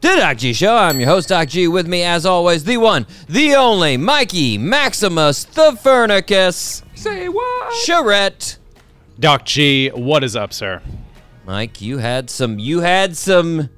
[0.00, 0.76] the Doc G Show.
[0.76, 1.68] I'm your host, Doc G.
[1.68, 6.82] With me, as always, the one, the only, Mikey Maximus, the Furnicus.
[6.94, 7.74] Say what?
[7.84, 8.58] Charette.
[9.18, 10.80] Doc G, what is up, sir?
[11.46, 12.58] Mike, you had some.
[12.58, 13.70] You had some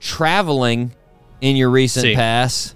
[0.00, 0.92] traveling
[1.40, 2.14] in your recent See.
[2.14, 2.74] pass.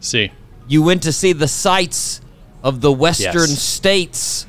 [0.00, 0.32] See.
[0.66, 2.20] You went to see the sights
[2.62, 3.58] of the Western Yes.
[3.60, 4.46] states.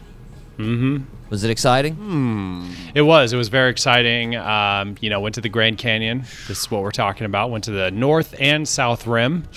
[0.57, 1.03] Mm-hmm.
[1.29, 2.73] Was it exciting?
[2.93, 3.33] It was.
[3.33, 4.35] It was very exciting.
[4.35, 6.19] Um, you know, went to the Grand Canyon.
[6.47, 7.49] This is what we're talking about.
[7.49, 9.47] Went to the North and South Rim.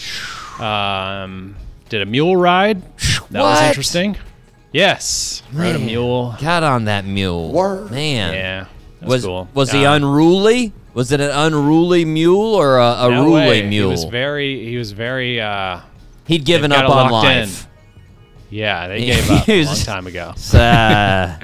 [0.58, 1.56] Um,
[1.88, 2.82] did a mule ride.
[3.30, 4.16] That was interesting.
[4.72, 5.42] Yes.
[5.52, 6.34] Rode a mule.
[6.41, 7.52] Got on that mule.
[7.91, 8.33] Man.
[8.33, 8.66] Yeah.
[9.00, 9.48] That Was cool.
[9.55, 10.72] was he Uh, unruly?
[10.94, 13.69] Was it an unruly mule or a, a no ruly way.
[13.69, 13.89] mule?
[13.89, 14.64] He was very.
[14.69, 15.41] He was very.
[15.41, 15.80] Uh,
[16.27, 17.48] He'd given up on locked in.
[18.50, 20.34] Yeah, they gave up a long time ago.
[20.54, 21.38] Uh,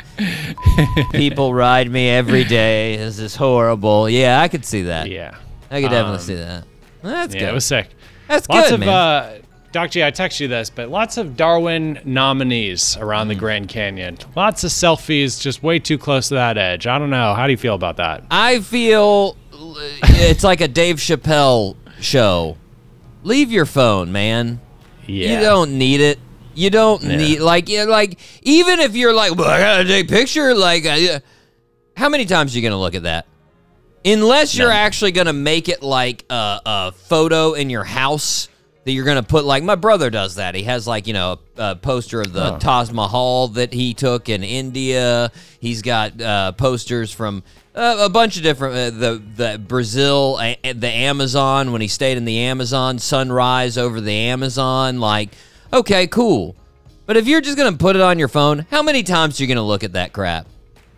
[1.13, 2.97] people ride me every day.
[2.97, 4.09] This is horrible.
[4.09, 5.09] Yeah, I could see that.
[5.11, 5.35] Yeah.
[5.71, 6.65] I could definitely Um, see that.
[7.03, 7.49] That's Yeah, good.
[7.51, 7.89] it was sick.
[8.29, 8.89] That's Lots good, of man.
[8.89, 9.39] uh
[9.73, 13.31] Doc G, I text you this, but lots of Darwin nominees around Mm.
[13.31, 14.19] the Grand Canyon.
[14.37, 16.87] Lots of selfies, just way too close to that edge.
[16.87, 17.35] I don't know.
[17.35, 18.23] How do you feel about that?
[18.31, 22.57] I feel it's like a Dave Chappelle show.
[23.25, 24.61] Leave your phone, man.
[25.07, 25.35] Yeah.
[25.35, 26.21] You don't need it.
[26.55, 27.17] You don't Yeah.
[27.17, 30.55] need like yeah, like even if you're like, well, I gotta take a picture.
[30.55, 31.21] Like, uh,
[31.97, 33.27] how many times are you gonna look at that?
[34.05, 34.77] Unless you're None.
[34.77, 38.49] actually gonna make it like a, a photo in your house
[38.85, 39.45] that you're gonna put.
[39.47, 40.55] Like my brother does that.
[40.55, 44.29] He has like you know a, a poster of the Taj Mahal that he took
[44.29, 45.33] in India.
[45.61, 47.43] He's got uh, posters from.
[47.77, 52.17] Uh, a bunch of different uh, the the Brazil a, the Amazon when he stayed
[52.17, 55.31] in the Amazon sunrise over the Amazon like
[55.75, 56.57] okay cool
[57.07, 59.49] but if you're just gonna put it on your phone how many times are you
[59.49, 60.47] gonna look at that crap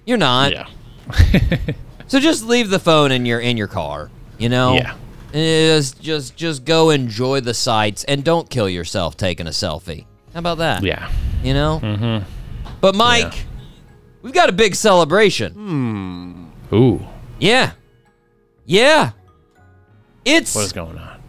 [0.05, 0.67] you're not Yeah.
[2.07, 4.95] so just leave the phone in your in your car you know Yeah.
[5.33, 10.41] just just just go enjoy the sights and don't kill yourself taking a selfie how
[10.41, 11.11] about that Yeah.
[11.43, 12.25] you know mm-hmm.
[12.81, 13.47] but Mike
[14.23, 16.75] we've got a big celebration Hmm.
[16.75, 17.07] Ooh.
[17.39, 17.73] yeah.
[18.69, 19.13] Yeah.
[20.25, 21.23] It's What is going on?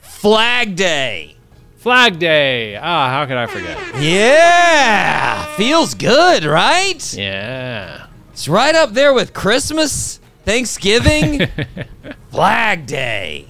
[0.00, 1.36] Flag Day.
[1.80, 2.76] Flag Day.
[2.76, 4.02] Ah, how could I forget?
[4.02, 5.46] Yeah.
[5.56, 7.14] Feels good, right?
[7.14, 8.06] Yeah.
[8.32, 11.40] It's right up there with Christmas, Thanksgiving,
[12.30, 13.48] Flag Day.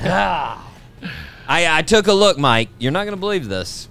[0.00, 0.68] Ah.
[1.46, 2.70] I, I took a look, Mike.
[2.80, 3.88] You're not going to believe this.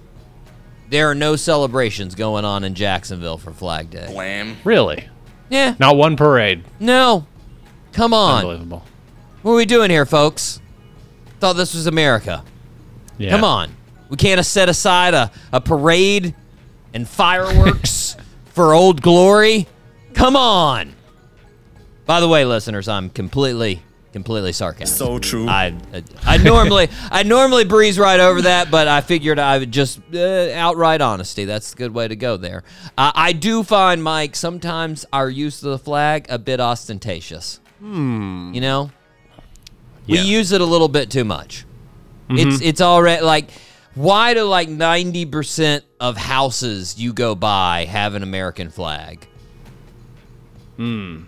[0.90, 4.08] There are no celebrations going on in Jacksonville for Flag Day.
[4.12, 4.58] Blam.
[4.64, 5.08] Really?
[5.48, 5.74] Yeah.
[5.80, 6.64] Not one parade.
[6.80, 7.26] No.
[7.94, 8.40] Come on.
[8.40, 8.84] Unbelievable.
[9.40, 10.60] What are we doing here, folks?
[11.40, 12.44] Thought this was America.
[13.18, 13.30] Yeah.
[13.30, 13.74] Come on.
[14.08, 16.34] We can't set aside a, a parade
[16.92, 18.16] and fireworks
[18.46, 19.66] for old glory.
[20.14, 20.94] Come on.
[22.06, 23.82] By the way, listeners, I'm completely,
[24.12, 24.96] completely sarcastic.
[24.96, 25.48] So true.
[25.48, 25.74] I,
[26.22, 30.50] I normally, I normally breeze right over that, but I figured I would just uh,
[30.52, 31.46] outright honesty.
[31.46, 32.62] That's a good way to go there.
[32.98, 37.60] Uh, I do find, Mike, sometimes our use of the flag a bit ostentatious.
[37.80, 38.52] Hmm.
[38.54, 38.90] You know,
[40.06, 41.64] we use it a little bit too much.
[42.38, 43.50] It's it's already like
[43.94, 49.26] why do like 90% of houses you go by have an American flag?
[50.76, 51.22] Hmm.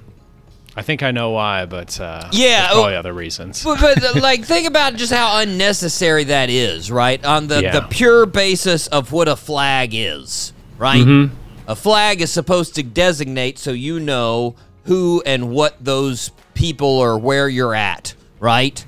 [0.79, 3.65] I think I know why, but uh, Yeah, there's probably oh- other reasons.
[3.65, 7.25] But, but like think about just how unnecessary that is, right?
[7.25, 7.81] On the, Yeah.
[7.81, 11.31] the pure basis of what a flag is, right?
[11.69, 17.19] A flag is supposed to designate so you know who and what those people or
[17.19, 18.85] where you're at, right?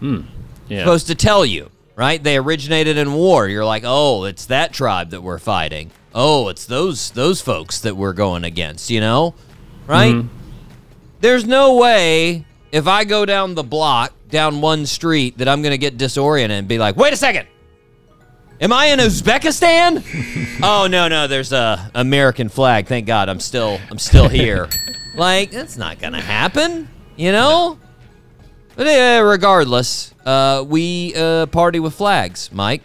[0.69, 0.81] yeah.
[0.81, 2.23] supposed to tell you, right?
[2.23, 3.49] They originated in war.
[3.49, 5.91] You're like, oh, it's that tribe that we're fighting.
[6.15, 8.89] Oh, it's those those folks that we're going against.
[8.89, 9.35] You know,
[9.87, 10.25] right?
[11.21, 15.77] There's no way if I go down the block down one street that I'm gonna
[15.77, 17.49] get disoriented and be like, wait a second.
[18.61, 20.05] Am I in Uzbekistan?
[20.63, 22.87] oh no, no, there's a American flag.
[22.87, 24.69] Thank God, I'm still I'm still here.
[25.17, 27.79] like that's not gonna happen, you know.
[28.77, 32.83] But uh, regardless, uh, we uh, party with flags, Mike.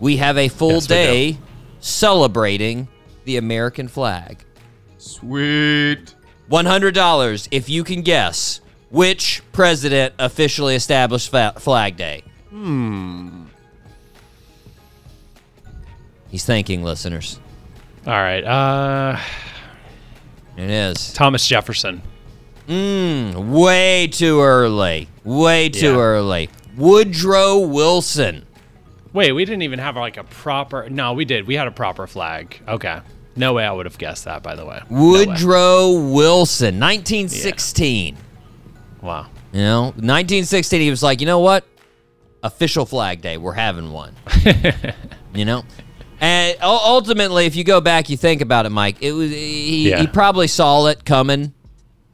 [0.00, 1.38] We have a full Yes, day
[1.80, 2.88] celebrating
[3.24, 4.44] the American flag.
[4.98, 6.14] Sweet.
[6.50, 8.60] $100 if you can guess
[8.90, 12.22] which president officially established fa- Flag Day.
[12.50, 13.44] Hmm.
[16.30, 17.38] He's thanking listeners.
[18.06, 18.44] All right.
[18.44, 19.18] Uh,
[20.56, 21.12] It is.
[21.14, 22.02] Thomas Jefferson.
[22.68, 25.08] Mm, way too early.
[25.24, 25.98] Way too Yeah.
[25.98, 26.50] early.
[26.76, 28.46] Woodrow Wilson.
[29.12, 30.88] Wait, we didn't even have like a proper.
[30.90, 31.46] No, we did.
[31.46, 32.60] We had a proper flag.
[32.66, 32.98] Okay.
[33.36, 34.42] No way I would have guessed that.
[34.42, 34.80] By the way.
[34.90, 35.26] No way.
[35.26, 38.16] Woodrow Wilson, 1916.
[39.02, 39.26] Wow.
[39.52, 41.64] You know, 1916, he was like, you know what?
[42.42, 43.36] Official Flag Day.
[43.36, 44.14] We're having one.
[45.34, 45.62] you know?
[46.20, 50.00] And ultimately, if you go back, you think about it, Mike, it was he, Yeah.
[50.00, 51.52] he probably saw it coming.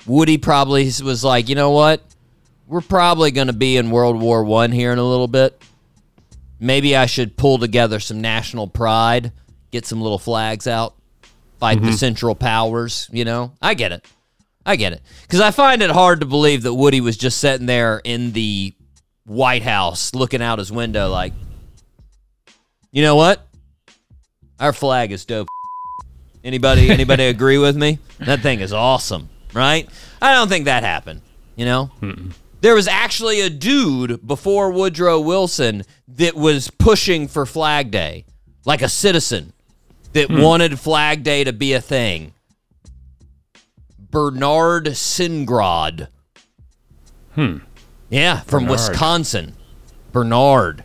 [0.07, 2.03] Woody probably was like, you know what?
[2.67, 5.61] We're probably going to be in World War One here in a little bit.
[6.59, 9.33] Maybe I should pull together some national pride,
[9.71, 10.95] get some little flags out,
[11.59, 11.97] fight the mm-hmm.
[11.97, 13.09] Central Powers.
[13.13, 14.05] You know, I get it.
[14.65, 15.03] I get it.
[15.23, 18.75] Because I find it hard to believe that Woody was just sitting there in the
[19.25, 21.33] White House looking out his window like,
[22.93, 23.47] you know what?
[24.59, 25.49] Our flag is dope.
[26.43, 27.99] Anybody anybody agree with me?
[28.19, 29.89] That thing is awesome, right?
[30.21, 31.23] I don't think that happened,
[31.57, 31.91] you know?
[32.61, 38.27] There was actually a dude before Woodrow Wilson that was pushing for Flag Day,
[38.65, 39.53] like a citizen
[40.13, 42.35] that wanted Flag Day to be a thing.
[43.99, 46.09] Bernard Cigrand.
[47.35, 47.59] Hmm.
[48.11, 48.91] Yeah, from Bernard.
[48.91, 49.55] Wisconsin.
[50.13, 50.85] Bernard.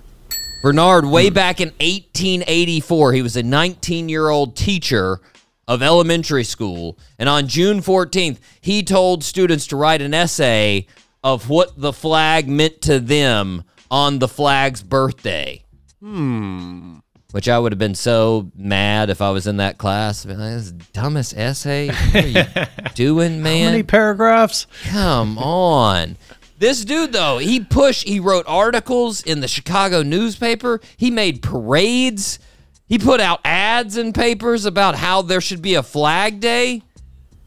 [0.62, 5.20] Bernard, way back in 1884, he was a 19 year old teacher
[5.68, 6.98] of elementary school.
[7.18, 10.88] And on June 14th, he told students to write an essay
[11.24, 15.64] of what the flag meant to them on the flag's birthday.
[16.00, 16.98] Hmm.
[17.32, 20.26] Which I would have been so mad if I was in that class.
[20.26, 21.88] I'd be like, This dumbest essay.
[21.88, 22.44] What are you
[22.96, 23.66] doing, man?
[23.66, 24.68] How many paragraphs?
[24.86, 26.16] Come on.
[26.58, 30.80] This dude though, he pushed he wrote articles in the Chicago newspaper.
[30.96, 32.40] He made parades.
[32.88, 36.84] He put out ads in papers about how there should be a flag day.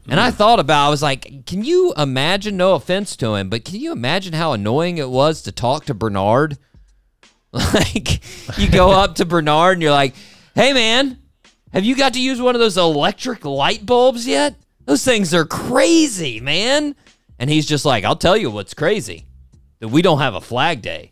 [0.07, 3.63] And I thought about I was like, can you imagine no offense to him, but
[3.63, 6.57] can you imagine how annoying it was to talk to Bernard?
[7.51, 8.21] Like
[8.59, 10.13] you go up to Bernard and you're like,
[10.53, 11.17] "Hey man,
[11.73, 14.55] have you got to use one of those electric light bulbs yet?
[14.85, 16.95] Those things are crazy, man."
[17.39, 19.25] And he's just like, "I'll tell you what's crazy.
[19.79, 21.11] That we don't have a flag day.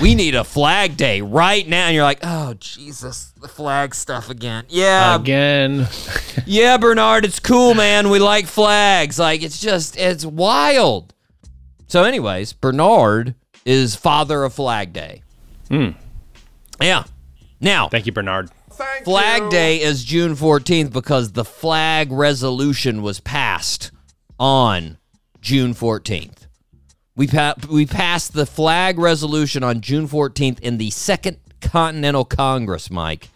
[0.00, 4.30] We need a flag day right now." And you're like, "Oh, Jesus, the flag stuff
[4.30, 5.88] again." Yeah, Again.
[6.46, 8.10] yeah, Bernard, it's cool, man.
[8.10, 9.18] We like flags.
[9.18, 11.14] Like it's just it's wild.
[11.86, 13.34] So, anyways, Bernard
[13.64, 15.22] is father of Flag Day.
[15.68, 15.90] Hmm.
[16.80, 17.04] Yeah.
[17.60, 18.50] Now, Thank you, Bernard.
[19.04, 23.90] Flag Day is June 14th because the flag resolution was passed
[24.38, 24.98] on
[25.40, 26.39] June 14th.
[27.20, 32.90] We pa- we passed the flag resolution on June 14th in the Second Continental Congress,
[32.90, 33.28] Mike.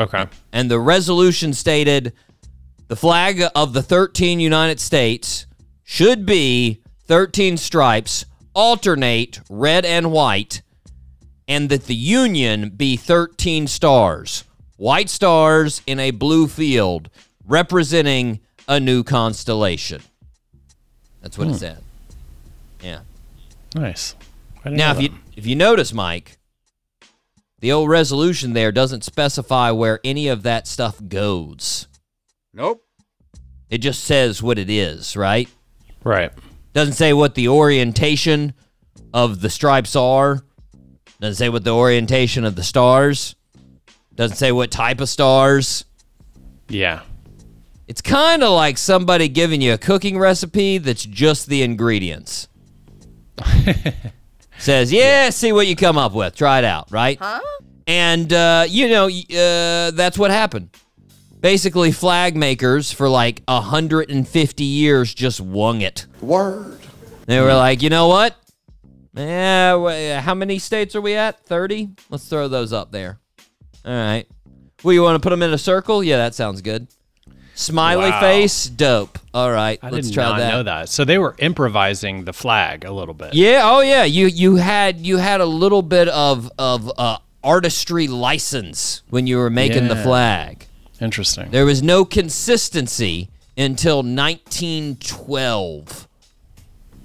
[0.00, 0.26] Okay.
[0.52, 2.12] And the resolution stated
[2.88, 5.46] the flag of the 13 United States
[5.84, 10.62] should be 13 stripes, alternate red and white,
[11.46, 14.42] and that the Union be 13 stars,
[14.78, 17.08] white stars in a blue field,
[17.46, 20.02] representing a new constellation.
[21.22, 21.56] That's what it hmm.
[21.56, 21.84] said.
[22.82, 23.00] Yeah.
[23.74, 24.16] Nice.
[24.64, 26.38] Now, know if you if you notice, Mike,
[27.60, 31.88] the old resolution there doesn't specify where any of that stuff goes.
[32.52, 32.84] Nope.
[33.68, 35.48] It just says what it is, right?
[36.02, 36.32] Right.
[36.72, 38.54] Doesn't say what the orientation
[39.12, 40.42] of the stripes are.
[41.20, 43.36] Doesn't say what the orientation of the stars.
[44.14, 45.84] Doesn't say what type of stars.
[46.68, 47.02] Yeah.
[47.86, 52.48] It's kind of like somebody giving you a cooking recipe that's just the ingredients.
[54.58, 56.34] Says, yeah, see what you come up with.
[56.36, 57.18] Try it out, right?
[57.18, 57.40] Huh?
[57.86, 60.70] And, uh, you know, uh, that's what happened.
[61.40, 66.06] Basically, flag makers for like 150 years just wung it.
[66.20, 66.78] Word.
[67.26, 68.36] They were like, you know what?
[69.16, 71.44] Yeah, how many states are we at?
[71.46, 71.90] 30?
[72.10, 73.18] Let's throw those up there.
[73.84, 74.26] All right.
[74.84, 76.04] Well, you want to put them in a circle?
[76.04, 76.88] Yeah, that sounds good.
[77.60, 78.20] Smiley Wow.
[78.20, 79.18] face, dope.
[79.34, 80.50] All right, I let's try that.
[80.50, 80.88] know that.
[80.88, 83.34] So they were improvising the flag a little bit.
[83.34, 84.04] Yeah, oh yeah.
[84.04, 89.36] You you had you had a little bit of of uh, artistry license when you
[89.36, 90.66] were making the flag.
[91.00, 91.50] Interesting.
[91.50, 96.08] There was no consistency until 1912.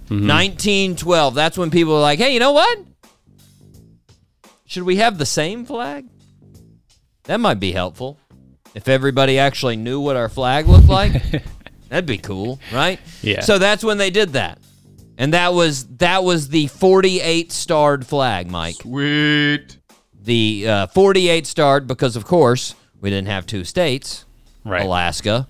[0.10, 1.34] 1912.
[1.36, 2.80] That's when people were like, "Hey, you know what?
[4.66, 6.06] Should we have the same flag?
[7.24, 8.18] That might be helpful.
[8.76, 11.14] If everybody actually knew what our flag looked like,
[11.90, 13.00] that'd be cool, right?
[13.22, 13.42] Yeah.
[13.42, 14.60] So that's when they did that.
[15.18, 18.76] And that was that was the 48 starred flag, Mike.
[18.76, 19.78] Sweet.
[20.22, 24.26] The uh, 48 starred because, of course, we didn't have two states
[24.66, 24.84] Right.
[24.84, 25.48] Alaska,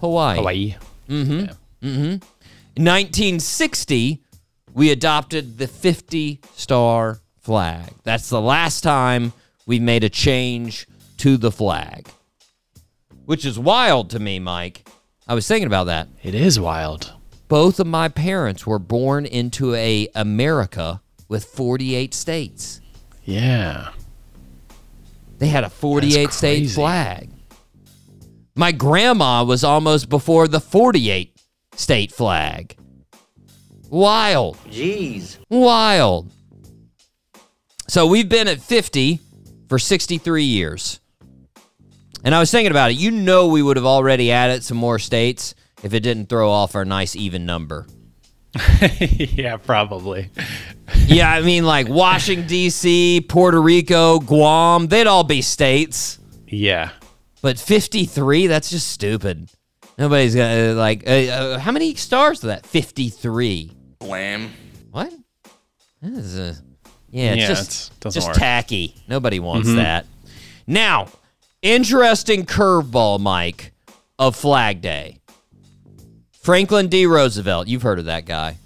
[0.00, 0.36] Hawaii.
[0.36, 0.76] Hawaii.
[1.08, 1.86] Mm hmm.
[1.86, 2.82] Mm hmm.
[2.82, 4.22] 1960,
[4.72, 7.90] we adopted the 50 star flag.
[8.04, 9.32] That's the last time
[9.66, 10.86] we made a change
[11.18, 12.08] to the flag,
[13.26, 14.88] which is wild to me, Mike.
[15.26, 16.08] I was thinking about that.
[16.22, 17.12] It is wild.
[17.48, 22.80] Both of my parents were born into a America with 48 states.
[23.24, 23.90] Yeah.
[25.38, 27.30] They had a 48 state flag.
[28.54, 31.36] My grandma was almost before the 48
[31.74, 32.76] state flag.
[33.90, 34.56] Wild.
[34.68, 35.38] Jeez.
[35.48, 36.30] Wild.
[37.88, 39.20] So we've been at 50
[39.68, 41.00] for 63 years.
[42.24, 42.94] And I was thinking about it.
[42.96, 46.74] You know, we would have already added some more states if it didn't throw off
[46.74, 47.86] our nice even number.
[49.00, 50.30] yeah, probably.
[51.06, 56.18] Yeah, I mean, like Washington, D.C., Puerto Rico, Guam, they'd all be states.
[56.46, 56.90] Yeah.
[57.42, 59.50] But 53, that's just stupid.
[59.98, 62.64] Nobody's gonna, uh, like, uh, uh, how many stars is that?
[62.66, 63.70] 53.
[64.00, 64.50] Wham.
[64.92, 65.12] What?
[66.00, 66.56] That is a,
[67.10, 68.36] yeah, it's Yeah, just, it's- doesn't just work.
[68.36, 68.42] Mm-hmm.
[68.44, 68.94] tacky.
[69.08, 70.06] Nobody wants that.
[70.66, 71.08] Now,
[71.64, 73.72] interesting curveball, Mike,
[74.18, 75.18] of Flag Day.
[76.42, 77.06] Franklin D.
[77.06, 77.66] Roosevelt.
[77.66, 78.58] You've heard of that guy.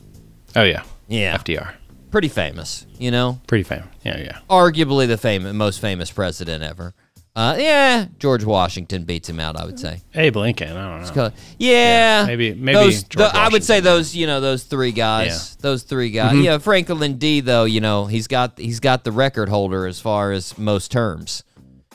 [0.56, 0.82] Oh yeah.
[1.06, 1.38] Yeah.
[1.38, 1.74] FDR.
[2.10, 3.40] Pretty famous, you know?
[3.46, 3.86] Pretty famous.
[4.02, 4.38] Yeah, yeah.
[4.50, 6.94] Arguably the famous, most famous president ever.
[7.36, 10.00] Uh, yeah, George Washington beats him out, I would say.
[10.14, 10.76] Abe Lincoln.
[10.76, 11.30] I don't know.
[11.58, 14.16] Yeah, Yeah, maybe- maybe those, George the- I would say those.
[14.16, 15.26] You know, those three guys.
[15.28, 15.32] Yeah.
[15.34, 15.60] Mm-hmm.
[15.60, 16.36] Those three guys.
[16.36, 17.40] Yeah, Franklin D.
[17.40, 21.44] Though you know he's got he's got the record holder as far as most terms.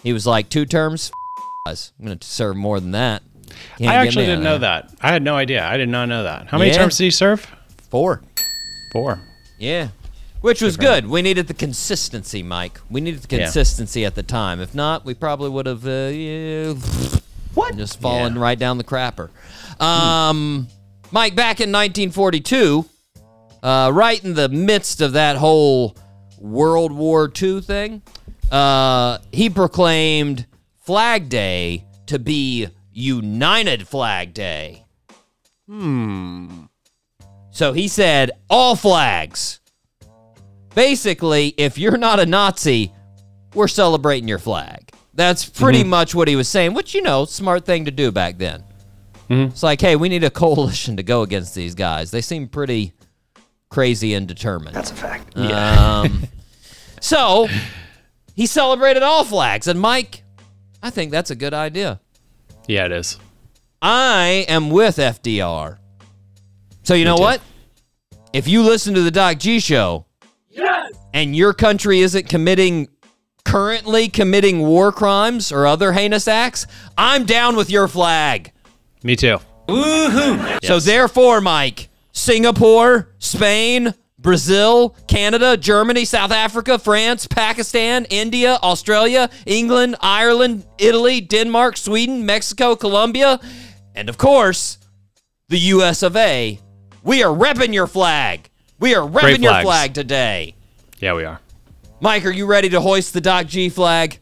[0.03, 1.11] He was like two terms.
[1.65, 3.23] Guys, I'm gonna serve more than that.
[3.77, 4.89] Can't I actually didn't know that.
[4.89, 4.97] that.
[5.01, 5.65] I had no idea.
[5.65, 6.47] I did not know that.
[6.47, 6.77] How many Yeah.
[6.77, 7.47] terms did he serve?
[7.89, 8.21] Four.
[8.91, 9.19] Four.
[9.59, 9.89] Yeah.
[10.41, 11.07] Which was good.
[11.07, 12.81] We needed the consistency, Mike.
[12.89, 13.43] We needed the Yeah.
[13.45, 14.59] consistency at the time.
[14.59, 16.73] If not, we probably would have uh, yeah,
[17.53, 17.77] What?
[17.77, 18.41] just fallen Yeah.
[18.41, 19.29] right down the crapper.
[19.79, 20.67] Um,
[21.11, 22.85] Mike, back in 1942,
[23.61, 25.95] uh, right in the midst of that whole
[26.39, 28.01] World War II thing,
[28.53, 30.45] uh, he proclaimed
[30.85, 34.85] Flag Day to be United Flag Day.
[35.67, 36.65] Hmm.
[37.49, 39.59] So he said, all flags.
[40.75, 42.93] Basically, if you're not a Nazi,
[43.55, 44.91] we're celebrating your flag.
[45.15, 48.37] That's pretty much what he was saying, which, you know, smart thing to do back
[48.37, 48.63] then.
[49.29, 52.11] It's like, hey, we need a coalition to go against these guys.
[52.11, 52.93] They seem pretty
[53.69, 54.75] crazy and determined.
[54.75, 55.35] That's a fact.
[55.37, 56.23] Um,
[57.01, 57.47] so
[58.33, 59.67] he celebrated all flags.
[59.67, 60.23] And Mike,
[60.81, 61.99] I think that's a good idea.
[62.67, 63.19] Yeah, it is.
[63.81, 65.77] I am with FDR.
[66.83, 67.23] So you know too.
[67.23, 67.41] what?
[68.31, 70.05] If you listen to the Doc G show,
[70.49, 70.91] yes!
[71.13, 72.87] and your country isn't committing
[73.45, 76.65] currently committing war crimes or other heinous acts,
[76.97, 78.51] I'm down with your flag.
[79.03, 79.39] Me too.
[80.63, 89.97] So therefore, Mike, Singapore, Spain, Brazil, Canada, Germany, South Africa, France, Pakistan, India, Australia, England,
[90.01, 93.39] Ireland, Italy, Denmark, Sweden, Mexico, Colombia,
[93.93, 94.79] and of course,
[95.49, 96.57] the US of A.
[97.03, 98.49] We are repping your flag.
[98.79, 100.55] We are Great repping your flag today.
[100.99, 101.39] Yeah, we are.
[101.99, 104.19] Mike, are you ready to hoist the Doc G flag?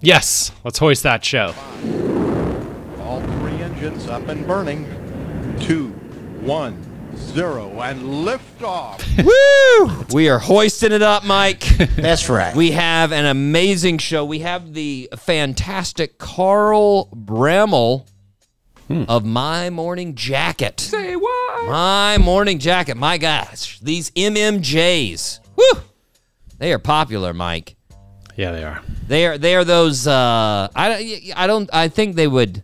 [0.00, 0.52] Yes.
[0.64, 1.54] Let's hoist that show.
[3.02, 4.84] All three engines up and burning.
[5.60, 5.88] Two,
[6.40, 6.74] one,
[7.28, 9.02] zero, and lift off.
[9.24, 10.04] Woo!
[10.12, 11.60] We are hoisting it up, Mike.
[11.96, 12.54] That's right.
[12.54, 14.24] We have an amazing show.
[14.24, 18.06] We have the fantastic Carl Broemel
[18.90, 20.80] of My Morning Jacket.
[20.80, 21.68] Say what?
[21.68, 22.96] My Morning Jacket.
[22.96, 25.40] My gosh, these MMJs.
[25.56, 25.80] Woo!
[26.58, 27.76] They are popular, Mike.
[28.36, 28.80] Yeah, they are.
[29.06, 32.62] They are they are those uh I don't- I don't I think they would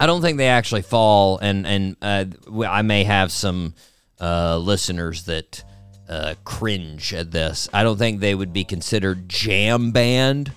[0.00, 2.24] I don't think they actually fall and and uh
[2.66, 3.74] I may have some
[4.20, 5.64] uh listeners that
[6.08, 7.68] uh cringe at this.
[7.72, 10.52] I don't think they would be considered jam band.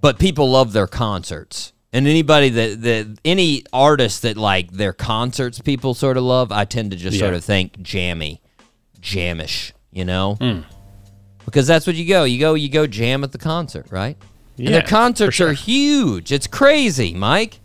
[0.00, 1.72] But people love their concerts.
[1.92, 6.64] And anybody that that any artist that like their concerts people sort of love, I
[6.64, 8.40] tend to just sort of think jammy,
[9.00, 10.36] jamish, you know?
[11.46, 12.24] because that's what you go.
[12.24, 14.18] You go, you go jam at the concert, right?
[14.58, 15.48] and Yeah, their concerts sure.
[15.48, 16.30] are huge.
[16.30, 17.60] It's crazy, Mike.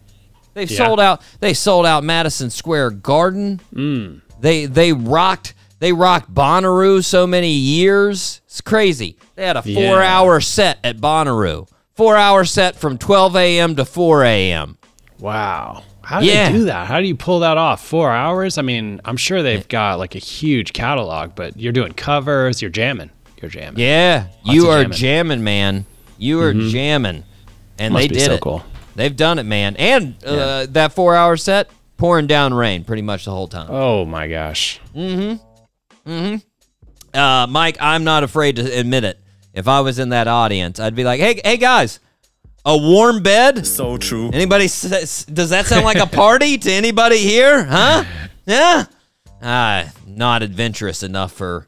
[0.54, 0.78] They've Yeah.
[0.86, 1.22] sold out.
[1.40, 3.60] They sold out Madison Square Garden.
[3.76, 4.22] Mm.
[4.40, 5.54] They they rocked.
[5.80, 8.42] They rocked Bonnaroo so many years.
[8.46, 9.18] It's crazy.
[9.36, 9.90] They had a Yeah.
[9.90, 11.68] four-hour set at Bonnaroo.
[11.96, 13.76] Four-hour set from 12 a.m.
[13.76, 14.78] to 4 a.m.
[15.20, 15.84] Wow.
[16.02, 16.50] How do Yeah.
[16.52, 16.88] they do that?
[16.88, 17.84] How do you pull that off?
[17.84, 18.58] Four hours?
[18.58, 22.72] I mean, I'm sure they've got like a huge catalog, but you're doing covers, you're
[22.72, 23.10] jamming.
[23.42, 23.78] you're jamming.
[23.80, 24.98] Yeah, Lots you are jamming.
[24.98, 25.86] jamming, man.
[26.18, 27.24] You are jamming,
[27.78, 28.40] and Must they did so it.
[28.42, 28.64] cool.
[28.96, 29.76] They've done it, man.
[29.78, 33.68] And uh, that four-hour set, pouring down rain pretty much the whole time.
[33.70, 34.80] Oh my gosh.
[34.96, 35.40] Mm
[36.06, 36.12] hmm.
[36.12, 37.18] Mm hmm.
[37.18, 39.20] Uh, Mike, I'm not afraid to admit it.
[39.54, 42.00] If I was in that audience, I'd be like, "Hey, hey, guys,
[42.66, 43.68] a warm bed?
[43.68, 44.32] So true.
[44.34, 44.66] Anybody?
[44.66, 47.64] s- s- Does that sound like a party to anybody here?
[47.64, 48.04] Huh?
[48.48, 48.86] Yeah.
[49.44, 51.68] Ah, not adventurous enough for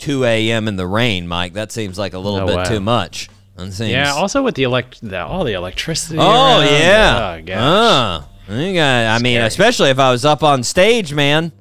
[0.00, 0.68] 2 a.m.
[0.68, 1.54] in the rain, Mike.
[1.54, 2.64] That seems like a little No bit way.
[2.66, 3.30] too much.
[3.56, 4.12] That seems- Yeah.
[4.12, 6.18] Also with the elect, the, all the electricity.
[6.18, 6.24] Oh
[6.60, 6.64] around.
[6.72, 7.36] yeah.
[7.38, 8.24] Oh, gosh.
[8.48, 11.52] Uh, got- I mean, especially if I was up on stage, man.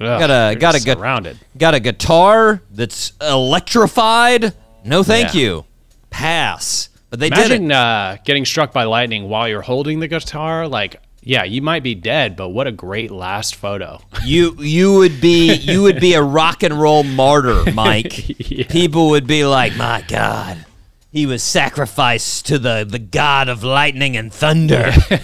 [0.00, 1.38] Ugh, got a- got a surrounded.
[1.58, 4.54] Got a guitar that's electrified.
[4.84, 5.40] No, thank Yeah.
[5.40, 5.64] you.
[6.10, 6.88] Pass.
[7.10, 7.44] But they did it.
[7.46, 10.66] Imagine uh, getting struck by lightning while you're holding the guitar.
[10.68, 14.00] Like, yeah, you might be dead, but what a great last photo.
[14.24, 18.38] You you would be you would be a rock and roll martyr, Mike.
[18.50, 18.66] Yeah.
[18.68, 20.64] People would be like, "My God,
[21.10, 25.16] he was sacrificed to the the god of lightning and thunder." you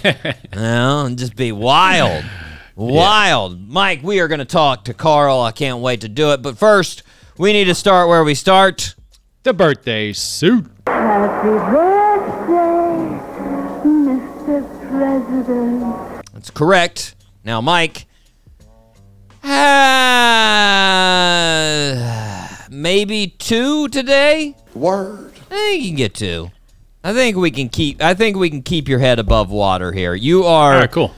[0.52, 2.24] know, and just be wild,
[2.74, 3.68] wild.
[3.68, 5.40] Mike, we are going to talk to Carl.
[5.40, 6.42] I can't wait to do it.
[6.42, 7.02] But first,
[7.38, 8.94] we need to start where we start.
[9.44, 10.66] The birthday suit.
[10.86, 13.20] Happy birthday,
[13.84, 14.90] Mr.
[14.90, 16.22] President.
[16.32, 17.14] That's correct.
[17.44, 18.06] Now, Mike.
[20.76, 24.56] Uh, maybe two today.
[24.74, 25.25] Word.
[25.50, 26.50] I think you can get two.
[27.04, 28.02] I think we can keep.
[28.02, 30.14] I think we can keep your head above water here.
[30.14, 31.14] You are All right, cool.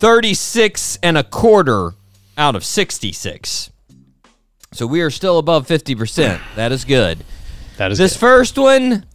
[0.00, 1.92] 36 and a quarter
[2.36, 3.70] out of 66.
[4.72, 6.40] So we are still above 50%.
[6.56, 7.18] That is good.
[7.76, 8.18] That is This good.
[8.20, 9.06] first one,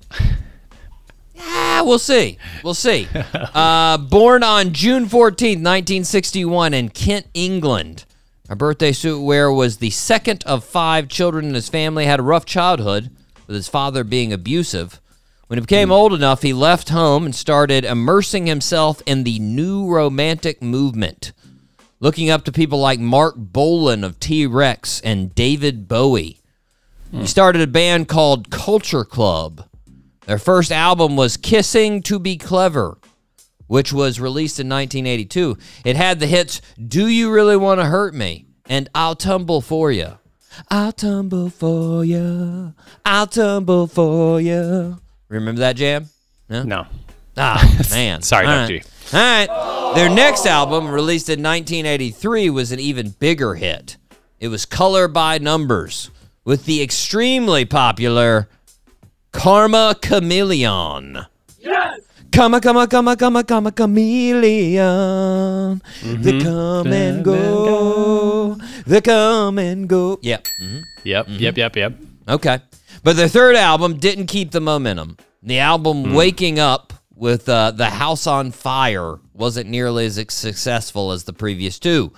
[1.36, 2.38] yeah, we'll see.
[2.64, 3.08] We'll see.
[3.54, 8.06] Uh, born on June 14th, 1961, in Kent, England.
[8.48, 12.06] Our birthday suit wearer was the second of five children in his family.
[12.06, 13.10] Had a rough childhood,
[13.50, 15.02] with his father being abusive.
[15.48, 19.88] When he became old enough, he left home and started immersing himself in the new
[19.90, 21.32] romantic movement,
[22.00, 26.40] looking up to people like Marc Bolan of T Rex and David Bowie.
[27.10, 27.26] He hmm.
[27.26, 29.68] started a band called Culture Club.
[30.28, 33.00] Their first album was Kissing to Be Clever,
[33.66, 35.58] which was released in 1982.
[35.84, 39.92] It had the hits Do You Really Want to Hurt Me and I'll Tumble For
[39.92, 40.20] You.
[40.70, 42.74] I'll tumble for you.
[43.06, 44.98] I'll tumble for you.
[45.30, 46.10] Remember that jam?
[46.50, 46.64] No.
[46.64, 46.88] No.
[47.38, 48.22] Ah, man.
[48.22, 48.74] Sorry, All Dr.
[48.74, 48.88] right.
[49.14, 49.96] All right.
[49.96, 53.98] Their next album, released in 1983, was an even bigger hit.
[54.40, 56.12] It was Color by Numbers
[56.46, 58.50] with the extremely popular
[59.32, 61.26] Karma Chameleon.
[62.40, 62.40] Yes!
[62.40, 64.78] Come, a come, a come, a come, come, chameleon.
[66.04, 68.56] They come and go.
[68.88, 70.20] They come and go.
[70.22, 70.48] Yep.
[70.62, 70.84] Mhm.
[71.04, 71.28] Yep.
[71.28, 71.44] Mm-hmm.
[71.44, 71.58] Yep.
[71.58, 71.76] Yep.
[71.76, 71.94] Yep.
[72.30, 72.60] Okay.
[73.04, 75.18] But their third album didn't keep the momentum.
[75.44, 81.26] The album Waking Up with uh, The House on Fire wasn't nearly as successful as
[81.26, 82.14] the previous two.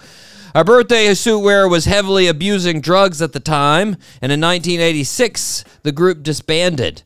[0.53, 5.91] Our birthday suit wearer was heavily abusing drugs at the time, and in 1986, the
[5.91, 7.01] group disbanded.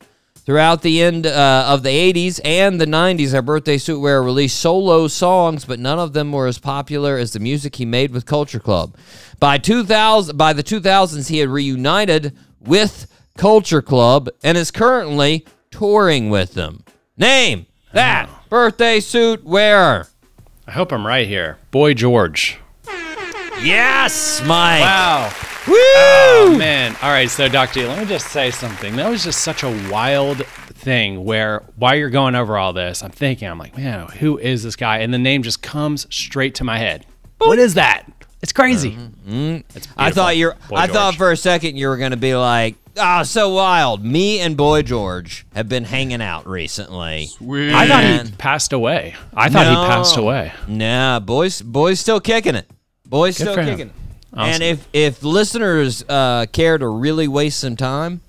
[0.46, 4.60] Throughout the end uh, of the 80s and the 90s, our birthday suit wearer released
[4.60, 8.26] solo songs, but none of them were as popular as the music he made with
[8.26, 8.96] Culture Club.
[9.40, 16.30] By 2000, by the 2000s, he had reunited with Culture Club and is currently touring
[16.30, 16.84] with them.
[17.16, 20.06] Name that birthday suit wearer.
[20.64, 21.58] I hope I'm right here.
[21.72, 22.58] Boy George.
[23.62, 24.82] Yes, Mike.
[24.82, 25.32] Wow.
[25.66, 25.74] Woo!
[25.78, 26.96] Oh man.
[27.02, 27.80] All right, so Dr.
[27.80, 28.96] D, let me just say something.
[28.96, 33.10] That was just such a wild thing where while you're going over all this, I'm
[33.10, 34.98] thinking, I'm like, man, who is this guy?
[34.98, 37.06] And the name just comes straight to my head.
[37.38, 38.04] What is that?
[38.42, 38.92] It's crazy.
[38.92, 39.80] Mm-hmm.
[39.96, 40.54] I thought you're.
[40.68, 44.38] Boy I thought for a second you were gonna be like, "Ah, so wild." Me
[44.40, 47.26] and Boy George have been hanging out recently.
[47.26, 47.72] Sweet.
[47.72, 49.16] I thought he passed away.
[49.34, 50.52] I thought he passed away.
[50.68, 52.70] Nah, boys, boys still kicking it.
[53.04, 53.94] Boys still kicking it.
[54.36, 54.52] Awesome.
[54.52, 58.20] And if if listeners uh, care to really waste some time,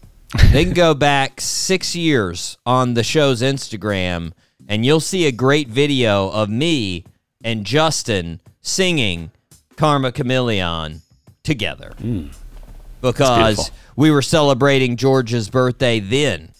[0.52, 4.32] they can go back six years on the show's Instagram,
[4.67, 7.04] and you'll see a great video of me
[7.43, 9.32] and Justin singing
[9.76, 11.02] "Karma Chameleon"
[11.43, 11.93] together.
[13.02, 16.52] Because we were celebrating George's birthday then.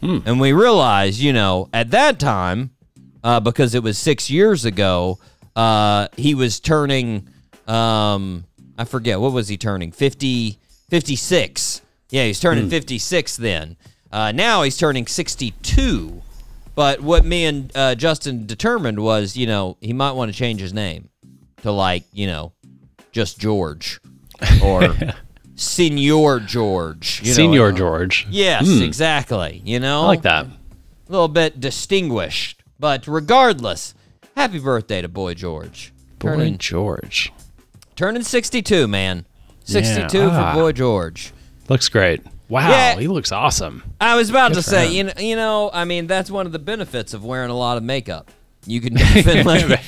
[0.00, 2.70] And we realized, you know, at that time,
[3.24, 5.18] uh, because it was six years ago,
[5.56, 7.28] uh, he was turning,
[7.66, 8.44] um,
[8.78, 9.90] I forget, what was he turning?
[9.92, 11.82] 50, 56.
[12.10, 13.76] Yeah, he's turning 56 then.
[14.10, 16.22] Uh, now he's turning 62.
[16.74, 20.60] But what me and uh, Justin determined was, you know, he might want to change
[20.60, 21.08] his name
[21.62, 22.52] to like, you know,
[23.10, 24.00] just George
[24.62, 24.94] or
[25.56, 27.20] Senior George.
[27.22, 28.26] you know, Senior uh, George.
[28.30, 28.82] Yes, Hmm.
[28.82, 29.60] exactly.
[29.64, 30.46] You know, I like that.
[30.46, 30.50] A
[31.12, 33.94] little bit distinguished, but regardless,
[34.36, 35.92] happy birthday to Boy George.
[36.18, 37.32] Boy Turning, George.
[37.98, 39.26] Turning 62, man.
[39.64, 40.52] 62 Ah.
[40.54, 41.32] for Boy George.
[41.68, 42.22] Looks great.
[42.48, 42.96] Wow, Yeah.
[42.98, 43.82] he looks awesome.
[44.00, 44.92] I was about Good to say, him.
[44.94, 47.76] you know, you know, I mean, that's one of the benefits of wearing a lot
[47.76, 48.30] of makeup.
[48.66, 49.80] You can definitely, Very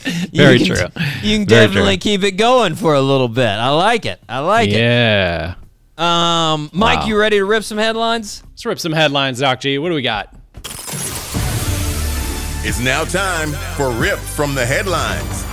[0.32, 0.76] you Very can- true.
[1.22, 2.10] You can Very definitely true.
[2.10, 3.46] keep it going for a little bit.
[3.46, 4.20] I like it.
[4.28, 4.76] I like yeah.
[4.76, 5.56] it.
[5.98, 6.52] Yeah.
[6.54, 7.06] Um, Mike, Wow.
[7.08, 8.42] you ready to rip some headlines?
[8.48, 9.76] Let's rip some headlines, Doc G.
[9.78, 10.34] What do we got?
[12.62, 15.44] It's now time for Rip from the Headlines.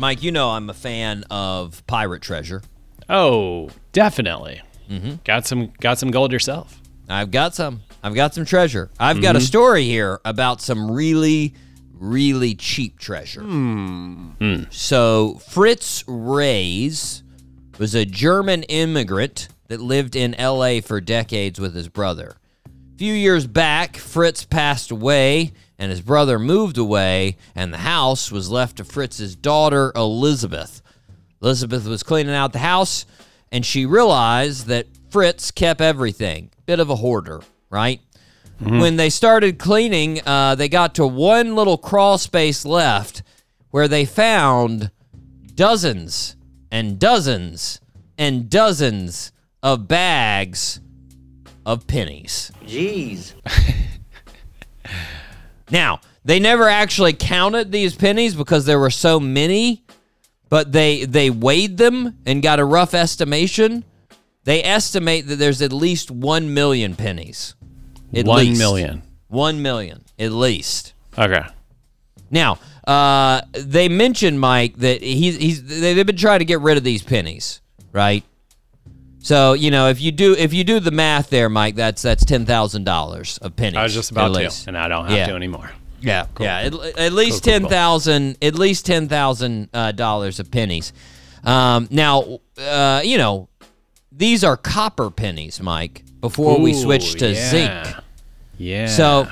[0.00, 2.62] Mike, you know I'm a fan of Pirate Treasure.
[3.08, 4.62] Oh, definitely.
[4.90, 5.16] Mm-hmm.
[5.24, 6.80] Got some got some gold yourself.
[7.08, 7.82] I've got some.
[8.02, 8.90] I've got some treasure.
[8.98, 9.42] I've got Mm-hmm.
[9.42, 11.54] a story here about some really,
[11.92, 13.42] really cheap treasure.
[13.42, 14.62] Hmm.
[14.70, 17.22] So Fritz Reis
[17.78, 20.80] was a German immigrant that lived in L.A.
[20.80, 22.36] for decades with his brother.
[22.66, 28.30] A few years back, Fritz passed away, and his brother moved away, and the house
[28.30, 30.80] was left to Fritz's daughter Elizabeth.
[31.42, 33.06] Elizabeth was cleaning out the house
[33.52, 36.50] and she realized that Fritz kept everything.
[36.66, 38.00] Bit of a hoarder, right?
[38.62, 43.22] When they started cleaning, uh, they got to one little crawl space left
[43.70, 44.90] where they found
[45.54, 46.36] dozens
[46.70, 47.80] and dozens
[48.18, 50.80] and dozens of bags
[51.64, 52.52] of pennies.
[52.66, 53.32] Jeez.
[55.70, 59.84] Now, they never actually counted these pennies because there were so many,
[60.48, 63.84] but they they weighed them and got a rough estimation.
[64.44, 67.54] They estimate that there's at least 1 million pennies.
[68.14, 68.58] At One least.
[68.58, 69.02] million.
[69.28, 70.92] 1 million at least.
[71.16, 71.42] Okay.
[72.30, 76.76] Now, uh, they mentioned Mike that he's he's they- they've been trying to get rid
[76.78, 77.60] of these pennies,
[77.92, 78.24] right?
[79.22, 82.24] So you know if you do if you do the math there, Mike, that's that's
[82.24, 83.76] ten thousand dollars of pennies.
[83.76, 85.26] I was just about to, and I don't have Yeah.
[85.28, 85.70] to anymore.
[86.00, 86.60] Yeah, yeah.
[86.60, 88.38] At, at least Cool, cool, ten thousand.
[88.40, 90.92] At least ten thousand uh, dollars of pennies.
[91.44, 93.48] Um, now, uh, you know,
[94.10, 96.04] these are copper pennies, Mike.
[96.20, 97.50] Before we switch to yeah.
[97.50, 97.96] zinc.
[98.58, 98.86] Yeah.
[98.86, 99.28] So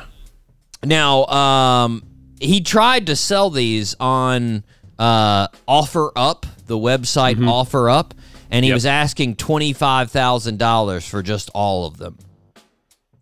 [0.85, 2.03] now, um,
[2.41, 4.65] he tried to sell these on
[4.99, 8.15] uh, Offer Up, the website Offer Up,
[8.51, 8.71] and he.
[8.71, 8.77] Yep.
[8.77, 12.19] was asking twenty five thousand dollars for just all of them,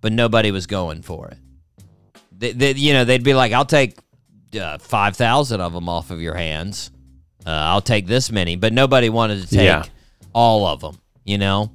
[0.01, 1.39] but nobody was going for it.
[2.39, 3.97] They, they, you know, they'd be like, "I'll take
[4.61, 6.91] uh, five thousand of them off of your hands.
[7.47, 9.85] Uh, I'll take this many," but nobody wanted to take Yeah.
[10.33, 10.99] all of them.
[11.25, 11.73] You know.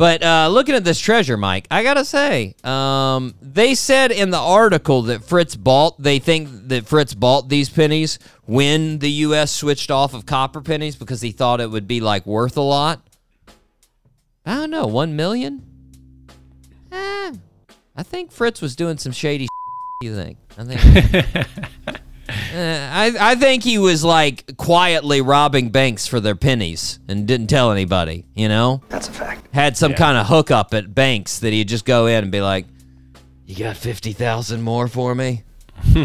[0.00, 4.38] But uh, looking at this treasure, Mike, I gotta say, um, they said in the
[4.38, 6.02] article that Fritz bought.
[6.02, 9.52] They think that Fritz bought these pennies when the U.S.
[9.52, 13.06] switched off of copper pennies because he thought it would be like worth a lot.
[14.46, 15.66] I don't know, one million.
[16.90, 17.34] Eh,
[17.94, 19.48] I think Fritz was doing some shady.
[20.02, 20.38] You think?
[20.56, 21.36] I think.
[22.30, 27.48] Uh, I I think he was like quietly robbing banks for their pennies and didn't
[27.48, 28.24] tell anybody.
[28.34, 29.52] You know That's a fact.
[29.54, 32.66] had some kind of hookup at banks that he'd just go in and be like,
[33.46, 35.42] "You got fifty thousand more for me?"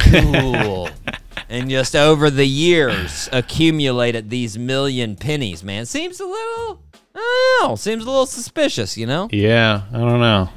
[0.10, 0.90] Cool.
[1.50, 5.64] and just over the years accumulated these million pennies.
[5.64, 6.82] Man, seems a little,
[7.14, 8.98] I don't know, seems a little suspicious.
[8.98, 10.50] You know, yeah, I don't know.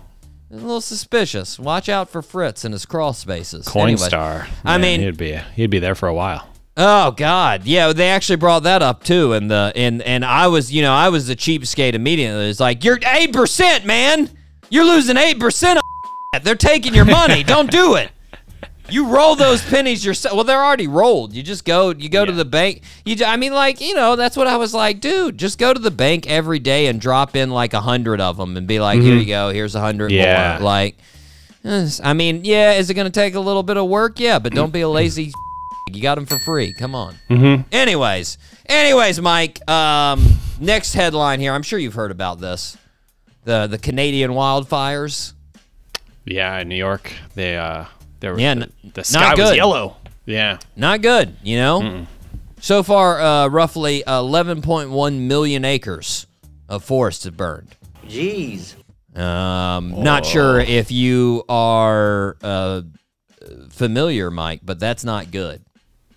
[0.51, 1.59] A little suspicious.
[1.59, 3.69] Watch out for Fritz and his crawl spaces.
[3.75, 3.95] Anyway.
[3.97, 4.49] Coinstar.
[4.65, 6.49] I mean- he'd be he'd be there for a while.
[6.81, 10.73] Oh God, yeah, they actually brought that up too, and the and and I was,
[10.73, 12.49] you know, I was the cheapskate immediately.
[12.49, 14.31] It's like you're eight percent, man.
[14.71, 15.81] You're losing eight percent.
[16.43, 17.43] They're taking your money.
[17.43, 18.13] Don't do it.
[18.91, 20.35] You roll those pennies yourself.
[20.35, 21.35] Well, they're already rolled.
[21.35, 21.91] You just go.
[21.91, 22.83] You go to the bank.
[23.05, 23.17] You.
[23.25, 25.37] I mean, like you know, that's what I was like, dude.
[25.39, 28.57] Just go to the bank every day and drop in like a hundred of them
[28.57, 29.51] and be like, here you go.
[29.51, 30.55] Here's a hundred Yeah.
[30.59, 30.65] more.
[30.67, 30.97] Like,
[31.65, 32.73] I mean, yeah.
[32.75, 34.19] Is it going to take a little bit of work?
[34.21, 35.33] Yeah, but don't be a lazy.
[35.91, 36.75] You got them for free.
[36.75, 37.15] Come on.
[37.31, 37.63] Mm-hmm.
[37.73, 39.67] Anyways, anyways, Mike.
[39.71, 40.23] Um,
[40.61, 41.55] next headline here.
[41.55, 42.77] I'm sure you've heard about this.
[43.45, 45.33] The the Canadian wildfires.
[46.27, 47.87] Yeah, in New York, they uh,
[48.21, 49.97] there was Yeah, the, n- the not sky was yellow.
[50.27, 51.37] Yeah, Not good.
[51.43, 52.07] You know.
[52.61, 56.27] So far, uh, roughly 11.1 million acres
[56.69, 57.75] of forest have burned.
[58.07, 58.75] Jeez.
[59.17, 62.83] Um, Not sure if you are uh,
[63.71, 65.63] familiar, Mike, but that's not good.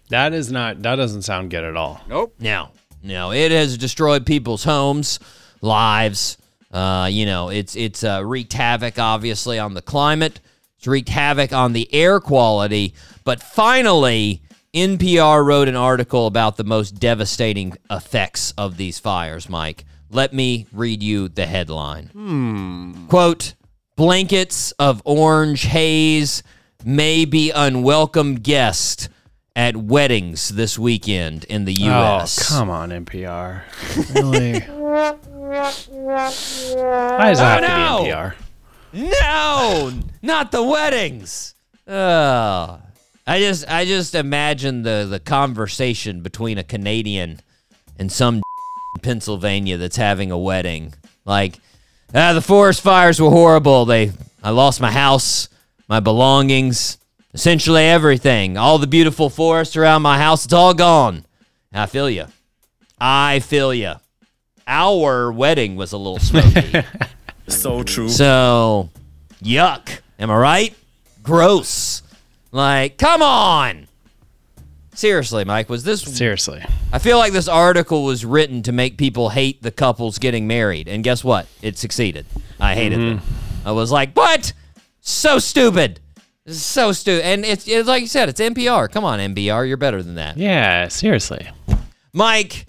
[0.09, 0.81] that is not.
[0.81, 2.01] That doesn't sound good at all.
[2.07, 2.35] Nope.
[2.39, 5.19] Now, now it has destroyed people's homes,
[5.61, 6.37] lives.
[6.71, 10.39] Uh, you know, it's it's uh, wreaked havoc, obviously, on the climate.
[10.81, 12.95] It's wreaked havoc on the air quality.
[13.23, 14.41] But finally,
[14.73, 19.85] NPR wrote an article about the most devastating effects of these fires, Mike.
[20.09, 22.07] Let me read you the headline.
[22.07, 23.05] Hmm.
[23.09, 23.53] Quote
[23.95, 26.41] Blankets of orange haze
[26.83, 29.07] may be unwelcome guest
[29.55, 32.51] at weddings this weekend in the U.S.
[32.51, 33.61] Oh, come on, NPR.
[34.15, 34.59] Really?
[34.81, 35.11] Why
[37.29, 38.33] does it have to be NPR?
[38.93, 41.55] No, not the weddings.
[41.87, 42.77] Uh,
[43.25, 47.39] I just I just imagine the the conversation between a Canadian
[47.97, 48.41] and some
[49.01, 50.93] Pennsylvania that's having a wedding.
[51.25, 51.59] Like,
[52.13, 53.85] ah, the forest fires were horrible.
[53.85, 54.11] They
[54.43, 55.49] I lost my house,
[55.87, 56.97] my belongings,
[57.33, 58.57] essentially everything.
[58.57, 61.25] All the beautiful forest around my house, it's all gone.
[61.73, 62.25] I feel you.
[62.99, 63.93] I feel you.
[64.67, 66.83] Our wedding was a little smoky.
[67.51, 68.09] So true.
[68.09, 68.89] So,
[69.43, 69.99] yuck.
[70.19, 70.75] Am I right?
[71.23, 72.01] Gross.
[72.51, 73.87] Like, come on.
[74.93, 76.01] Seriously, Mike, was this.
[76.01, 76.63] Seriously.
[76.91, 80.87] I feel like this article was written to make people hate the couples getting married.
[80.87, 81.47] And guess what?
[81.61, 82.25] It succeeded.
[82.59, 83.17] I hated mm-hmm.
[83.17, 83.35] them.
[83.65, 84.53] I was like, what?
[85.01, 85.99] So stupid.
[86.47, 87.25] So stupid.
[87.25, 88.91] And it's, it's like you said, it's NPR.
[88.91, 89.67] Come on, NPR.
[89.67, 90.37] You're better than that.
[90.37, 91.49] Yeah, seriously.
[92.13, 92.65] Mike,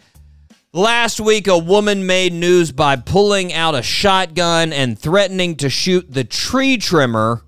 [0.72, 6.10] last week a woman made news by pulling out a shotgun and threatening to shoot
[6.12, 7.42] the tree trimmer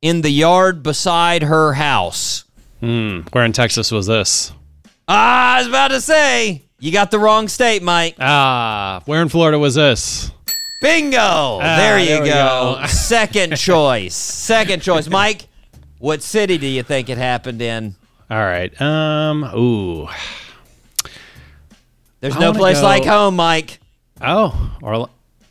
[0.00, 2.44] in the yard beside her house.
[2.80, 3.20] Hmm.
[3.32, 4.52] Where in Texas was this?
[5.06, 8.16] Ah, I was about to say, you got the wrong state, Mike.
[8.18, 10.30] Ah, where in Florida was this?
[10.80, 11.58] Bingo!
[11.60, 12.78] there you there go.
[12.80, 12.86] go.
[12.88, 14.16] Second choice.
[14.16, 15.08] Second choice.
[15.08, 15.46] Mike,
[15.98, 17.94] what city do you think it happened in?
[18.28, 18.80] All right.
[18.80, 19.44] Um.
[19.54, 20.08] Ooh.
[22.22, 23.80] There's I no wanna place go- like home, Mike.
[24.20, 25.08] Oh, or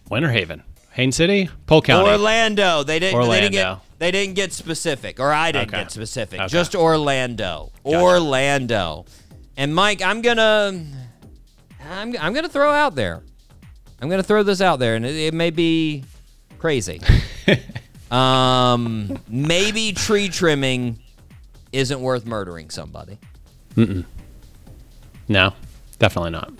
[0.10, 2.10] Winter Haven, Haines City, Polk County.
[2.10, 2.84] Orlando.
[2.84, 3.19] They didn't.
[3.29, 3.65] They didn't get.
[3.65, 3.81] Orlando.
[3.99, 5.84] They didn't get specific, or I didn't Okay.
[5.84, 6.39] get specific.
[6.39, 6.47] Okay.
[6.47, 7.71] Just Orlando.
[7.86, 9.05] Orlando.
[9.57, 10.84] And Mike, I'm gonna,
[11.91, 13.21] I'm, I'm gonna throw out there.
[14.01, 16.03] I'm gonna throw this out there, and it, it may be
[16.57, 17.01] crazy.
[18.12, 20.99] um, maybe tree trimming
[21.73, 23.17] isn't worth murdering somebody.
[25.27, 25.53] no,
[26.01, 26.51] definitely not.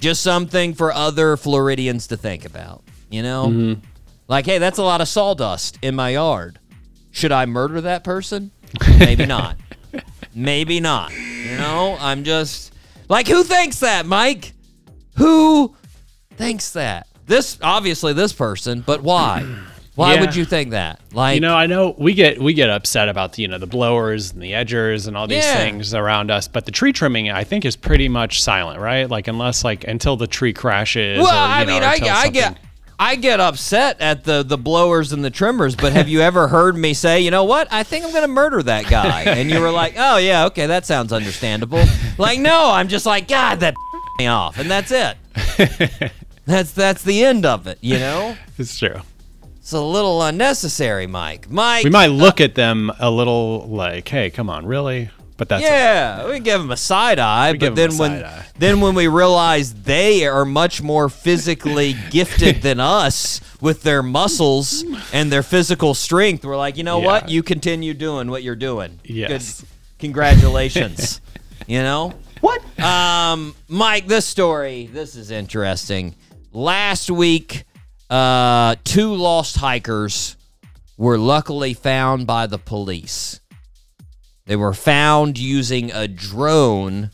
[0.00, 2.82] Just something for other Floridians to think about.
[3.10, 3.80] You know, Mm-hmm.
[4.28, 6.58] like, hey, that's a lot of sawdust in my yard.
[7.10, 8.50] Should I murder that person?
[8.98, 9.56] Maybe not.
[10.34, 11.12] Maybe not.
[11.16, 12.72] You know, I'm just
[13.08, 14.52] like, who thinks that, Mike?
[15.18, 15.76] Who
[16.32, 17.06] thinks that?
[17.26, 19.46] This obviously this person, but why?
[19.96, 20.20] Why Yeah.
[20.22, 20.98] would you think that?
[21.12, 23.66] Like, You know, I know we get we get upset about the, you know the
[23.66, 25.54] blowers and the edgers and all these Yeah.
[25.54, 29.08] things around us, but the tree trimming I think is pretty much silent, right?
[29.08, 31.18] Like unless like until the tree crashes.
[31.20, 32.58] Well, or, I know, mean, I, I get
[32.98, 36.76] I get upset at the the blowers and the trimmers, but have you ever heard
[36.76, 37.68] me say, you know what?
[37.72, 40.66] I think I'm going to murder that guy, and you were like, oh yeah, okay,
[40.66, 41.84] that sounds understandable.
[42.18, 43.74] like, no, I'm just like, God, that
[44.18, 45.16] me off, and that's it.
[46.46, 47.78] that's that's the end of it.
[47.80, 49.00] You know, It's true.
[49.64, 51.50] It's a little unnecessary, Mike.
[51.50, 55.08] Mike, We might look at them a little like, hey, come on, really?
[55.38, 55.68] But that's it.
[55.68, 58.46] Yeah, we give them a side eye, but give 'em then a when side eye.
[58.58, 64.84] then when we realize they are much more physically gifted than us with their muscles
[65.14, 67.30] and their physical strength, we're like, you know what?
[67.30, 69.00] You continue doing what you're doing.
[69.02, 69.62] Yes.
[69.62, 69.68] Good.
[70.00, 71.22] Congratulations.
[71.66, 72.12] you know?
[72.42, 72.60] What?
[72.78, 76.16] Um, Mike, this story, this is interesting.
[76.52, 77.64] Last week,
[78.14, 80.36] uh, two lost hikers
[80.96, 83.40] were luckily found by the police.
[84.46, 87.10] They were found using a drone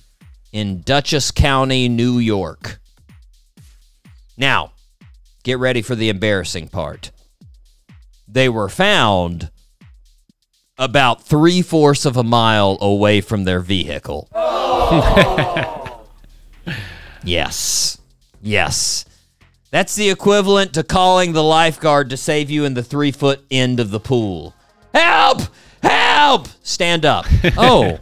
[0.52, 2.80] in Dutchess County, New York.
[4.36, 4.72] Now,
[5.42, 7.12] get ready for the embarrassing part.
[8.28, 9.50] They were found
[10.76, 14.28] about three fourths of a mile away from their vehicle.
[17.24, 17.96] yes.
[18.42, 19.06] Yes.
[19.70, 23.78] That's the equivalent to calling the lifeguard to save you in the three foot end
[23.80, 24.54] of the pool.
[24.92, 25.42] Help!
[25.82, 26.48] Help!
[26.62, 27.26] Stand up.
[27.56, 27.98] Oh.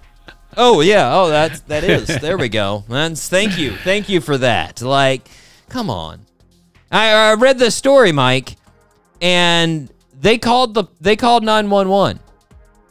[0.57, 1.14] Oh yeah.
[1.14, 2.07] Oh, that's that is.
[2.20, 2.83] There we go.
[2.88, 3.76] That's thank you.
[3.76, 4.83] Thank you for that.
[4.83, 5.28] Like,
[5.68, 6.26] come on.
[6.90, 8.57] I, I read this story, Mike,
[9.20, 9.88] and
[10.20, 12.18] they called the they called nine one one.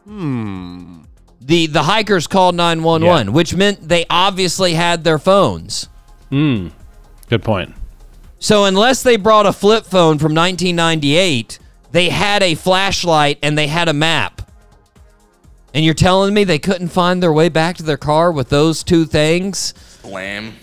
[0.06, 1.02] Hmm.
[1.42, 5.90] The the hikers called nine one one, which meant they obviously had their phones.
[6.30, 6.70] Hmm.
[7.30, 7.74] Good point.
[8.40, 11.60] So unless they brought a flip phone from 1998,
[11.92, 14.42] they had a flashlight and they had a map.
[15.74, 18.84] And you're telling me they couldn't find their way back to their car with those
[18.84, 19.74] two things?
[20.02, 20.54] Blam.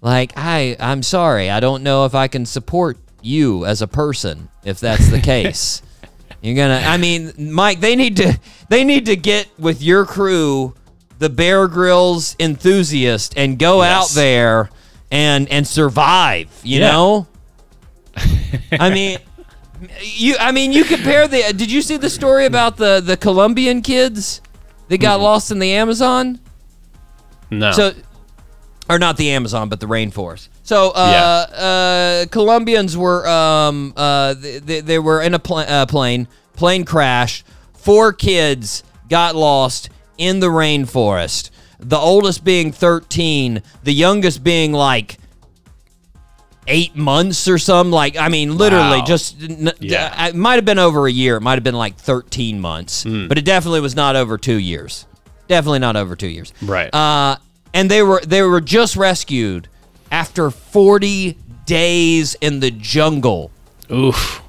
[0.00, 1.50] Like, I I'm sorry.
[1.50, 5.82] I don't know if I can support you as a person if that's the case.
[6.42, 10.04] You're going to I mean, Mike, they need to they need to get with your
[10.04, 10.74] crew
[11.18, 14.10] the Bear Grylls enthusiast and go Yes.
[14.12, 14.70] out there
[15.14, 16.48] and and survive.
[16.62, 16.90] You Yeah.
[16.92, 17.26] know,
[18.72, 19.18] I mean.
[20.00, 21.52] You, I mean, you compare the.
[21.54, 24.40] Did you see the story about the the Colombian kids
[24.88, 26.40] that got lost in the Amazon?
[27.50, 27.70] No.
[27.72, 27.92] So,
[28.88, 30.48] or not the Amazon, but the rainforest.
[30.62, 30.94] So, uh,
[32.24, 36.28] uh, Colombians were, um, uh, they, they were in a pl- uh, plane.
[36.56, 37.44] Plane crash.
[37.74, 41.50] Four kids got lost in the rainforest.
[41.84, 45.18] The oldest being 13, the youngest being like
[46.66, 47.90] eight months or something.
[47.92, 49.04] Like, I mean, literally Wow.
[49.04, 50.14] just, n- Yeah.
[50.18, 51.36] uh, it might have been over a year.
[51.36, 53.28] It might have been like 13 months, Hmm.
[53.28, 55.04] but it definitely was not over two years.
[55.46, 56.54] Definitely not over two years.
[56.62, 56.92] Right.
[56.94, 57.36] Uh,
[57.74, 59.68] and they were they were just rescued
[60.10, 63.50] after 40 days in the jungle.
[63.92, 64.40] Oof.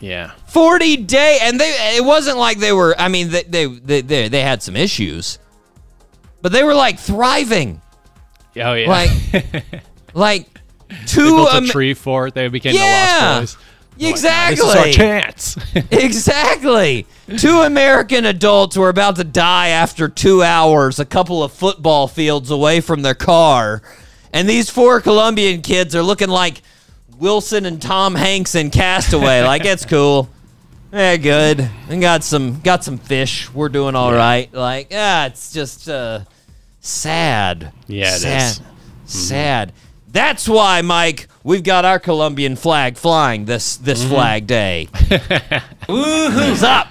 [0.00, 0.30] Yeah.
[0.46, 4.28] 40 day and they it wasn't like they were I mean they they they, they,
[4.28, 5.38] they had some issues.
[6.42, 7.80] But they were like thriving.
[8.56, 8.88] Oh yeah.
[8.88, 9.64] Like
[10.14, 10.60] like
[11.06, 12.34] two they built a tree fort.
[12.34, 13.18] They became Yeah.
[13.18, 13.64] the Lost Boys.
[13.96, 14.56] They're like, Exactly.
[14.56, 15.56] this is our chance.
[15.90, 17.06] exactly.
[17.36, 22.50] Two American adults were about to die after two hours, a couple of football fields
[22.50, 23.82] away from their car.
[24.32, 26.62] And these four Colombian kids are looking like
[27.18, 29.42] Wilson and Tom Hanks in Castaway.
[29.42, 30.28] like, it's cool.
[30.92, 31.68] Yeah, good.
[31.88, 33.52] And got some got some fish.
[33.52, 34.52] We're doing all right.
[34.52, 36.20] Like, yeah, it's just uh
[36.80, 37.72] sad.
[37.86, 38.42] Yeah, it sad.
[38.52, 38.58] is.
[38.58, 39.06] Mm-hmm.
[39.06, 39.72] Sad.
[40.12, 44.10] That's why, Mike, we've got our Colombian flag flying this this Mm-hmm.
[44.14, 44.88] flag day.
[45.88, 46.88] Woohoo's up.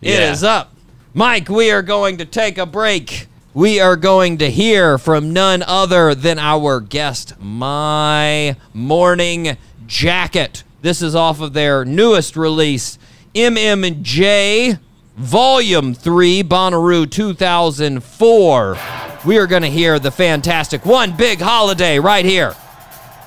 [0.00, 0.32] It Yeah.
[0.32, 0.72] is up.
[1.14, 3.26] Mike, we are going to take a break.
[3.54, 10.62] We are going to hear from none other than our guest, My Morning Jacket.
[10.80, 12.98] This is off of their newest release,
[13.34, 14.78] MM&J
[15.16, 18.78] Volume 3, Bonnaroo 2004.
[19.24, 22.54] We are going to hear the fantastic One Big Holiday right here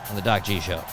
[0.09, 0.83] on the Doc G Show.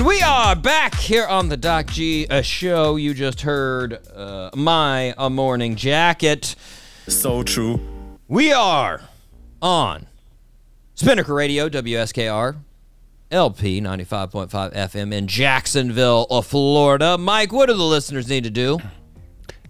[0.00, 2.96] And we are back here on the Doc G uh, show.
[2.96, 6.56] You just heard uh, my uh, morning jacket.
[7.06, 7.82] So true.
[8.26, 9.02] We are
[9.60, 10.06] on
[10.94, 12.56] Spinnaker Radio, WSKR,
[13.30, 17.18] LP 95.5 FM in Jacksonville, uh, Florida.
[17.18, 18.78] Mike, what do the listeners need to do?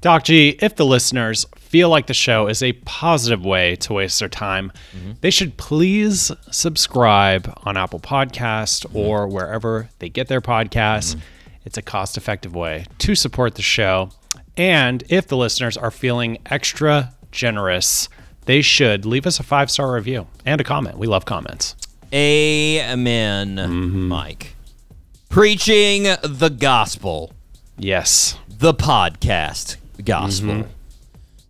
[0.01, 4.19] Doc G, if the listeners feel like the show is a positive way to waste
[4.19, 5.13] their time, mm-hmm.
[5.21, 8.97] they should please subscribe on Apple Podcast mm-hmm.
[8.97, 11.15] or wherever they get their podcasts.
[11.15, 11.21] Mm-hmm.
[11.65, 14.11] It's a cost effective way to support the show.
[14.57, 18.09] And if the listeners are feeling extra generous,
[18.47, 20.99] they should leave us a five star review and a comment.
[20.99, 21.77] We love comments.
[22.13, 24.57] Amen, Mike.
[25.29, 27.33] Preaching the gospel,
[27.79, 28.37] Yes.
[28.49, 30.67] the podcast gospel.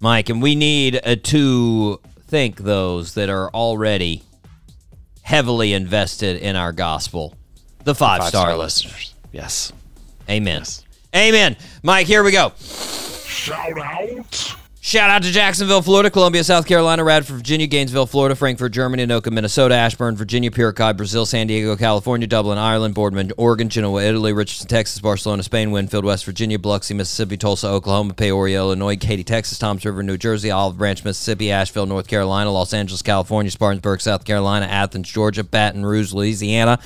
[0.01, 4.23] Mike, and we need uh, to thank those that are already
[5.23, 7.35] heavily invested in our gospel,
[7.85, 8.93] the five, star, Five-star listeners.
[8.93, 9.15] listeners.
[9.33, 9.73] Yes.
[10.29, 10.63] Amen.
[11.15, 11.57] Amen.
[11.83, 12.53] Mike, here we go.
[12.59, 14.57] Shout out.
[14.83, 19.31] Shout out to Jacksonville, Florida, Columbia, South Carolina, Radford, Virginia, Gainesville, Florida, Frankfurt, Germany, Anoka,
[19.31, 24.69] Minnesota, Ashburn, Virginia, Purikai, Brazil, San Diego, California, Dublin, Ireland, Boardman, Oregon, Genoa, Italy, Richardson,
[24.69, 29.85] Texas, Barcelona, Spain, Winfield, West Virginia, Biloxi, Mississippi, Tulsa, Oklahoma, Peoria, Illinois, Katy, Texas, Toms
[29.85, 34.65] River, New Jersey, Olive Branch, Mississippi, Asheville, North Carolina, Los Angeles, California, Spartanburg, South Carolina,
[34.65, 36.79] Athens, Georgia, Baton Rouge, Louisiana,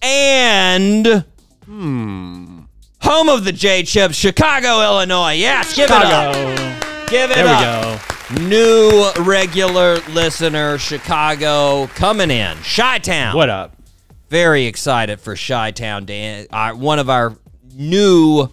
[0.00, 1.24] and
[1.64, 2.60] hmm.
[3.00, 5.32] home of the J Chips, Chicago, Illinois.
[5.32, 6.91] Yes, give it up.
[7.12, 8.48] Give it There we go.
[8.48, 12.56] New regular listener, Chicago, coming in.
[12.64, 13.36] Chi Town.
[13.36, 13.76] What up?
[14.30, 16.46] Very excited for Chi Town, Dan.
[16.50, 17.36] Our, one of our
[17.74, 18.48] new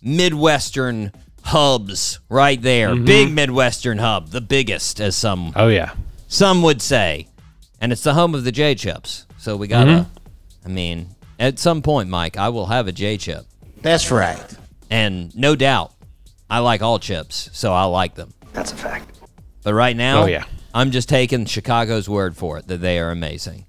[0.00, 1.12] Midwestern
[1.42, 2.88] hubs right there.
[2.94, 3.04] Mm-hmm.
[3.04, 5.92] Big Midwestern hub, the biggest, as some Oh, yeah.
[6.28, 7.28] some would say.
[7.78, 9.26] And it's the home of the J Chips.
[9.36, 10.64] So we gotta, mm-hmm.
[10.64, 13.44] I mean, at some point, Mike, I will have a J Chip.
[13.82, 14.42] That's right.
[14.88, 15.92] And no doubt,
[16.52, 18.34] I like all chips, so I like them.
[18.52, 19.18] That's a fact.
[19.64, 20.44] But right now, Oh, yeah.
[20.74, 23.64] I'm just taking Chicago's word for it that they are amazing.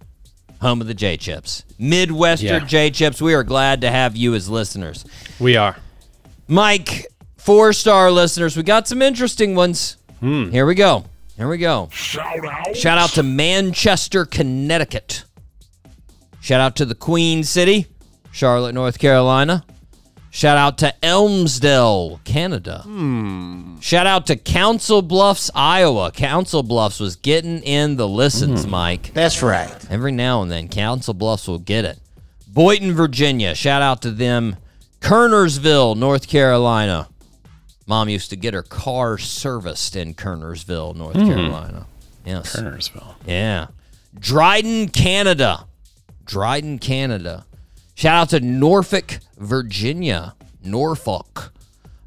[0.61, 1.63] Home of the J Chips.
[1.79, 2.67] Midwestern Yeah.
[2.67, 3.21] J Chips.
[3.21, 5.05] We are glad to have you as listeners.
[5.39, 5.77] We are.
[6.49, 7.07] Mike,
[7.37, 9.95] four star listeners, we got some interesting ones.
[10.19, 10.49] Hmm.
[10.51, 11.05] Here we go.
[11.37, 11.87] Here we go.
[11.91, 12.75] Shout out.
[12.75, 15.23] Shout out to Manchester, Connecticut.
[16.41, 17.87] Shout out to the Queen City,
[18.33, 19.65] Charlotte, North Carolina.
[20.35, 22.79] Shout out to Elmsdale, Canada.
[22.85, 23.79] Hmm.
[23.81, 26.11] Shout out to Council Bluffs, Iowa.
[26.11, 28.71] Council Bluffs was getting in the listens, hmm.
[28.71, 29.13] Mike.
[29.13, 29.71] That's right.
[29.91, 31.99] Every now and then, Council Bluffs will get it.
[32.47, 33.53] Boynton, Virginia.
[33.53, 34.55] Shout out to them.
[35.01, 37.09] Kernersville, North Carolina.
[37.85, 41.27] Mom used to get her car serviced in Kernersville, North hmm.
[41.27, 41.85] Carolina.
[42.25, 42.55] Yes.
[42.55, 43.13] Kernersville.
[43.27, 43.67] Yeah.
[44.17, 45.67] Dryden, Canada.
[46.25, 47.45] Dryden, Canada.
[47.93, 50.35] Shout out to Norfolk, Virginia.
[50.63, 51.53] Norfolk.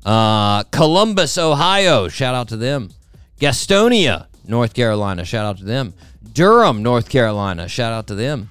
[0.04, 2.08] Uh, Columbus, Ohio.
[2.08, 2.90] Shout out to them.
[3.40, 5.24] Gastonia, North Carolina.
[5.24, 5.94] Shout out to them.
[6.32, 7.68] Durham, North Carolina.
[7.68, 8.50] Shout out to them.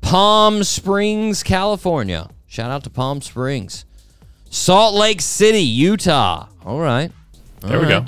[0.00, 2.28] Palm Springs, California.
[2.46, 3.84] Shout out to Palm Springs.
[4.50, 6.48] Salt Lake City, Utah.
[6.64, 7.10] All right.
[7.60, 8.04] There we go.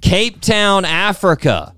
[0.00, 1.74] Cape Town, Africa.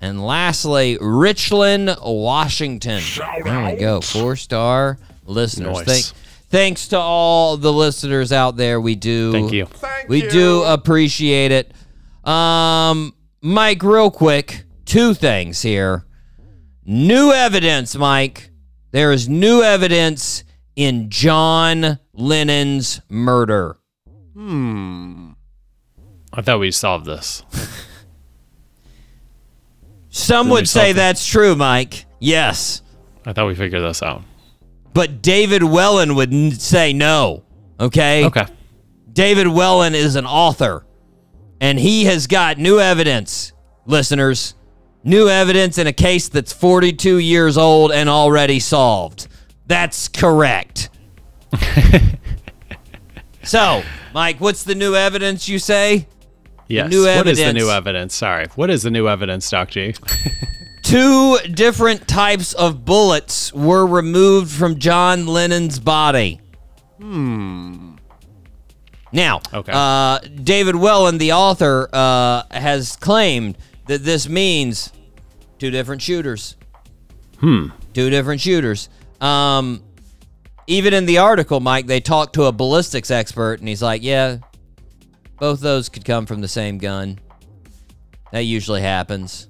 [0.00, 3.02] And lastly, Richland, Washington.
[3.44, 4.00] There we go.
[4.00, 5.86] Four star listeners.
[5.86, 6.10] Nice.
[6.12, 6.23] Thank,
[6.54, 8.80] thanks to all the listeners out there.
[8.80, 9.32] We do.
[9.32, 9.66] Thank you.
[9.66, 11.72] Thank we do appreciate it.
[12.24, 16.04] Um, Mike, real quick, two things here.
[16.84, 18.50] New evidence, Mike.
[18.92, 20.44] There is new evidence
[20.76, 23.76] in John Lennon's murder.
[24.34, 25.30] Hmm.
[26.32, 27.42] I thought we solved this.
[30.08, 30.94] Some would say it?
[30.94, 32.06] that's true, Mike.
[32.20, 32.82] Yes.
[33.26, 34.22] I thought we figured this out.
[34.94, 37.42] But David Wellen would n- say no.
[37.78, 38.24] Okay?
[38.24, 38.46] Okay.
[39.12, 40.86] David Wellen is an author,
[41.60, 43.52] and he has got new evidence,
[43.84, 44.54] listeners.
[45.02, 49.28] New evidence in a case that's 42 years old and already solved.
[49.66, 50.88] That's correct.
[53.42, 53.82] so,
[54.14, 56.06] Mike, what's the new evidence you say?
[56.68, 56.90] Yes.
[56.90, 57.38] new evidence.
[57.38, 58.14] What is the new evidence?
[58.14, 58.46] Sorry.
[58.54, 59.94] What is the new evidence, Doc G?
[60.94, 66.40] Two different types of bullets were removed from John Lennon's body.
[67.00, 67.96] Hmm.
[69.10, 69.72] Now, Okay.
[69.74, 74.92] uh, David Wellen, the author, uh, has claimed that this means
[75.58, 76.54] two different shooters.
[77.40, 77.70] Hmm.
[77.92, 78.88] Two different shooters.
[79.20, 79.82] Um,
[80.68, 84.36] even in the article, Mike, they talked to a ballistics expert, and he's like, "Yeah,
[85.40, 87.18] both those could come from the same gun.
[88.30, 89.48] That usually happens.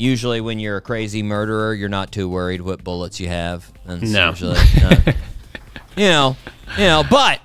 [0.00, 3.70] Usually, when you're a crazy murderer, you're not too worried what bullets you have.
[3.84, 4.30] That's No.
[4.30, 4.96] usually, uh,
[5.96, 6.36] you know,
[6.78, 7.40] you know, but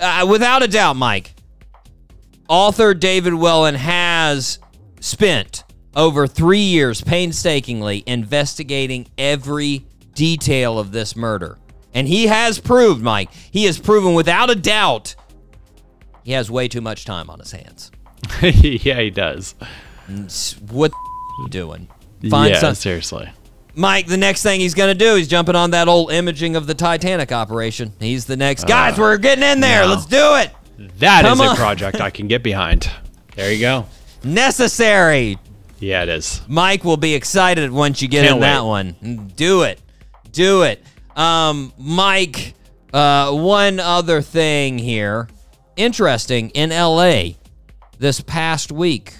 [0.00, 1.32] uh, without a doubt, Mike,
[2.48, 4.58] author David Wellen has
[4.98, 5.62] spent
[5.94, 11.58] over three years painstakingly investigating every detail of this murder.
[11.94, 15.14] And he has proved, Mike, he has proven without a doubt
[16.24, 17.92] he has way too much time on his hands.
[18.42, 19.54] yeah, he does.
[20.70, 20.90] What
[21.38, 21.86] you doing?
[22.28, 23.30] Find yeah, some- seriously.
[23.74, 26.66] Mike, the next thing he's going to do, he's jumping on that old imaging of
[26.66, 27.92] the Titanic operation.
[28.00, 28.66] He's the next.
[28.66, 29.82] Guys, we're getting in there.
[29.84, 29.90] no.
[29.90, 30.50] Let's do it.
[30.98, 31.56] That is Come a on.
[31.56, 32.90] project I can get behind.
[33.36, 33.86] There you go.
[34.24, 35.38] Necessary.
[35.78, 36.42] Yeah, it is.
[36.48, 39.30] Mike will be excited once you get Can't in that one.
[39.36, 39.80] Do it.
[40.32, 40.82] Do it.
[41.16, 42.54] Um, Mike,
[42.92, 45.28] uh, one other thing here.
[45.76, 46.50] Interesting.
[46.50, 47.34] In LA
[47.98, 49.14] this past week,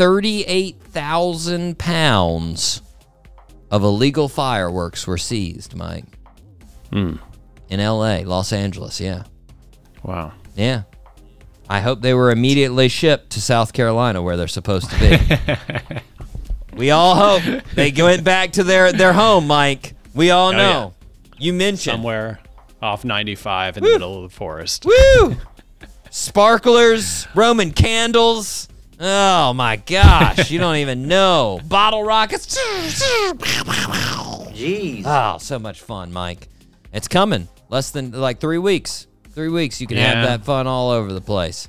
[0.00, 2.80] 38,000 pounds
[3.70, 6.06] of illegal fireworks were seized, Mike.
[6.90, 7.16] Hmm.
[7.68, 9.24] In LA, Los Angeles, yeah.
[10.02, 10.32] Wow.
[10.56, 10.84] Yeah.
[11.68, 15.96] I hope they were immediately shipped to South Carolina where they're supposed to be.
[16.76, 19.94] we all hope they went back to their, their home, Mike.
[20.14, 20.94] We all Oh, know.
[21.38, 21.92] You mentioned.
[21.96, 22.40] Somewhere
[22.80, 24.86] off 95 in the middle of the forest.
[24.86, 25.36] Woo!
[26.10, 28.66] Sparklers, Roman candles.
[29.02, 31.58] Oh my gosh, you don't even know.
[31.68, 32.46] Bottle rockets.
[34.52, 35.02] Jeez.
[35.06, 36.48] Oh, so much fun, Mike.
[36.92, 37.48] It's coming.
[37.70, 39.06] Less than like three weeks.
[39.30, 40.12] Three weeks, you can Yeah.
[40.14, 41.68] have that fun all over the place.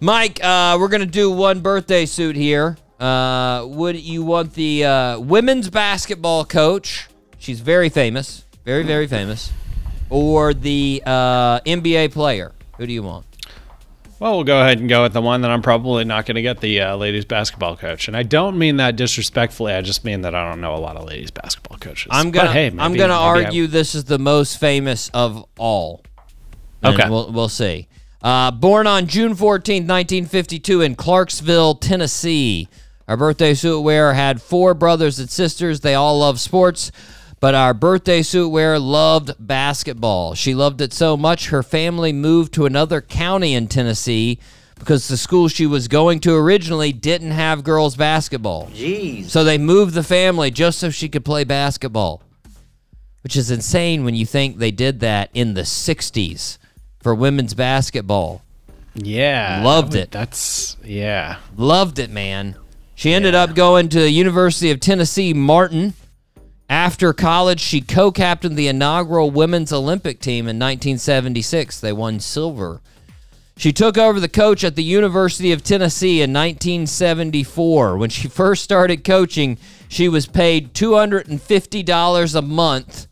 [0.00, 2.76] Mike, uh, we're gonna do one birthday suit here.
[3.00, 7.08] Uh, would you want the uh, women's basketball coach?
[7.38, 9.50] She's very famous, very very famous,
[10.10, 12.52] or the uh, NBA player?
[12.78, 13.24] Who do you want?
[14.22, 16.42] Well, we'll go ahead and go with the one that I'm probably not going to
[16.42, 18.06] get the uh, ladies basketball coach.
[18.06, 19.72] And I don't mean that disrespectfully.
[19.72, 22.06] I just mean that I don't know a lot of ladies basketball coaches.
[22.12, 26.04] I'm gonna hey, I'm gonna maybe I- argue this is the most famous of all.
[26.84, 27.10] And Okay.
[27.10, 27.88] we'll we'll see.
[28.22, 32.68] Uh, born on June 14, 1952, in Clarksville, Tennessee.
[33.08, 35.80] Our birthday suit wearer had four brothers and sisters.
[35.80, 36.92] They all love sports,
[37.42, 40.32] but our birthday suit wearer loved basketball.
[40.36, 44.38] She loved it so much, her family moved to another county in Tennessee
[44.78, 48.68] because the school she was going to originally didn't have girls basketball.
[48.68, 49.24] Jeez.
[49.28, 52.22] So they moved the family just so she could play basketball,
[53.24, 56.58] which is insane when you think they did that in the 60s
[57.00, 58.42] for women's basketball.
[58.94, 59.62] Yeah.
[59.64, 60.10] Loved that would- it.
[60.12, 61.38] That's, yeah.
[61.56, 62.54] Loved it, man.
[62.94, 65.94] She ended up going to the University of Tennessee Martin.
[66.72, 71.78] After college, she co captained the inaugural women's Olympic team in 1976.
[71.78, 72.80] They won silver.
[73.58, 77.98] She took over the coach at the University of Tennessee in 1974.
[77.98, 79.58] When she first started coaching,
[79.88, 83.06] she was paid $250 a month,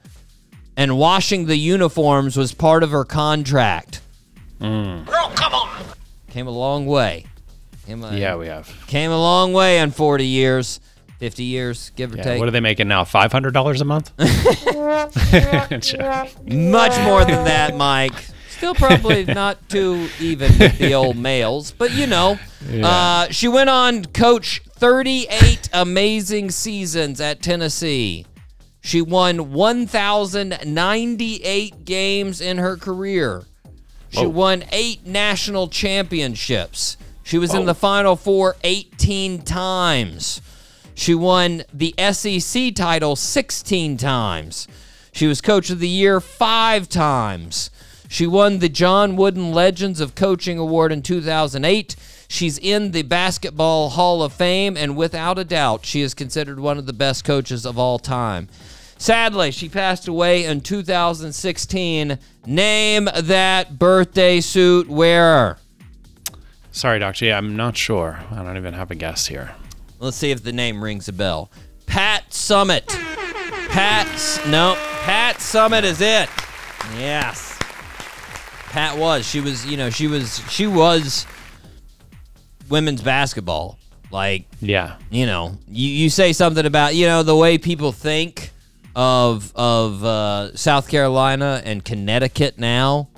[0.75, 4.01] and washing the uniforms was part of her contract.
[4.59, 5.07] Mm.
[6.31, 7.27] Came a long way.
[7.85, 8.75] Came a, Yeah, we have.
[8.87, 10.81] Came a long way in 40 years,
[11.21, 12.39] 50 years, give or Yeah, take.
[12.41, 13.05] what are they making now?
[13.05, 14.11] Five hundred dollars a month?
[14.19, 15.15] Much
[17.01, 18.15] more than that, Mike.
[18.49, 22.39] Still probably not too even with the old males, but you know.
[22.83, 28.25] Uh, she went on coach 38 amazing seasons at Tennessee.
[28.81, 33.45] She won 1,098 games in her career.
[34.09, 36.97] She won eight national championships.
[37.23, 40.41] She was in the Final Four 18 times.
[41.01, 44.69] She won the SEC title 16 times.
[45.13, 47.71] She was Coach of the Year five times.
[48.07, 51.97] She won the John Wooden Legends of Coaching Award in 2008.
[52.29, 56.77] She's in the Basketball Hall of Fame, and without a doubt, she is considered one
[56.77, 58.49] of the best coaches of all time.
[58.99, 62.19] Sadly, she passed away in 2016.
[62.45, 65.57] Name that birthday suit wearer.
[66.73, 67.25] Sorry, Doctor.
[67.25, 68.21] Yeah, I'm not sure.
[68.31, 69.55] I don't even have a guess here.
[70.01, 71.51] Let's see if the name rings a bell.
[71.87, 72.89] Pat Summitt.
[73.69, 76.29] Pat, S- no, Pat Summitt is it.
[76.99, 77.57] Yes.
[78.71, 79.27] Pat was.
[79.29, 81.27] She was, you know, she was, she was
[82.69, 83.79] women's basketball.
[84.11, 84.97] Like, Yeah.
[85.11, 88.51] you know, you, you say something about, you know, the way people think
[88.97, 93.09] of of uh, South Carolina and Connecticut now.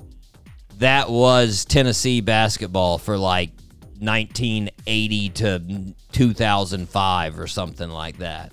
[0.78, 3.50] That was Tennessee basketball for like
[4.03, 5.62] 1980 to
[6.12, 8.53] 2005 or something like that.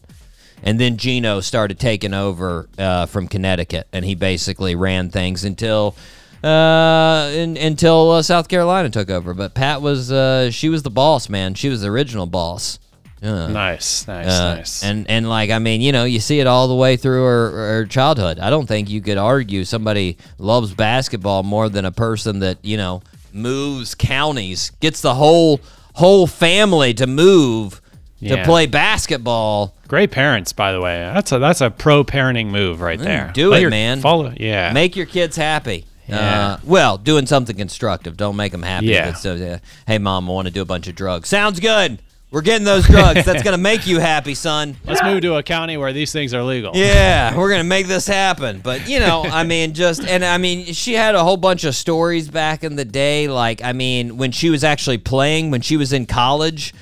[0.61, 5.95] And then Geno started taking over uh, from Connecticut, and he basically ran things until
[6.43, 9.33] uh, in, until uh, South Carolina took over.
[9.33, 11.53] But Pat was uh, she was the boss, man.
[11.53, 12.79] She was the original boss.
[13.21, 14.83] Uh, Nice, nice, uh, nice.
[14.83, 17.51] And and like I mean, you know, you see it all the way through her,
[17.51, 18.39] her childhood.
[18.39, 22.77] I don't think you could argue somebody loves basketball more than a person that you
[22.77, 23.01] know
[23.33, 25.59] moves counties, gets the whole
[25.95, 27.81] whole family to move
[28.21, 29.75] to play basketball.
[29.87, 30.97] Great parents, by the way.
[31.13, 33.31] That's a that's a pro parenting move right there.
[33.33, 34.01] do Let it, your- man.
[34.01, 34.71] Follow, yeah.
[34.73, 35.85] Make your kids happy.
[36.07, 36.17] Yeah.
[36.17, 38.17] Uh, well, doing something constructive.
[38.17, 38.87] Don't make them happy.
[38.87, 39.13] Yeah.
[39.13, 41.29] So, uh, hey, mom, I want to do a bunch of drugs.
[41.29, 41.99] Sounds good.
[42.31, 43.25] We're getting those drugs.
[43.25, 44.77] That's gonna make you happy, son.
[44.85, 46.75] Let's move to a county where these things are legal.
[46.75, 48.59] Yeah, we're gonna make this happen.
[48.59, 51.75] But you know, I mean, just and I mean, she had a whole bunch of
[51.75, 53.27] stories back in the day.
[53.27, 56.73] Like, I mean, when she was actually playing, when she was in college,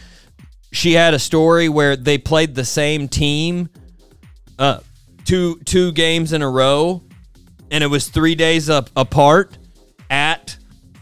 [0.74, 3.70] she had a story where they played the same team,
[4.60, 4.80] uh,
[5.24, 7.02] two two games in a row,
[7.72, 9.58] and it was three days up apart
[10.10, 10.58] at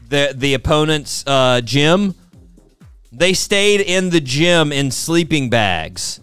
[0.09, 2.13] the the opponent's uh, gym.
[3.17, 6.19] They stayed in the gym in sleeping bags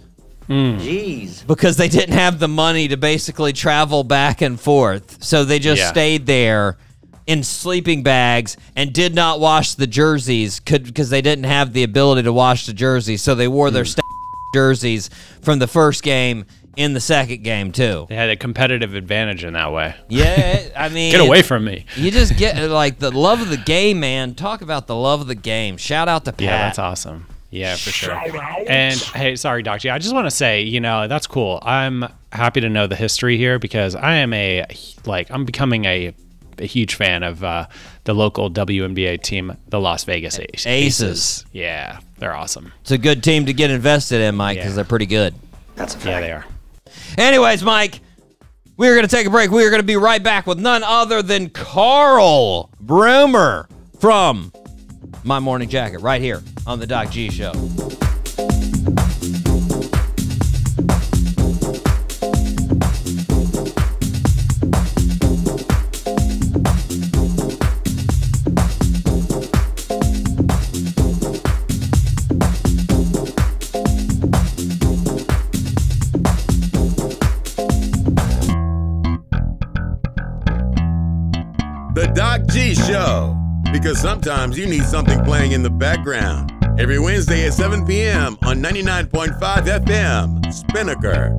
[0.49, 1.47] Jeez.
[1.47, 5.23] because they didn't have the money to basically travel back and forth.
[5.25, 5.91] So they just Yeah.
[5.91, 6.77] stayed there
[7.27, 11.83] in sleeping bags and did not wash the jerseys could because they didn't have the
[11.83, 13.23] ability to wash the jerseys.
[13.23, 13.75] So they wore Hmm.
[13.75, 14.03] their st-
[14.53, 16.45] jerseys from the first game
[16.77, 18.07] in the second game too.
[18.09, 19.95] They had a competitive advantage in that way.
[20.09, 21.87] Yeah, I mean, Get away from me.
[21.97, 24.35] You just get like the love of the game, man.
[24.35, 25.77] Talk about the love of the game.
[25.77, 26.41] Shout out to Pat.
[26.41, 27.27] Yeah, that's awesome.
[27.51, 28.15] Yeah, for sure.
[28.67, 29.91] And hey, sorry, Doc G.
[29.91, 31.59] I just want to say, you know, that's cool.
[31.63, 34.65] I'm happy to know the history here because I am a
[35.05, 36.15] like I'm becoming a,
[36.59, 37.67] a huge fan of uh,
[38.05, 40.67] the local WNBA team, the Las Vegas Aces.
[40.67, 41.45] Aces.
[41.53, 42.73] Yeah, they're awesome.
[42.83, 44.77] It's a good team to get invested in, Mike, because Yeah.
[44.77, 45.35] they're pretty good.
[45.75, 46.07] That's a fact.
[46.07, 46.45] Yeah, they are.
[47.19, 48.01] Anyways, Mike,
[48.77, 49.51] we're going to take a break.
[49.51, 53.67] We are going to be right back with none other than Carl Broemel
[53.99, 54.53] from
[55.25, 57.53] My Morning Jacket right here on the Doc G Show.
[82.53, 83.35] G Show.
[83.73, 86.53] Because sometimes you need something playing in the background.
[86.79, 88.37] Every Wednesday at 7 p.m.
[88.43, 91.35] on 99.5 FM, Spinnaker.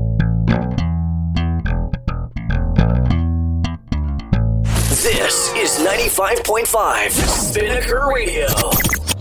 [4.89, 8.47] This is 95.5 Spinnaker Radio.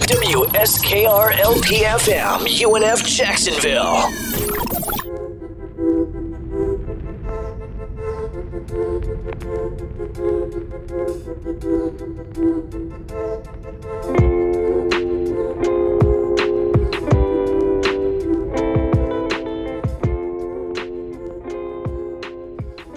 [0.06, 4.08] WSKR LPFM, UNF Jacksonville.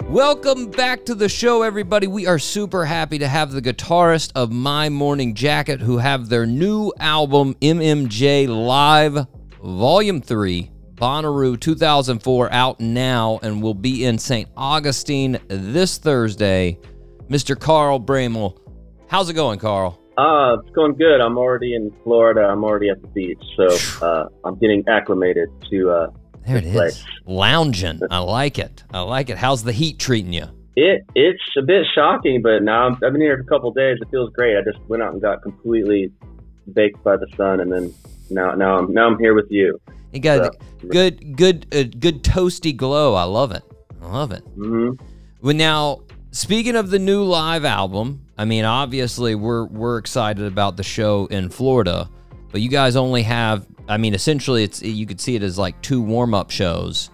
[0.08, 2.06] Welcome back to the show, everybody.
[2.06, 6.46] We are super happy to have the guitarist of My Morning Jacket who have their
[6.46, 9.26] new album, MMJ Live
[9.62, 14.48] Volume 3, Bonnaroo 2004, out now and will be in St.
[14.56, 16.78] Augustine this Thursday.
[17.28, 17.58] Mr.
[17.58, 18.58] Carl Broemel.
[19.08, 20.00] How's it going, Carl?
[20.18, 21.20] Uh, it's going good.
[21.20, 22.40] I'm already in Florida.
[22.42, 25.90] I'm already at the beach, so uh, I'm getting acclimated to.
[25.90, 26.06] Uh,
[26.46, 26.72] There it is.
[26.72, 27.04] place.
[27.26, 28.00] Lounging.
[28.10, 28.82] I like it.
[28.92, 29.36] I like it.
[29.36, 30.46] How's the heat treating you?
[30.78, 33.98] It it's a bit shocking, but now I'm, I've been here for a couple days.
[34.00, 34.56] It feels great.
[34.56, 36.10] I just went out and got completely
[36.72, 37.92] baked by the sun, and then
[38.30, 39.78] now now I'm now I'm here with you.
[40.12, 43.14] You got So- good, good, uh, good toasty glow.
[43.14, 43.62] I love it.
[44.02, 44.40] I love it.
[44.54, 44.90] hmm
[45.42, 46.00] Well, now
[46.36, 51.26] speaking of the new live album, I mean, obviously we're we're excited about the show
[51.26, 52.10] in Florida,
[52.52, 53.66] but you guys only have.
[53.88, 57.10] I mean, essentially, it's you could see it as like two warm up shows,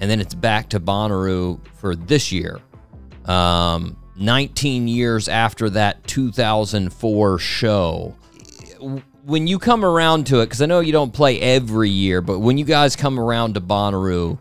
[0.00, 2.60] and then it's back to Bonnaroo for this year.
[3.26, 8.14] Um, 19 years after that 2004 show.
[9.24, 12.40] When you come around to it, because I know you don't play every year, but
[12.40, 14.38] when you guys come around to Bonnaroo,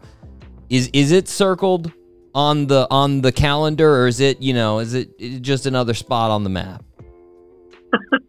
[0.69, 1.91] is is it circled
[2.35, 6.31] on the on the calendar, or is it you know is it just another spot
[6.31, 6.83] on the map?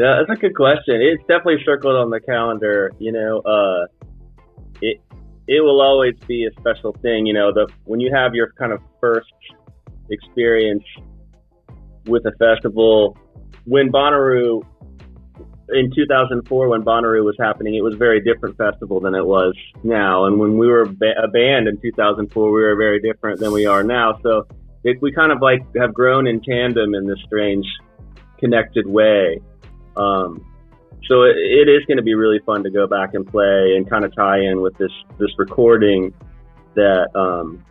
[0.00, 1.02] Yeah, that's a good question.
[1.02, 2.90] It's definitely circled on the calendar.
[2.98, 3.86] You know, uh,
[4.80, 4.98] it
[5.46, 7.26] it will always be a special thing.
[7.26, 9.30] You know, the when you have your kind of first
[10.08, 10.84] experience
[12.06, 13.18] with a festival,
[13.66, 14.62] when Bonnaroo
[15.72, 19.54] in 2004, when Bonnaroo was happening, it was a very different festival than it was
[19.82, 20.24] now.
[20.24, 23.82] And when we were a band in 2004, we were very different than we are
[23.82, 24.18] now.
[24.22, 24.46] So
[24.84, 27.66] it, we kind of like have grown in tandem in this strange,
[28.38, 29.40] connected way.
[29.96, 30.46] Um,
[31.08, 33.88] so it, it is going to be really fun to go back and play and
[33.88, 36.14] kind of tie in with this this recording
[36.74, 37.64] that um,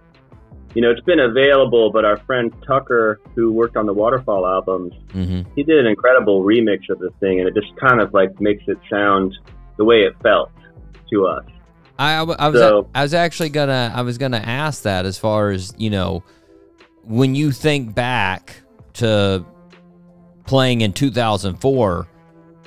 [0.76, 4.94] you know it's been available, but our friend Tucker, who worked on the Waterfall albums,
[5.14, 5.50] Mm-hmm.
[5.56, 8.64] he did an incredible remix of the thing, and it just kind of like makes
[8.68, 9.36] it sound
[9.78, 10.52] the way it felt
[11.12, 11.46] to us.
[11.98, 15.18] I, I, I was So- I was actually gonna I was gonna ask that as
[15.18, 16.24] far as you know
[17.04, 18.56] when you think back
[18.94, 19.44] to
[20.46, 22.08] playing in 2004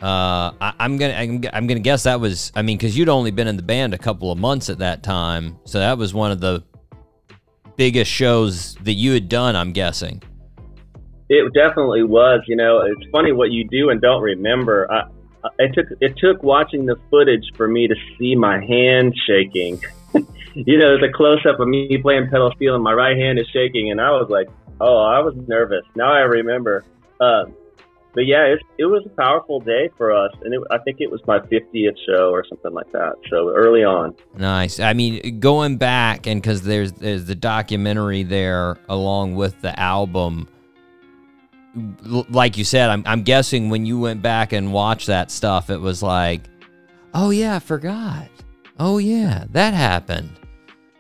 [0.03, 3.31] uh, I, I'm gonna I'm, I'm gonna guess that was I mean because you'd only
[3.31, 6.31] been in the band a couple of months at that time so that was one
[6.33, 6.63] of the
[7.77, 10.23] biggest shows that you had done I'm guessing
[11.29, 12.41] It definitely was.
[12.47, 14.91] You know, it's funny what you do and don't remember.
[14.91, 15.05] I,
[15.59, 19.81] it took it took watching the footage for me to see my hand shaking.
[20.55, 23.39] you know, there's a close up of me playing pedal steel and my right hand
[23.39, 24.49] is shaking, and I was like,
[24.81, 25.85] oh, I was nervous.
[25.97, 26.85] Now I remember.
[27.21, 27.55] Um,
[28.15, 31.11] but yeah, it, it was a powerful day for us, and it, I think it
[31.11, 33.15] was my 50th show or something like that.
[33.31, 34.15] So early on.
[34.37, 34.81] Nice.
[34.81, 40.49] I mean, going back and because there's there's the documentary there along with the album.
[42.05, 45.81] Like you said, I'm I'm guessing when you went back and watched that stuff, it
[45.81, 46.43] was like,
[47.15, 48.29] oh yeah, I forgot.
[48.79, 50.39] Oh yeah, that happened.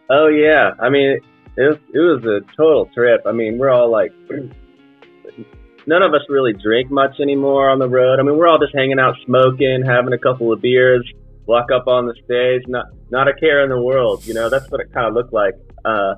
[0.08, 1.18] Oh yeah, I mean
[1.56, 3.20] it it was a total trip.
[3.26, 4.12] I mean we're all like,
[5.86, 8.18] none of us really drink much anymore on the road.
[8.18, 11.08] I mean we're all just hanging out, smoking, having a couple of beers,
[11.46, 14.26] walk up on the stage, not not a care in the world.
[14.26, 15.54] You know that's what it kind of looked like
[15.84, 16.14] uh,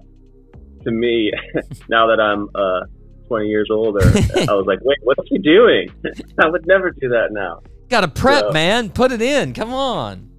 [0.84, 1.32] to me.
[1.88, 2.86] now that I'm uh,
[3.28, 4.00] 20 years older,
[4.48, 5.90] I was like, wait, what's he doing?
[6.38, 7.62] I would never do that now.
[7.88, 8.90] Got to prep, So- man.
[8.90, 9.52] Put it in.
[9.54, 10.30] Come on.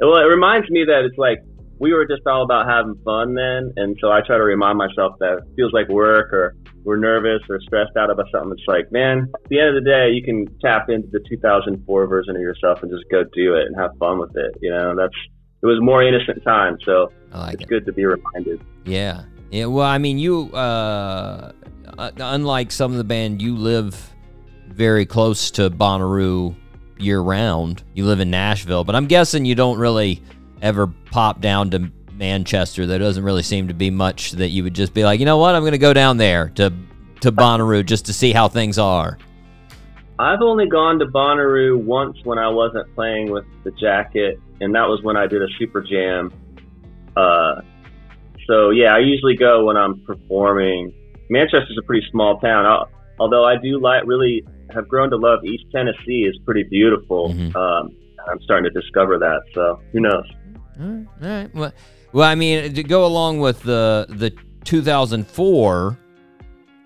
[0.00, 1.38] Well, it reminds me that it's like
[1.82, 5.16] we were just all about having fun then, and so I try to remind myself
[5.18, 6.54] that it feels like work or
[6.84, 8.52] we're nervous or stressed out about something.
[8.52, 12.06] It's like, man, at the end of the day, you can tap into the 2004
[12.06, 14.56] version of yourself and just go do it and have fun with it.
[14.62, 15.14] You know, that's
[15.60, 17.68] it was more innocent time, so like it's it.
[17.68, 18.62] good to be reminded.
[18.84, 19.24] Yeah.
[19.50, 19.66] Yeah.
[19.66, 21.50] Well, I mean, you, uh,
[21.98, 24.14] uh, unlike some of the band, you live
[24.68, 26.54] very close to Bonnaroo
[26.96, 27.82] year round.
[27.94, 30.22] You live in Nashville, but I'm guessing you don't really
[30.62, 32.86] ever pop down to Manchester.
[32.86, 35.36] There doesn't really seem to be much that you would just be like, you know
[35.38, 36.72] what, I'm going to go down there to
[37.20, 39.16] to Bonnaroo just to see how things are.
[40.18, 44.88] I've only gone to Bonnaroo once when I wasn't playing with the jacket, and that
[44.88, 46.32] was when I did a super jam.
[47.16, 47.60] Uh,
[48.46, 50.92] so yeah, I usually go when I'm performing.
[51.30, 52.90] Manchester's a pretty small town, Al-
[53.20, 54.44] although I do like really
[54.74, 56.24] have grown to love East Tennessee.
[56.28, 57.30] is pretty beautiful.
[57.30, 57.54] Mhm.
[57.54, 57.90] Um,
[58.28, 59.42] I'm starting to discover that.
[59.54, 60.24] So who knows?
[60.80, 61.54] All right.
[61.54, 61.72] Well,
[62.12, 65.98] well, I mean, to go along with the the 2004,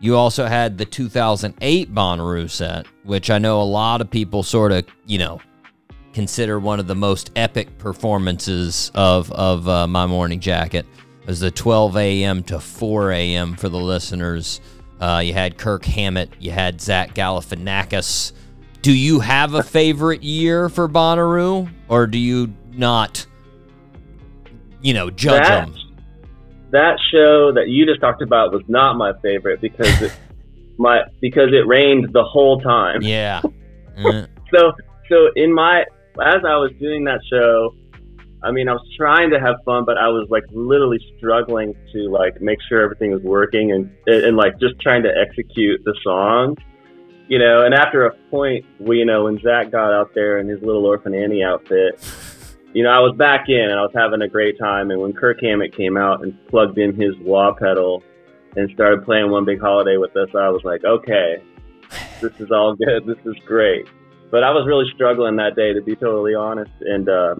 [0.01, 4.73] you also had the 2008 Bonnaroo set, which I know a lot of people sort
[4.73, 5.41] of, you know,
[6.13, 10.87] consider one of the most epic performances of of uh, my morning jacket.
[11.23, 12.43] It was the 12 a.m.
[12.45, 13.57] to 4 a.m.
[13.57, 14.61] for the listeners.
[15.01, 18.33] Uh, you had Kirk Hammett, you had Zach Galifianakis.
[18.81, 23.27] Do you have a favorite year for Bonnaroo, or do you not?
[24.83, 25.75] You know, judge That- them.
[26.73, 30.13] That show that you just talked about was not my favorite because it,
[30.79, 33.03] my because it rained the whole time.
[33.03, 33.41] Yeah.
[33.97, 34.73] Uh, so
[35.09, 35.85] so in my
[36.21, 37.73] as I was doing that show,
[38.43, 42.09] I mean I was trying to have fun, but I was like literally struggling to
[42.11, 46.57] like make sure everything was working and and like just trying to execute the song,
[47.29, 50.49] You know, and after a point, we, you know, when Zach got out there in
[50.49, 52.01] his little Orphan Annie outfit,
[52.77, 54.91] you know, I was back in and I was having a great time.
[54.91, 58.03] And when Kirk Hammett came out and plugged in his wah pedal
[58.55, 61.43] and started playing One Big Holiday with us, I was like, okay,
[62.21, 63.07] this is all good.
[63.07, 63.89] This is great.
[64.31, 66.71] But I was really struggling that day, to be totally honest.
[66.83, 67.37] And, uh,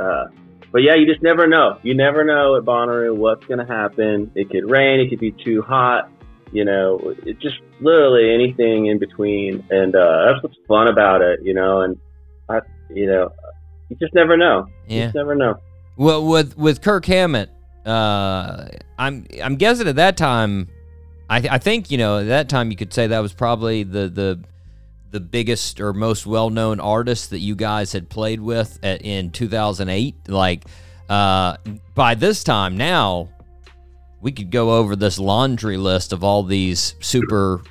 [0.00, 0.24] uh,
[0.72, 1.78] but yeah, you just never know.
[1.84, 4.32] You never know at Bonnaroo what's going to happen.
[4.34, 4.98] It could rain.
[4.98, 6.10] It could be too hot.
[6.50, 9.64] You know, it just literally anything in between.
[9.70, 11.38] And uh, that's what's fun about it.
[11.44, 11.96] You know, and
[12.48, 13.30] I, you know,
[13.88, 14.66] you just never know.
[14.86, 15.04] You Yeah.
[15.06, 15.58] just never know.
[15.96, 17.50] Well, with with Kirk Hammett,
[17.84, 18.66] uh,
[18.98, 20.68] I'm I'm guessing at that time,
[21.28, 24.08] I I think you know at that time you could say that was probably the
[24.08, 24.40] the
[25.10, 29.30] the biggest or most well known artist that you guys had played with at, in
[29.30, 30.14] 2008.
[30.28, 30.64] Like
[31.08, 31.56] uh,
[31.94, 33.30] by this time now,
[34.20, 37.62] we could go over this laundry list of all these super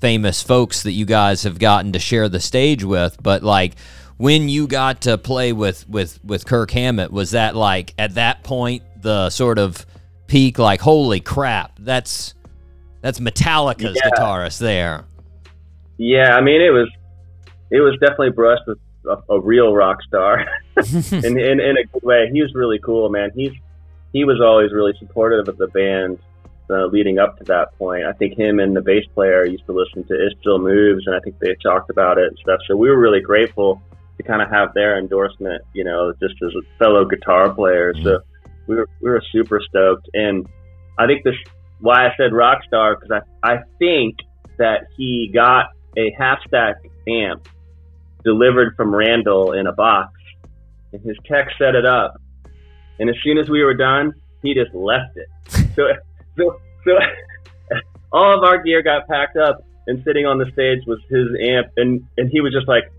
[0.00, 3.74] famous folks that you guys have gotten to share the stage with, but like
[4.18, 8.42] when you got to play with with with Kirk Hammett, was that like at that
[8.44, 9.86] point the sort of
[10.26, 10.58] peak?
[10.58, 12.34] Like, holy crap, that's
[13.00, 14.10] that's Metallica's Yeah.
[14.10, 15.04] guitarist there.
[15.96, 16.88] Yeah, I mean, it was
[17.70, 20.44] it was definitely brushed with a, a real rock star,
[21.12, 22.28] in, in in a good way.
[22.32, 23.30] He was really cool, man.
[23.34, 23.52] He's
[24.12, 26.18] he was always really supportive of the band.
[26.70, 29.72] Uh, leading up to that point, I think him and the bass player used to
[29.72, 32.60] listen to "It Still Moves," and I think they talked about it and stuff.
[32.68, 33.80] So we were really grateful
[34.18, 37.94] to kind of have their endorsement, you know, just as a fellow guitar player.
[37.94, 38.50] So mm-hmm.
[38.66, 40.46] we were we were super stoked, and
[40.98, 41.34] I think this
[41.80, 44.16] why I said rock star because I I think
[44.58, 45.66] that he got
[45.96, 46.76] a half stack
[47.08, 47.48] amp
[48.24, 50.12] delivered from Randall in a box,
[50.92, 52.20] and his tech set it up,
[52.98, 54.12] and as soon as we were done,
[54.42, 55.28] he just left it.
[55.78, 55.84] So
[56.36, 56.98] so so
[58.12, 61.68] all of our gear got packed up, and sitting on the stage was his amp,
[61.76, 62.90] and and he was just like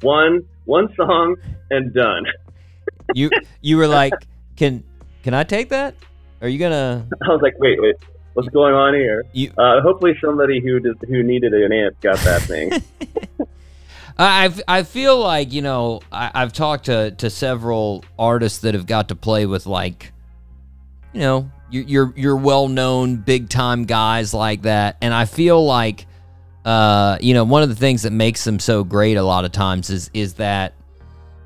[0.00, 1.36] one one song
[1.70, 2.24] and done.
[3.14, 4.12] you you were like,
[4.56, 4.84] can
[5.22, 5.94] can I take that?
[6.40, 7.06] Are you gonna?
[7.22, 7.96] I was like, wait, wait,
[8.34, 9.24] what's going on here?
[9.32, 12.72] You, uh, hopefully, somebody who did, who needed an amp got that thing.
[14.18, 18.86] I I feel like you know I, I've talked to to several artists that have
[18.86, 20.12] got to play with like,
[21.12, 25.64] you know, your your, your well known big time guys like that, and I feel
[25.64, 26.06] like,
[26.64, 29.52] uh, you know, one of the things that makes them so great a lot of
[29.52, 30.74] times is is that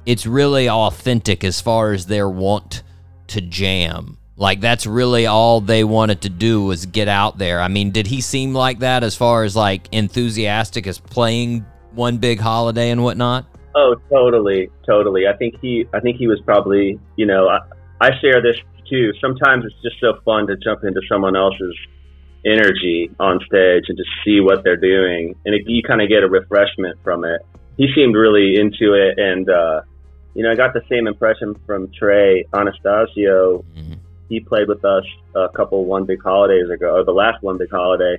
[0.07, 2.83] it's really authentic as far as their want
[3.29, 4.17] to jam.
[4.37, 7.61] Like that's really all they wanted to do was get out there.
[7.61, 12.19] I mean, did he seem like that as far as like enthusiastic as playing one
[12.19, 13.47] big holiday and whatnot?
[13.75, 15.27] Oh, totally, totally.
[15.27, 17.59] I think he, I think he was probably, you know, I,
[18.01, 18.57] I share this
[18.89, 19.13] too.
[19.21, 21.77] Sometimes it's just so fun to jump into someone else's
[22.45, 26.23] energy on stage and just see what they're doing, and it, you kind of get
[26.23, 27.43] a refreshment from it.
[27.77, 29.83] He seemed really into it, and uh,
[30.35, 33.65] you know, I got the same impression from Trey Anastasio.
[33.77, 33.95] Mm-hmm.
[34.29, 37.71] He played with us a couple one big holidays ago, or the last one big
[37.71, 38.19] holiday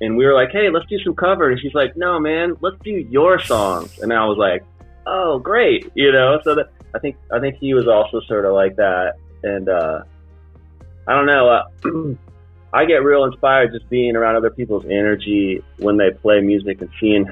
[0.00, 2.76] and we were like, "Hey, let's do some covers." And she's like, "No, man, let's
[2.82, 4.64] do your songs." And I was like,
[5.06, 6.38] "Oh, great!" You know.
[6.44, 10.02] So that I think I think he was also sort of like that, and uh,
[11.06, 11.48] I don't know.
[11.48, 11.64] Uh,
[12.74, 16.90] I get real inspired just being around other people's energy when they play music and
[17.00, 17.24] seeing,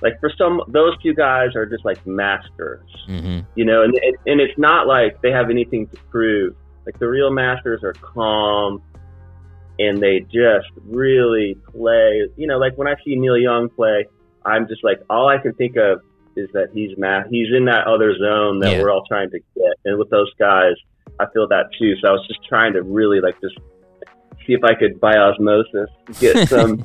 [0.00, 3.40] like, for some, those two guys are just like masters, mm-hmm.
[3.54, 3.82] you know.
[3.82, 3.94] And
[4.26, 6.56] and it's not like they have anything to prove.
[6.86, 8.82] Like the real masters are calm
[9.78, 12.26] and they just really play.
[12.36, 14.06] You know, like when I see Neil Young play,
[14.44, 16.00] I'm just like, all I can think of
[16.34, 18.82] is that he's ma- he's in that other zone that Yeah.
[18.82, 19.74] we're all trying to get.
[19.84, 20.74] And with those guys,
[21.20, 21.94] I feel that too.
[22.00, 23.58] So I was just trying to really like just
[24.48, 26.84] see if I could by osmosis get some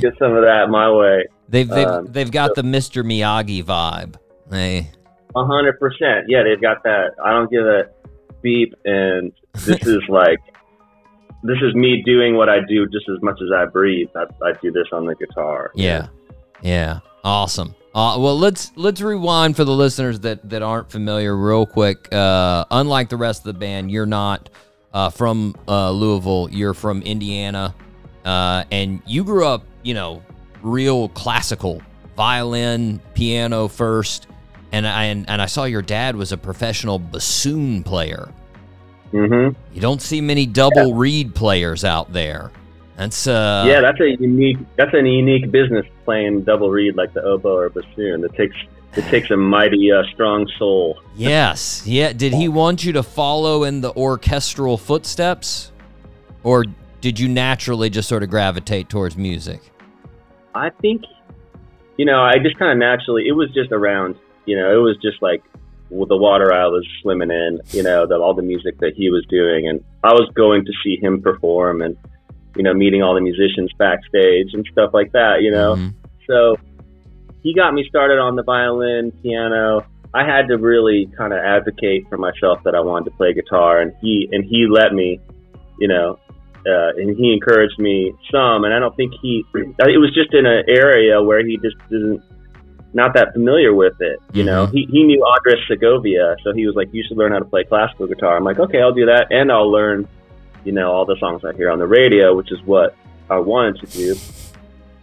[0.00, 1.26] get some of that my way.
[1.48, 3.04] They've they've Um, they've got the Mr.
[3.04, 4.16] Miyagi vibe.
[4.48, 4.90] They
[5.36, 6.26] A hundred percent.
[6.28, 7.12] Yeah, they've got that.
[7.22, 7.84] I don't give a
[8.42, 9.32] beep, and
[9.64, 10.40] this is like
[11.42, 14.08] this is me doing what I do just as much as I breathe.
[14.16, 15.70] I, I do this on the guitar.
[15.74, 16.08] Yeah,
[16.62, 17.74] yeah, awesome.
[17.94, 22.12] Uh, well, let's let's rewind for the listeners that that aren't familiar, real quick.
[22.12, 24.50] Uh, unlike the rest of the band, you're not
[24.96, 26.48] uh, from uh, Louisville.
[26.50, 27.74] You're from Indiana,
[28.24, 30.22] uh, and you grew up, you know,
[30.62, 31.82] real classical
[32.16, 34.26] violin, piano first,
[34.72, 38.32] and I and, and I saw your dad was a professional bassoon player.
[39.12, 39.60] Mm-hmm.
[39.74, 42.50] You don't see many double reed players out there.
[42.96, 44.56] That's uh yeah, that's a unique.
[44.76, 48.24] That's a unique business playing double reed like the oboe or bassoon.
[48.24, 48.56] It takes
[48.96, 50.98] it takes a mighty uh, strong soul.
[51.16, 51.86] Yes.
[51.86, 52.12] Yeah.
[52.12, 55.72] Did he want you to follow in the orchestral footsteps?
[56.42, 56.64] Or
[57.00, 59.60] did you naturally just sort of gravitate towards music?
[60.54, 61.02] I think,
[61.96, 63.26] you know, I just kind of naturally.
[63.28, 64.16] It was just around.
[64.46, 65.42] You know, it was just like
[65.90, 67.60] with the water I was swimming in.
[67.70, 70.72] You know, the, all the music that he was doing, and I was going to
[70.84, 71.96] see him perform, and
[72.56, 75.42] you know, meeting all the musicians backstage and stuff like that.
[75.42, 75.92] You know, Mhm.
[76.26, 76.56] so
[77.46, 79.86] he got me started on the violin, piano.
[80.12, 83.80] I had to really kind of advocate for myself that I wanted to play guitar,
[83.80, 85.20] and he and he let me,
[85.78, 86.18] you know,
[86.66, 88.64] uh, and he encouraged me some.
[88.64, 92.20] And I don't think he, it was just in an area where he just isn't
[92.94, 94.18] not that familiar with it.
[94.32, 94.72] You know, Mhm.
[94.72, 97.62] he he knew Andres Segovia, so he was like, "You should learn how to play
[97.62, 100.08] classical guitar." I'm like, "Okay, I'll do that, and I'll learn,
[100.64, 102.96] you know, all the songs I hear on the radio, which is what
[103.30, 104.14] I wanted to do."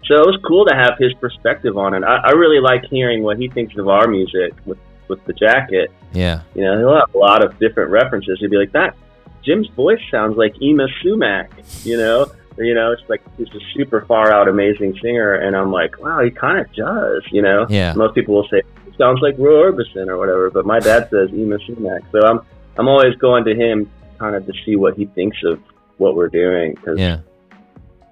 [0.06, 2.04] So it was cool to have his perspective on it.
[2.04, 4.78] I, I really like hearing what he thinks of our music with
[5.08, 5.92] with the jacket.
[6.14, 6.42] Yeah.
[6.56, 8.38] You know, he'll have a lot of different references.
[8.40, 8.96] He'd be like, "That
[9.44, 11.52] Jim's voice sounds like Yma Sumac,"
[11.84, 12.28] you know.
[12.58, 16.22] You know, it's like he's a super far out, amazing singer, and I'm like, wow,
[16.24, 17.24] he kind of does.
[17.32, 17.94] You know, Yeah.
[17.96, 21.30] most people will say it sounds like Roy Orbison or whatever, but my dad says
[21.32, 22.04] Yma Sumac.
[22.12, 22.42] So I'm
[22.78, 23.90] I'm always going to him
[24.20, 25.60] kind of to see what he thinks of
[25.98, 27.18] what we're doing because Yeah.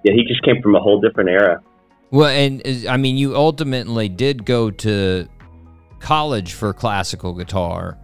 [0.04, 1.60] yeah, he just came from a whole different era.
[2.12, 5.26] Well, and I mean, you ultimately did go to
[5.98, 7.96] college for classical guitar,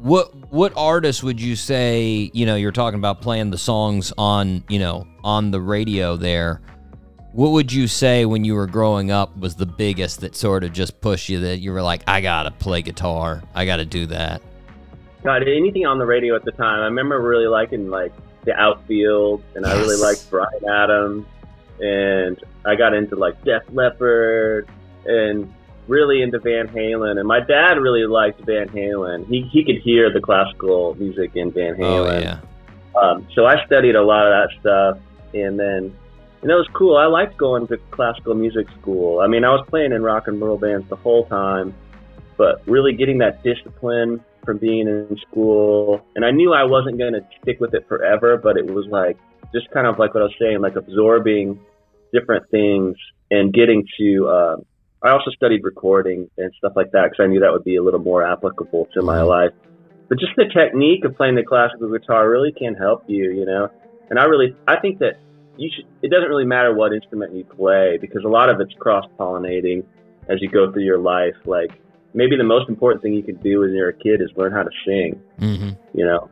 [0.00, 2.30] what what artist would you say?
[2.32, 6.60] You know, you're talking about playing the songs on you know on the radio there.
[7.32, 10.72] What would you say when you were growing up was the biggest that sort of
[10.72, 14.42] just pushed you that you were like, I gotta play guitar, I gotta do that.
[15.22, 16.80] God, anything on the radio at the time.
[16.80, 18.12] I remember really liking like
[18.44, 21.26] the outfield, and I really liked Bryan Adams,
[21.80, 24.68] and I got into like Def Leppard,
[25.04, 25.52] and
[25.88, 27.18] really into Van Halen.
[27.18, 29.26] And my dad really liked Van Halen.
[29.26, 31.80] He he could hear the classical music in Van Halen.
[31.82, 32.22] Oh Halen.
[32.22, 32.40] yeah.
[33.00, 34.98] Um, so I studied a lot of that stuff,
[35.34, 35.96] and then
[36.42, 36.96] and it was cool.
[36.96, 39.20] I liked going to classical music school.
[39.20, 41.74] I mean, I was playing in rock and roll bands the whole time,
[42.36, 47.12] but really getting that discipline from being in school, and I knew I wasn't going
[47.12, 49.18] to stick with it forever, but it was like
[49.52, 51.60] just kind of like what I was saying, like absorbing
[52.12, 52.96] different things
[53.30, 54.28] and getting to.
[54.28, 54.56] Uh,
[55.02, 57.82] I also studied recording and stuff like that because I knew that would be a
[57.82, 59.52] little more applicable to my life
[60.10, 63.68] but just the technique of playing the classical guitar really can help you, you know.
[64.10, 65.20] And I really, I think that
[65.56, 65.86] you should.
[66.02, 69.84] It doesn't really matter what instrument you play because a lot of it's cross pollinating
[70.28, 71.36] as you go through your life.
[71.44, 71.70] Like
[72.12, 74.64] maybe the most important thing you can do when you're a kid is learn how
[74.64, 75.22] to sing.
[75.38, 76.28] hmm You know.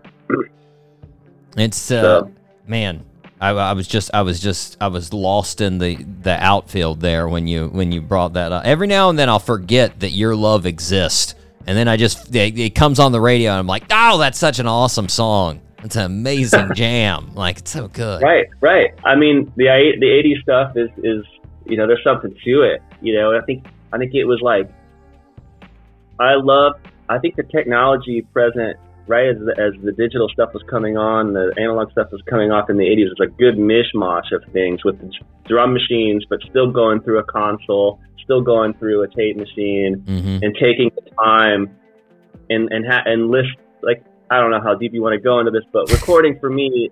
[1.57, 2.33] It's uh, So-
[2.67, 3.05] man.
[3.41, 7.29] I, I was just I was just I was lost in the the outfield there
[7.29, 8.65] when you when you brought that up.
[8.65, 11.35] Every now and then I'll forget that your love exists,
[11.67, 14.39] and then I just it, it comes on the radio and I'm like, oh, that's
[14.39, 15.61] such an awesome song.
[15.85, 17.35] It's an amazing jam.
[17.35, 18.23] Like it's so good.
[18.23, 18.91] Right, right.
[19.05, 19.67] I mean, the
[20.01, 21.25] the '80s stuff is is
[21.67, 22.83] you know there's something to it.
[23.01, 24.69] You know, I think I think it was like
[26.19, 26.75] I love.
[27.09, 28.77] I think the technology present
[29.09, 32.51] right as the, as the digital stuff was coming on, the analog stuff was coming
[32.51, 33.07] off in the '80s.
[33.07, 35.11] It was a good mishmash of things with the
[35.47, 40.39] drum machines, but still going through a console, still going through a tape machine, hmm
[40.43, 41.75] and taking the time
[42.51, 43.49] and and ha- and list
[43.83, 46.51] like I don't know how deep you want to go into this, but recording for
[46.51, 46.91] me,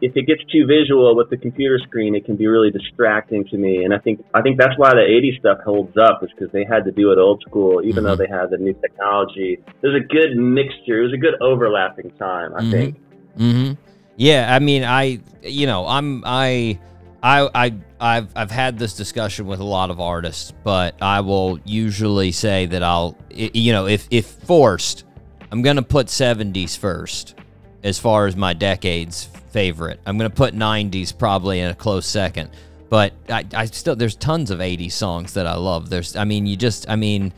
[0.00, 3.56] if it gets too visual with the computer screen, it can be really distracting to
[3.56, 3.84] me.
[3.84, 6.64] And I think I think that's why the '80s stuff holds up, is because they
[6.64, 9.58] had to do it old school, even though they had the new technology.
[9.80, 11.00] There's a good mixture.
[11.00, 12.70] It was a good overlapping time, I Mhm.
[12.70, 12.96] think.
[13.36, 13.72] hmm
[14.18, 16.78] Yeah, I mean, I, you know, I'm, I,
[17.22, 21.58] I, I, I've, I've had this discussion with a lot of artists, but I will
[21.64, 25.04] usually say that I'll, you know, if if forced,
[25.50, 27.34] I'm gonna put 70s first,
[27.82, 29.28] as far as my decades
[29.60, 29.98] favorite.
[30.04, 32.50] I'm gonna put 90s probably in a close second,
[32.90, 35.88] but I, I still there's tons of 80s songs that I love.
[35.88, 37.32] There's, I mean, you just, I mean,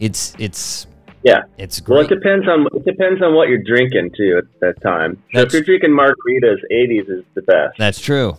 [0.00, 0.88] it's, it's,
[1.22, 1.42] Yeah.
[1.56, 5.22] it's Well, it depends on it depends on what you're drinking too at that time.
[5.34, 7.78] So if you're drinking margaritas, '80s is the best.
[7.78, 8.36] That's true.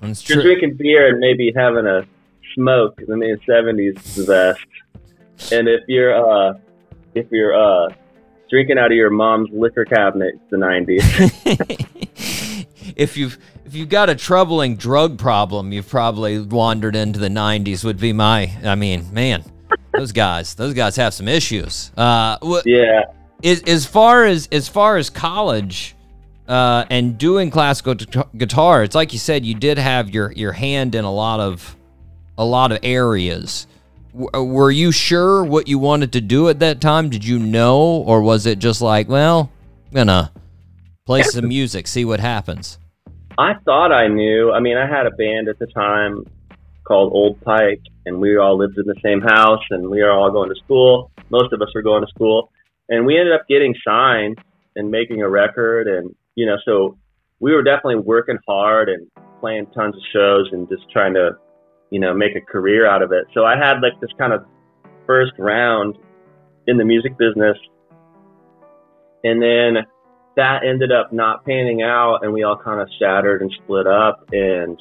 [0.00, 0.54] That's If you're true.
[0.54, 2.06] drinking beer and maybe having a
[2.54, 5.52] smoke in the seventies is the best.
[5.52, 6.54] And if you're uh
[7.16, 7.88] if you're uh
[8.48, 11.04] drinking out of your mom's liquor cabinet, it's the nineties.
[12.96, 17.84] if you've if you've got a troubling drug problem, you've probably wandered into the '90s.
[17.84, 18.52] Would be my.
[18.64, 19.44] I mean, man,
[19.92, 21.90] those guys, those guys have some issues.
[21.96, 23.02] Uh, wha- yeah.
[23.42, 25.94] as, as far as as far as college
[26.46, 30.52] uh, and doing classical gu- guitar, it's like you said, you did have your your
[30.52, 31.76] hand in a lot of
[32.38, 33.66] a lot of areas.
[34.12, 37.08] W- uh, were you sure what you wanted to do at that time?
[37.08, 39.50] Did you know, or was it just like, well,
[39.88, 40.32] I'm gonna
[41.06, 42.78] play some music, see what happens?
[43.36, 44.52] I thought I knew.
[44.52, 46.24] I mean I had a band at the time
[46.84, 50.30] called Old Pike and we all lived in the same house and we were all
[50.30, 51.10] going to school.
[51.30, 52.50] Most of us were going to school.
[52.88, 54.38] And we ended up getting signed
[54.76, 56.98] and making a record and you know, so
[57.40, 59.08] we were definitely working hard and
[59.40, 61.30] playing tons of shows and just trying to,
[61.90, 63.24] you know, make a career out of it.
[63.34, 64.44] So I had like this kind of
[65.06, 65.96] first round
[66.66, 67.56] in the music business.
[69.22, 69.84] And then
[70.36, 74.28] that ended up not panning out and we all kind of shattered and split up
[74.32, 74.80] and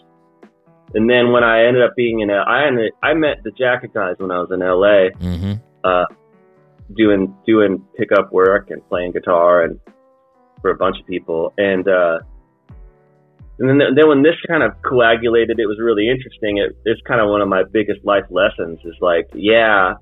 [0.96, 3.96] and then when I ended up being in a, I ended, I met the Jacket
[3.96, 5.54] guys when I was in LA Mm-hmm.
[5.84, 6.06] uh,
[6.96, 9.80] doing doing pickup work and playing guitar and
[10.62, 12.20] for a bunch of people and uh,
[13.60, 16.58] and then then when this kind of coagulated, it was really interesting.
[16.58, 18.80] It, it's kind of one of my biggest life lessons.
[18.84, 19.94] Is like, yeah,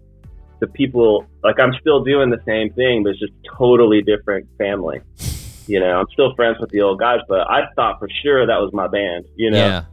[0.61, 5.01] the people like I'm still doing the same thing, but it's just totally different family.
[5.71, 8.57] You know, I'm still friends with the old guys, but I thought for sure that
[8.59, 9.23] was my band.
[9.37, 9.83] You know, Yeah.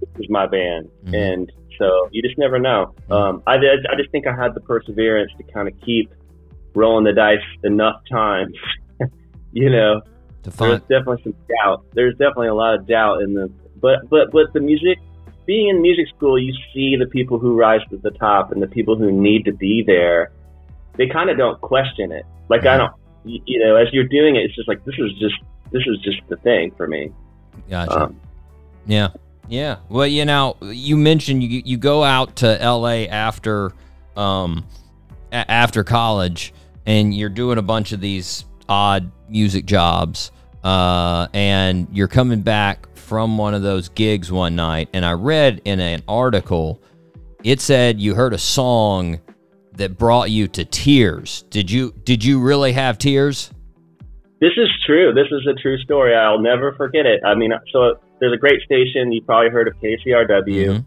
[0.00, 1.14] this was my band, Mhm.
[1.14, 2.92] and so you just never know.
[3.08, 6.10] Um, I I just think I had the perseverance to kind of keep
[6.74, 8.56] rolling the dice enough times.
[9.52, 10.00] you know,
[10.42, 11.84] there's definitely some doubt.
[11.94, 13.48] There's definitely a lot of doubt in the,
[13.80, 14.98] but but but the music,
[15.46, 18.66] being in music school, you see the people who rise to the top and the
[18.66, 20.32] people who need to be there,
[20.96, 22.24] they kind of don't question it.
[22.48, 22.92] Like I don't,
[23.24, 25.34] you, you know, as you're doing it, it's just like this is just
[25.70, 27.10] this is just the thing for me.
[27.68, 28.04] Gotcha.
[28.04, 28.20] Um,
[28.86, 29.08] Yeah.
[29.48, 29.76] Yeah.
[29.88, 33.72] Well, you know, you mentioned you you go out to LA after
[34.16, 34.66] um
[35.32, 36.52] a- after college
[36.86, 40.30] and you're doing a bunch of these odd music jobs
[40.64, 45.60] uh and you're coming back from one of those gigs one night and I read
[45.64, 46.80] in an article
[47.42, 49.18] it said you heard a song
[49.74, 51.42] that brought you to tears.
[51.50, 53.50] Did you did you really have tears?
[54.40, 55.12] This is true.
[55.14, 56.16] This is a true story.
[56.16, 57.20] I'll never forget it.
[57.24, 59.12] I mean, so there's a great station.
[59.12, 60.84] You probably heard of KCRW, mm-hmm.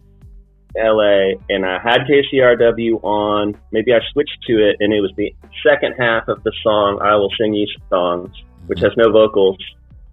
[0.76, 3.54] LA, and I had KCRW on.
[3.72, 5.34] Maybe I switched to it, and it was the
[5.66, 8.30] second half of the song "I Will Sing You Songs,"
[8.66, 9.56] which has no vocals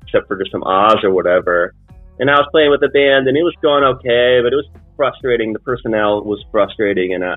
[0.04, 1.74] except for just some ahs or whatever.
[2.20, 4.70] And I was playing with the band, and it was going okay, but it was
[4.96, 5.52] frustrating.
[5.52, 7.36] The personnel was frustrating, and I,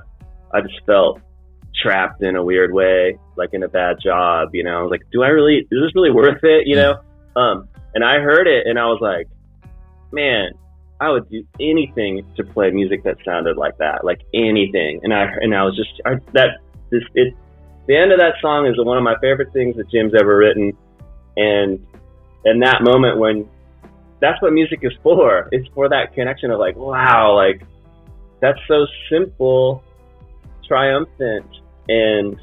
[0.53, 1.21] I just felt
[1.83, 4.55] trapped in a weird way, like in a bad job.
[4.55, 5.59] You know, I was like, do I really?
[5.59, 6.67] Is this really worth it?
[6.67, 6.95] You know.
[7.37, 9.29] Um, and I heard it, and I was like,
[10.13, 10.51] man,
[11.01, 15.01] I would do anything to play music that sounded like that, like anything.
[15.03, 16.59] And I and I was just I, that
[16.91, 17.35] this it.
[17.87, 20.73] The end of that song is one of my favorite things that Jim's ever written,
[21.37, 21.87] and
[22.45, 23.49] and that moment when
[24.21, 25.49] that's what music is for.
[25.53, 27.63] It's for that connection of like, wow, like
[28.41, 29.85] that's so simple,
[30.67, 31.47] triumphant,
[31.89, 32.37] and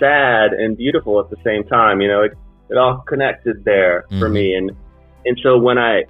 [0.00, 2.00] sad and beautiful at the same time.
[2.00, 2.32] You know, it
[2.68, 4.32] it all connected there for mm-hmm.
[4.32, 4.70] me, and
[5.24, 6.04] and so when I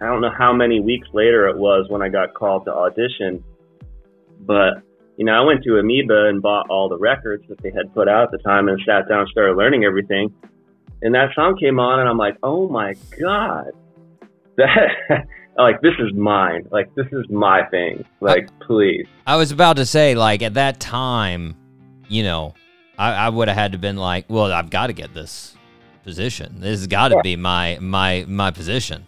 [0.00, 3.44] I don't know how many weeks later it was when I got called to audition,
[4.40, 4.82] but
[5.16, 8.08] you know I went to Amoeba and bought all the records that they had put
[8.08, 10.34] out at the time and sat down and started learning everything.
[11.02, 13.72] And that song came on, and I'm like, oh my god,
[14.56, 19.06] that like this is mine, like this is my thing, like please.
[19.26, 21.56] I was about to say, like at that time,
[22.08, 22.54] you know,
[22.98, 25.54] I, I would have had to been like, well, I've got to get this
[26.04, 26.60] position.
[26.60, 27.22] This has got to Yeah.
[27.22, 29.06] be my my my position.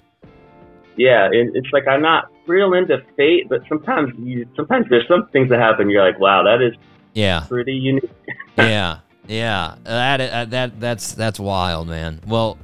[0.97, 5.29] yeah, it, it's like I'm not real into fate, but sometimes you sometimes there's some
[5.33, 5.89] things that happen.
[5.89, 6.75] You're like, wow, that is
[7.15, 8.11] Yeah, pretty unique.
[8.59, 9.77] yeah, yeah.
[9.85, 12.21] That uh, that that's that's wild, man.
[12.27, 12.59] Well,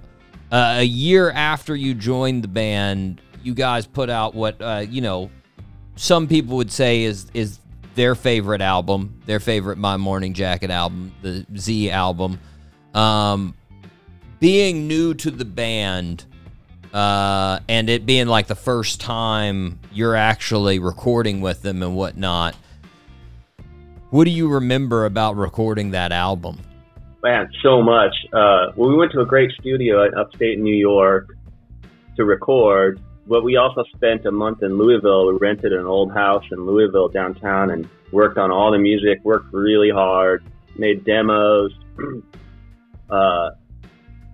[0.52, 5.00] uh, a year after you joined the band, you guys put out what uh, you
[5.00, 5.30] know
[5.96, 7.58] some people would say is is
[7.94, 12.38] their favorite album, their favorite My Morning Jacket album, the Z album.
[12.94, 13.54] Um,
[14.40, 16.24] being new to the band
[16.92, 22.56] uh, and it being like the first time you're actually recording with them and whatnot,
[24.10, 26.58] what do you remember about recording that album?
[27.22, 28.14] Man, so much.
[28.32, 31.36] Uh, well, we went to a great studio in upstate New York
[32.16, 35.32] to record, but we also spent a month in Louisville.
[35.32, 39.52] We rented an old house in Louisville downtown and worked on all the music, worked
[39.52, 40.42] really hard,
[40.76, 41.72] made demos,
[43.10, 43.50] uh,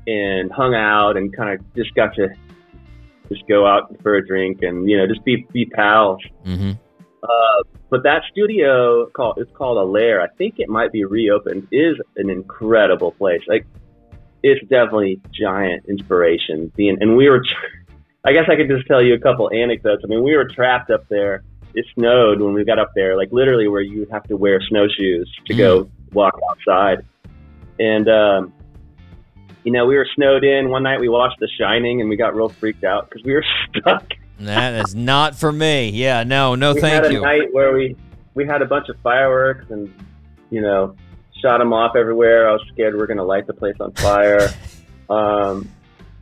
[0.06, 2.28] and hung out and kind of just got to
[3.28, 6.20] just go out for a drink and, you know, just be, be pals.
[6.44, 6.72] Mm-hmm.
[7.22, 10.20] Uh, but that studio called it's called Allaire.
[10.20, 11.68] I think it might be reopened.
[11.72, 13.40] Is an incredible place.
[13.48, 13.66] Like
[14.42, 16.70] it's definitely giant inspiration.
[16.76, 17.42] Being and we were,
[18.24, 20.02] I guess I could just tell you a couple anecdotes.
[20.04, 21.44] I mean, we were trapped up there.
[21.74, 25.30] It snowed when we got up there, like literally where you have to wear snowshoes
[25.46, 27.04] to go walk outside.
[27.78, 28.52] And um,
[29.64, 30.70] you know, we were snowed in.
[30.70, 33.44] One night we watched The Shining, and we got real freaked out because we were
[33.76, 35.90] stuck That is not for me.
[35.90, 37.20] Yeah, no, no, we thank had a you.
[37.20, 37.96] night where we
[38.34, 39.92] we had a bunch of fireworks and
[40.50, 40.94] you know
[41.42, 42.48] shot them off everywhere.
[42.48, 44.48] I was scared we were going to light the place on fire.
[45.10, 45.68] um,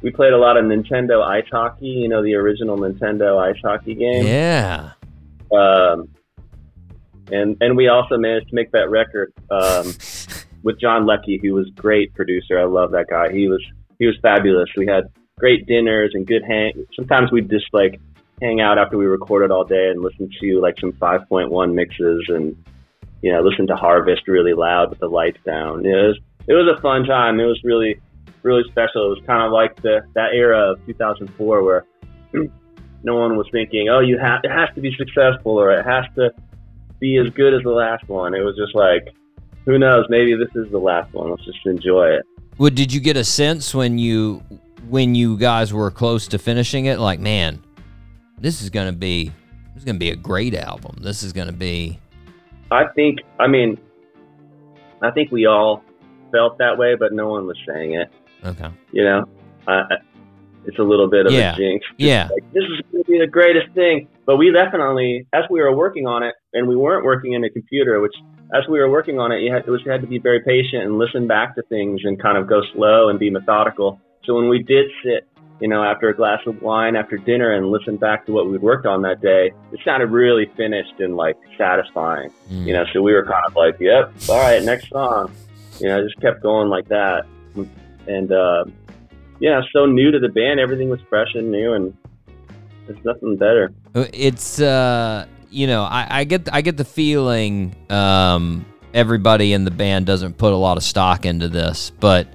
[0.02, 1.86] we played a lot of Nintendo ice hockey.
[1.86, 4.26] You know the original Nintendo ice hockey game.
[4.26, 4.92] Yeah.
[5.54, 6.08] Um,
[7.30, 9.94] and and we also managed to make that record um,
[10.62, 12.58] with John Leckie, who was great producer.
[12.58, 13.32] I love that guy.
[13.32, 13.62] He was
[13.98, 14.68] he was fabulous.
[14.76, 15.04] We had
[15.38, 16.86] great dinners and good hang.
[16.94, 18.00] Sometimes we'd just like
[18.40, 22.56] hang out after we recorded all day and listen to like some 5.1 mixes and
[23.22, 25.86] you know listen to Harvest really loud with the lights down.
[25.86, 27.38] It was it was a fun time.
[27.38, 28.00] It was really
[28.42, 29.06] really special.
[29.06, 31.84] It was kind of like the that era of 2004 where
[33.02, 36.04] no one was thinking, oh, you have it has to be successful or it has
[36.16, 36.30] to
[37.00, 38.34] be as good as the last one.
[38.34, 39.14] It was just like,
[39.64, 40.06] who knows?
[40.08, 41.30] Maybe this is the last one.
[41.30, 42.24] Let's just enjoy it.
[42.58, 44.42] Well, did you get a sense when you
[44.88, 46.98] when you guys were close to finishing it?
[46.98, 47.62] Like, man,
[48.38, 49.32] this is gonna be
[49.74, 50.96] this is gonna be a great album.
[51.00, 51.98] This is gonna be
[52.72, 53.78] I think, I mean,
[55.02, 55.84] I think we all
[56.30, 58.10] felt that way, but no one was saying it.
[58.44, 58.68] Okay.
[58.92, 59.24] You know,
[59.66, 59.96] I, I-
[60.64, 61.54] it's a little bit of Yeah.
[61.54, 61.84] a jinx.
[61.98, 62.28] Yeah.
[62.32, 64.06] like this is going to be the greatest thing.
[64.26, 67.50] But we definitely, as we were working on it, and we weren't working in a
[67.50, 68.14] computer, which
[68.54, 70.40] as we were working on it, you had, it was, you had to be very
[70.44, 74.00] patient and listen back to things and kind of go slow and be methodical.
[74.24, 75.26] So when we did sit,
[75.60, 78.62] you know, after a glass of wine after dinner and listen back to what we'd
[78.62, 82.30] worked on that day, it sounded really finished and like satisfying.
[82.52, 82.66] Mm.
[82.66, 85.32] You know, so we were kind of like, "Yep, all right, next song."
[85.80, 87.26] You know, just kept going like that,
[88.06, 88.64] and uh,
[89.40, 91.96] yeah, so new to the band, everything was fresh and new, and
[92.86, 93.72] there's nothing better.
[93.94, 98.64] It's uh, you know, I, I get I get the feeling um,
[98.94, 102.28] everybody in the band doesn't put a lot of stock into this, but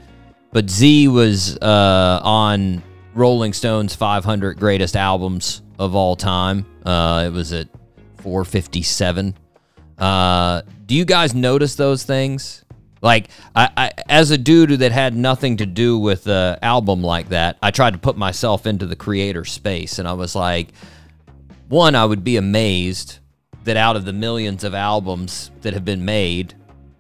[0.52, 2.84] but Z was uh, on
[3.14, 6.66] Rolling Stone's 500 greatest albums of all time.
[6.86, 7.68] Uh, it was at
[8.18, 9.36] 457.
[9.98, 12.64] Uh, do you guys notice those things?
[13.02, 17.30] Like, I, I, as a dude that had nothing to do with an album like
[17.30, 20.70] that, I tried to put myself into the creator space, and I was like,
[21.68, 23.20] one, I would be amazed
[23.66, 26.54] that out of the millions of albums that have been made,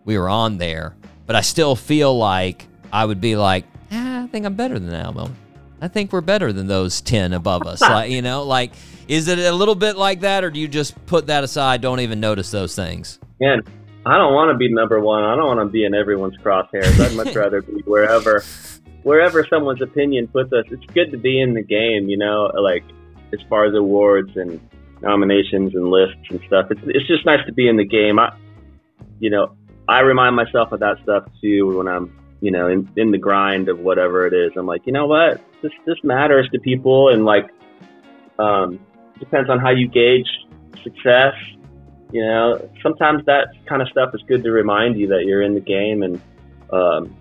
[0.06, 0.95] we were on there.
[1.26, 4.90] But I still feel like I would be like, eh, I think I'm better than
[4.90, 5.36] that album.
[5.82, 7.82] I think we're better than those 10 above us.
[7.82, 8.74] like, you know, like,
[9.07, 12.02] is it a little bit like that, or do you just put that aside, don't
[12.02, 13.19] even notice those things?
[13.40, 13.61] Man,
[14.07, 15.23] I don't want to be number one.
[15.23, 16.99] I don't want to be in everyone's crosshairs.
[16.99, 18.43] I'd much rather be wherever,
[19.03, 20.65] wherever someone's opinion puts us.
[20.71, 22.84] It's good to be in the game, you know, like
[23.34, 24.61] as far as awards and
[25.01, 26.67] nominations and lists and stuff.
[26.71, 28.17] It's it's just nice to be in the game.
[28.19, 28.34] I,
[29.19, 29.55] you know,
[29.88, 33.69] I remind myself of that stuff too when I'm, you know, in in the grind
[33.69, 34.51] of whatever it is.
[34.55, 37.49] I'm like, you know what, this this matters to people, and like,
[38.39, 38.79] um,
[39.19, 40.29] depends on how you gauge
[40.84, 41.34] success.
[42.11, 45.53] You know, sometimes that kind of stuff is good to remind you that you're in
[45.53, 46.21] the game and
[46.71, 47.15] um,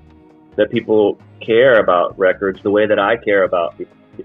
[0.57, 3.75] that people care about records the way that I care about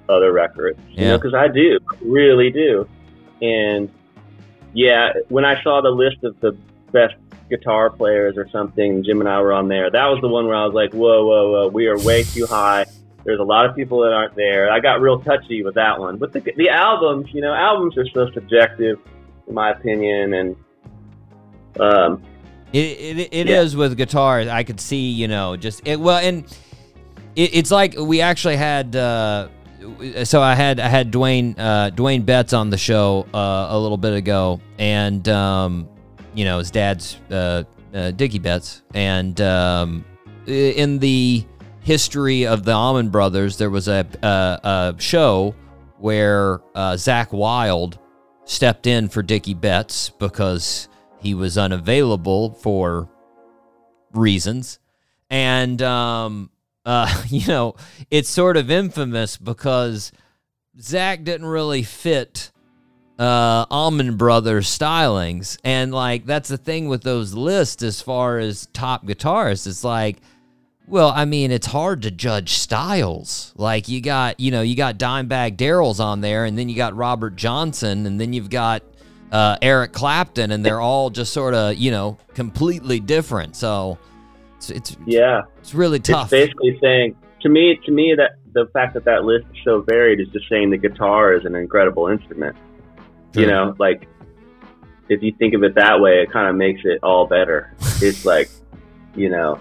[0.07, 0.79] other records.
[0.89, 2.87] You know, because I do, really do.
[3.41, 3.89] And
[4.73, 6.55] yeah, when I saw the list of the
[6.91, 7.15] best
[7.49, 9.91] guitar players or something, Jim and I were on there.
[9.91, 12.45] That was the one where I was like, whoa, whoa, whoa, we are way too
[12.45, 12.85] high.
[13.23, 14.71] There's a lot of people that aren't there.
[14.71, 16.17] I got real touchy with that one.
[16.17, 18.99] But the, the albums, you know, albums are so subjective,
[19.47, 20.55] in my opinion, and
[21.79, 22.21] um,
[22.73, 23.79] It it, it is Yeah.
[23.79, 24.47] with guitars.
[24.47, 26.45] I could see, you know, just it, well, and
[27.35, 28.95] it, it's like we actually had.
[28.95, 29.47] Uh,
[30.23, 33.97] so I had I had Dwayne uh, Duane Betts on the show uh, a little
[33.97, 35.89] bit ago, and um,
[36.35, 37.63] you know his dad's uh,
[37.93, 40.05] uh, Dickey Betts, and um,
[40.45, 41.43] in the
[41.81, 45.55] history of the Allman Brothers, there was a a, a show
[45.97, 47.97] where uh, Zakk Wylde
[48.51, 53.07] stepped in for Dickey Betts because he was unavailable for
[54.11, 54.79] reasons.
[55.29, 56.49] And, um,
[56.85, 57.75] uh, you know,
[58.09, 60.11] it's sort of infamous because
[60.77, 62.51] Zakk didn't really fit
[63.17, 65.57] uh, Allman Brothers stylings.
[65.63, 69.65] And, like, that's the thing with those lists as far as top guitarists.
[69.65, 70.17] It's like,
[70.91, 73.53] well, I mean, it's hard to judge styles.
[73.55, 76.95] Like you got, you know, you got Dimebag Darrell's on there, and then you got
[76.95, 78.83] Robert Johnson, and then you've got
[79.31, 83.55] uh, Eric Clapton, and they're all just sort of, you know, completely different.
[83.55, 83.97] So
[84.57, 86.33] it's it's, yeah, it's really tough.
[86.33, 89.81] It's basically saying to me, to me that the fact that that list is so
[89.81, 92.55] varied is just saying the guitar is an incredible instrument.
[93.33, 94.09] You know, like
[95.07, 97.73] if you think of it that way, it kind of makes it all better.
[98.01, 98.49] it's like,
[99.15, 99.57] you know,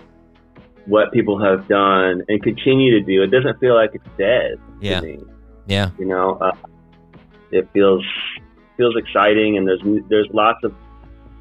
[0.90, 3.22] what people have done and continue to do.
[3.22, 5.00] It doesn't feel like it's dead Yeah.
[5.66, 6.52] yeah, You know, uh,
[7.52, 8.04] it feels
[8.76, 10.74] feels exciting, and there's there's lots of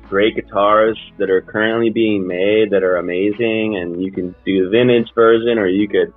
[0.08, 4.70] great guitars that are currently being made that are amazing, and you can do the
[4.70, 6.14] vintage version, or you could,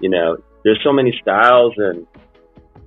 [0.00, 2.06] you know, there's so many styles, and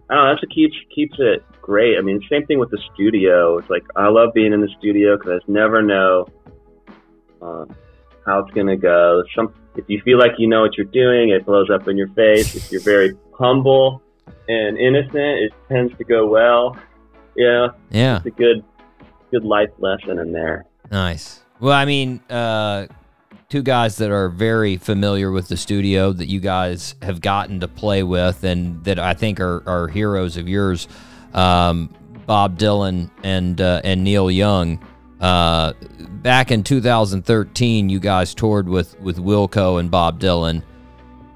[0.10, 0.30] I don't know.
[0.32, 1.98] That's what keeps keeps it great.
[1.98, 3.57] I mean, same thing with the studio.
[3.57, 6.28] It's like I love being in the studio because I just never know
[7.41, 7.76] um,
[8.26, 9.24] how it's gonna go.
[9.36, 12.10] Some if you feel like you know what you're doing, it blows up in your
[12.10, 12.56] face.
[12.56, 14.02] If you're very humble
[14.48, 16.78] and innocent, it tends to go well.
[17.36, 18.18] Yeah, yeah.
[18.18, 18.64] it's a good
[19.32, 20.66] good life lesson in there.
[20.91, 21.41] Nice.
[21.60, 22.88] Well, I mean, uh,
[23.50, 27.68] two guys that are very familiar with the studio that you guys have gotten to
[27.68, 30.88] play with, and that I think are, are heroes of yours,
[31.34, 31.94] um,
[32.26, 34.84] Bob Dylan and uh, and Neil Young.
[35.20, 35.74] Uh,
[36.22, 40.64] back in 2013, you guys toured with with Wilco and Bob Dylan,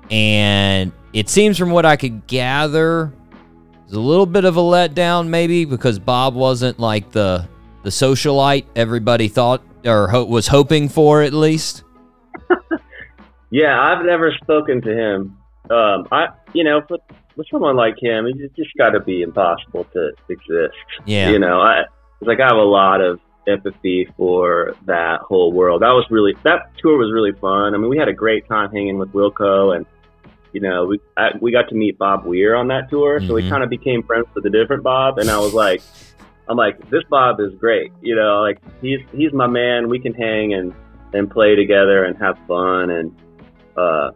[0.09, 3.13] and it seems from what I could gather,
[3.73, 7.47] it was a little bit of a letdown, maybe because Bob wasn't like the
[7.83, 11.83] the socialite everybody thought or ho- was hoping for at least.
[13.53, 15.37] Yeah, I've never spoken to him.
[15.69, 16.97] Um, I, you know, for
[17.35, 20.73] with someone like him, it's just got to be impossible to exist.
[21.05, 21.29] Yeah.
[21.29, 21.81] You know, I
[22.19, 25.81] it's like I have a lot of empathy for that whole world.
[25.81, 27.73] That was really that tour was really fun.
[27.73, 29.85] I mean, we had a great time hanging with Wilco, and
[30.53, 33.43] you know, we I, we got to meet Bob Weir on that tour, so we
[33.43, 33.49] Mhm.
[33.49, 35.17] kind of became friends with a different Bob.
[35.19, 35.81] And I was like,
[36.47, 37.91] I'm like, this Bob is great.
[38.01, 39.89] You know, like he's he's my man.
[39.89, 40.73] We can hang and
[41.13, 43.15] and play together and have fun and.
[43.77, 44.11] uh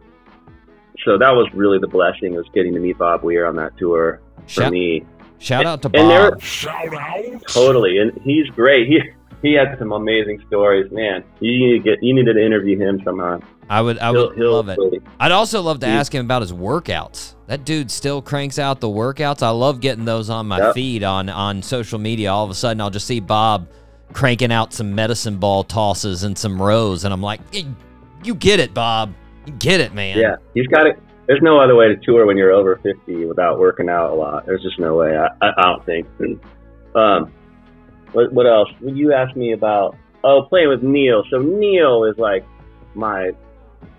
[1.04, 4.20] so that was really the blessing was getting to meet Bob Weir on that tour
[4.42, 5.04] for Shout- me.
[5.38, 6.40] Shout out to Bob.
[6.42, 7.46] Shout out.
[7.46, 8.88] Totally, and he's great.
[8.88, 8.98] He
[9.42, 11.24] he had some amazing stories, man.
[11.40, 13.40] You need to get you needed to interview him somehow.
[13.70, 14.78] I would I He'll- would he'll love it.
[14.78, 17.34] really- I'd also love to ask him about his workouts.
[17.48, 19.42] That dude still cranks out the workouts.
[19.42, 20.74] I love getting those on my Yep.
[20.74, 22.32] feed on on social media.
[22.32, 23.66] All of a sudden, I'll just see Bob
[24.12, 27.62] cranking out some medicine ball tosses and some rows, and I'm like, "Eh,
[28.24, 29.12] "You get it, Bob.
[29.46, 30.98] You get it, man." Yeah, he's got it.
[31.26, 34.46] There's no other way to tour when you're over 50 without working out a lot.
[34.46, 35.14] There's just no way.
[35.14, 36.06] I, I, I don't think.
[36.94, 37.30] Um,
[38.12, 38.68] what what else?
[38.80, 41.24] You asked me about oh playing with Neil.
[41.30, 42.44] So Neil is like
[42.94, 43.32] my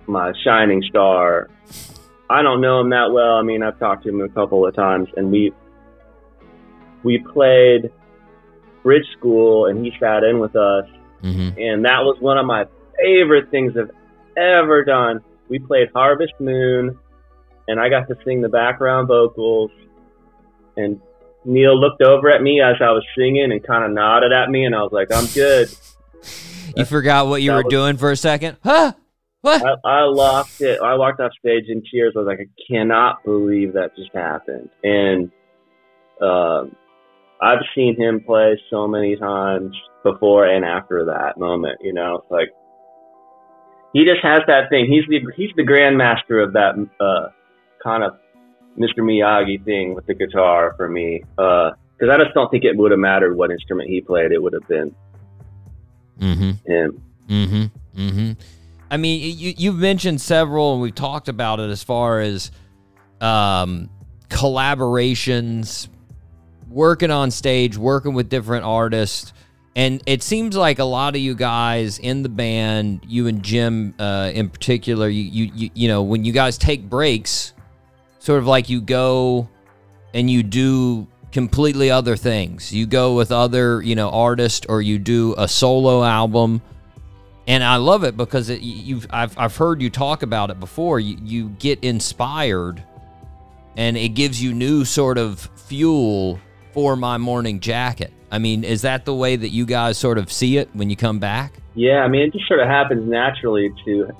[0.08, 1.50] my shining star.
[2.30, 3.36] I don't know him that well.
[3.36, 5.52] I mean, I've talked to him a couple of times, and we
[7.04, 7.92] we played
[8.84, 10.86] bridge school, and he sat in with us,
[11.22, 12.66] hmm and that was one of my
[12.98, 13.92] favorite things I've
[14.38, 15.22] ever done.
[15.50, 16.98] We played Harvest Moon,
[17.68, 19.72] and I got to sing the background vocals.
[20.78, 21.02] And
[21.46, 24.66] Neil looked over at me as I was singing and kind of nodded at me,
[24.66, 25.70] and I was like, "I'm good."
[26.78, 28.58] You forgot what you were was- doing for a second?
[28.64, 28.94] Huh?
[29.42, 29.64] What?
[29.66, 30.80] I, I lost it.
[30.82, 32.14] I walked off stage in tears.
[32.16, 34.70] I was like, I cannot believe that just happened.
[34.84, 35.32] And
[36.22, 36.76] um,
[37.42, 41.80] I've seen him play so many times before and after that moment.
[41.82, 42.50] You know, it's like
[43.94, 44.88] he just has that thing.
[44.90, 47.30] He's the he's the grandmaster of that uh,
[47.82, 48.18] kind of
[48.80, 49.00] Mr.
[49.00, 51.24] Miyagi thing with the guitar for me.
[51.36, 54.32] Because I just don't think it would have mattered what instrument he played.
[54.32, 54.96] It would have been
[56.20, 56.72] Mm-hmm.
[56.72, 57.02] him.
[57.30, 58.02] Mm-hmm.
[58.02, 58.32] Mm-hmm.
[58.92, 62.52] I mean, you you've mentioned several, and we've talked about it as far as
[63.22, 63.90] um,
[64.30, 65.88] collaborations,
[66.70, 69.32] working on stage, working with different artists,
[69.76, 73.94] and it seems like a lot of you guys in the band, you and Jim
[74.00, 77.54] uh, in particular, you, you you you know when you guys take breaks,
[78.20, 79.50] sort of like you go
[80.14, 82.74] and you do completely other things.
[82.74, 86.62] You go with other, you know, artists or you do a solo album.
[87.48, 91.00] And I love it because it, you've I've, I've heard you talk about it before.
[91.00, 92.84] You, you get inspired
[93.76, 96.40] and it gives you new sort of fuel
[96.74, 98.14] for my morning jacket.
[98.32, 100.96] I mean, is that the way that you guys sort of see it when you
[100.96, 101.54] come back?
[101.76, 104.12] Yeah, I mean, it just sort of happens naturally to,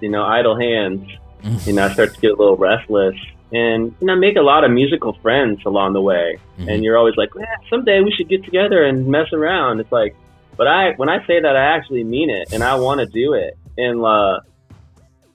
[0.00, 1.08] you know, idle hands.
[1.66, 3.16] you know, I start to get a little restless,
[3.52, 6.38] and you know, make a lot of musical friends along the way.
[6.58, 9.80] And you're always like, yeah, someday we should get together and mess around.
[9.80, 10.14] It's like,
[10.56, 13.34] but I when I say that, I actually mean it, and I want to do
[13.34, 13.56] it.
[13.76, 14.40] And uh,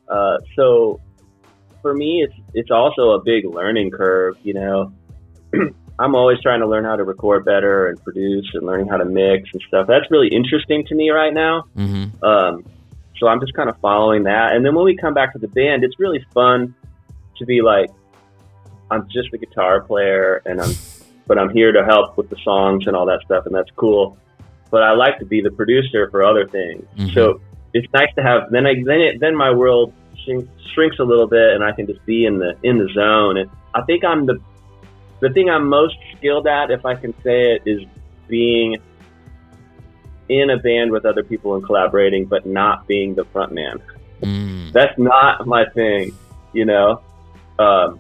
[0.08, 1.00] uh, so
[1.82, 4.36] for me, it's it's also a big learning curve.
[4.44, 4.94] You know,
[6.00, 9.06] I'm always trying to learn how to record better and produce and learning how to
[9.06, 9.88] mix and stuff.
[9.88, 11.64] That's really interesting to me right now.
[11.78, 12.24] Mm-hmm.
[12.24, 12.66] Um,
[13.18, 14.54] so I'm just kind of following that.
[14.54, 16.76] And then when we come back to the band, it's really fun
[17.38, 17.90] to be like,
[18.94, 20.74] I'm just a guitar player and I'm,
[21.28, 23.46] but I'm here to help with the songs and all that stuff.
[23.46, 24.18] And that's cool.
[24.70, 26.86] But I like to be the producer for other things.
[26.98, 27.14] Mhm.
[27.14, 27.42] So
[27.74, 29.94] it's nice to have, then I, then it, then my world
[30.24, 33.38] shrink, shrinks a little bit and I can just be in the, in the zone.
[33.38, 34.40] And I think I'm the,
[35.20, 37.82] the thing I'm most skilled at, if I can say it, is
[38.28, 38.78] being
[40.30, 43.82] in a band with other people and collaborating, but not being the front man.
[44.22, 44.72] Mm.
[44.72, 46.16] That's not my thing,
[46.54, 47.02] you know.
[47.60, 48.00] Um,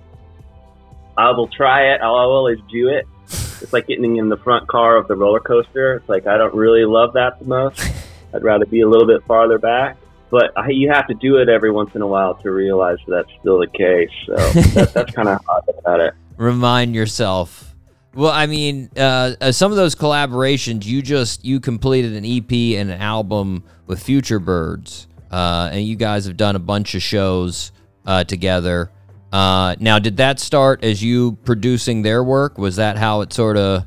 [1.17, 2.01] I will try it.
[2.01, 3.07] I'll always do it.
[3.27, 5.95] It's like getting in the front car of the roller coaster.
[5.95, 7.79] It's like I don't really love that the most.
[8.33, 9.97] I'd rather be a little bit farther back.
[10.29, 13.29] But I, you have to do it every once in a while to realize that's
[13.39, 14.09] still the case.
[14.25, 14.35] So
[14.71, 16.15] that, that's kind of how I think about it.
[16.37, 17.75] Remind yourself.
[18.15, 22.51] Well, I mean, uh, uh, some of those collaborations, you just you completed an EP
[22.79, 27.71] and an album with Futurebirds, uh, and you guys have done a bunch of shows
[28.05, 28.91] uh, together.
[29.33, 32.59] Uh, now, did that start as you producing their work?
[32.59, 33.83] Was that how it sort of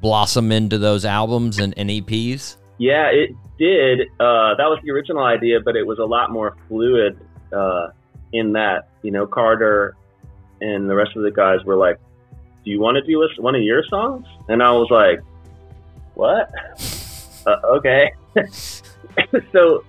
[0.00, 2.56] blossomed into those albums and, and EPs?
[2.78, 3.30] Yeah, it
[3.60, 4.08] did.
[4.18, 7.16] Uh, that was the original idea, but it was a lot more fluid
[7.52, 7.90] uh,
[8.32, 9.96] in that, you know, Carter
[10.60, 12.00] and the rest of the guys were like,
[12.64, 15.20] "Do you want to do one of your songs?" And I was like,
[16.14, 16.50] "What?
[17.46, 18.12] uh, okay."
[19.52, 19.84] so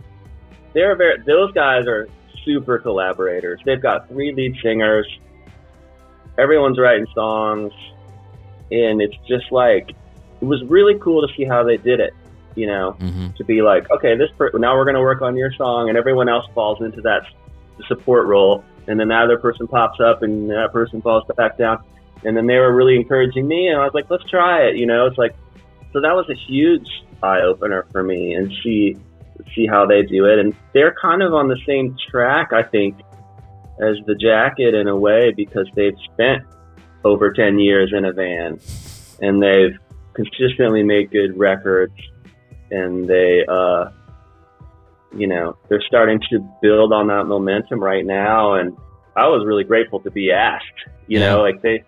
[0.74, 1.20] they're very.
[1.26, 2.07] Those guys are
[2.45, 3.60] super collaborators.
[3.65, 5.07] They've got three lead singers.
[6.38, 7.72] everyone's writing songs,
[8.72, 9.90] and it's just like
[10.41, 12.14] it was really cool to see how they did it.
[12.56, 13.32] You know, Mm-hmm.
[13.38, 15.98] to be like, okay, this per- now we're going to work on your song, and
[15.98, 17.22] everyone else falls into that
[17.88, 21.84] support role, and then that other person pops up, and that person falls back down,
[22.24, 24.76] and then they were really encouraging me, and I was like, let's try it.
[24.76, 25.36] You know, it's like,
[25.94, 26.88] so that was a huge
[27.24, 28.98] eye opener for me, and see
[29.56, 33.00] see how they do it, and they're kind of on the same track, I think,
[33.82, 36.44] as the jacket in a way because they've spent
[37.04, 38.60] over 10 years in a van
[39.22, 39.78] and they've
[40.14, 41.94] consistently made good records
[42.72, 43.90] and they uh
[45.18, 48.54] you know they're starting to build on that momentum right now.
[48.54, 48.78] And
[49.16, 50.66] i was really grateful to be asked
[51.08, 51.32] you Yeah.
[51.36, 51.84] know like they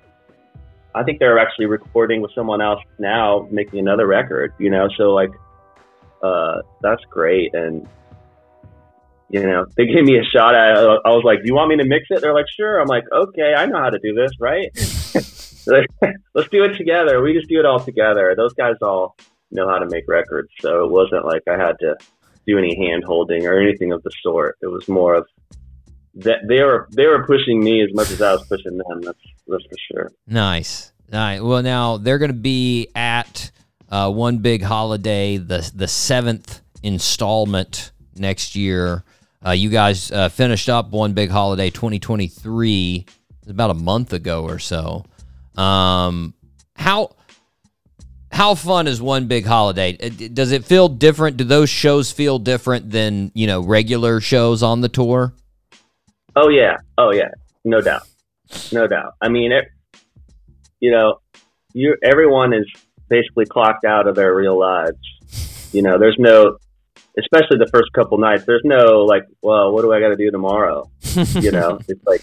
[0.95, 4.89] i think they're actually recording with someone else now making another record you know?
[4.97, 5.31] So like
[6.21, 7.53] uh that's great.
[7.53, 7.87] And
[9.29, 11.01] you know they gave me a shot at it.
[11.03, 12.21] i was like do you want me to mix it?
[12.21, 12.79] They're like sure.
[12.79, 14.69] I'm like okay i know how to do this right?
[15.67, 17.23] Let's do it together.
[17.23, 18.35] We just do it all together.
[18.37, 19.15] Those guys all
[19.49, 20.49] know how to make records.
[20.59, 21.95] So it wasn't like i had to
[22.45, 24.57] do any hand holding or anything of the sort.
[24.61, 25.27] It was more of
[26.15, 29.01] that they were they were pushing me as much as i was pushing them.
[29.01, 30.11] That's that's for sure.
[30.27, 30.91] Nice.
[31.11, 31.41] Nice.
[31.41, 33.51] Well, now they're going to be at
[33.95, 39.05] uh, one big holiday, the the seventh installment next year.
[39.45, 43.05] Uh, you guys uh, finished up one big holiday 2023
[43.47, 45.05] about a month ago or so.
[45.55, 46.33] Um,
[46.75, 47.15] how
[48.31, 49.97] how fun is one big holiday?
[49.97, 51.37] Uh, Does it feel different?
[51.37, 55.33] Do those shows feel different than you know regular shows on the tour?
[56.35, 57.29] Oh yeah, oh yeah,
[57.63, 58.03] no doubt,
[58.73, 59.13] no doubt.
[59.21, 59.69] I mean, it,
[60.81, 61.21] you know,
[61.71, 62.65] you everyone is
[63.09, 64.97] basically clocked out of their real lives.
[65.71, 66.57] You know, there's no,
[67.19, 68.45] especially the first couple nights.
[68.45, 70.89] There's no like, well, what do I got to do tomorrow?
[71.15, 72.21] you know, it's like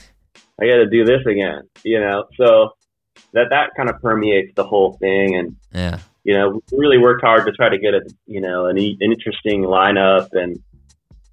[0.60, 1.62] I got to do this again.
[1.84, 2.70] You know, so
[3.32, 5.98] that that kind of permeates the whole thing, and Yeah.
[6.24, 8.96] you know, we really worked hard to try to get a you know an, e-
[9.00, 10.58] an interesting lineup and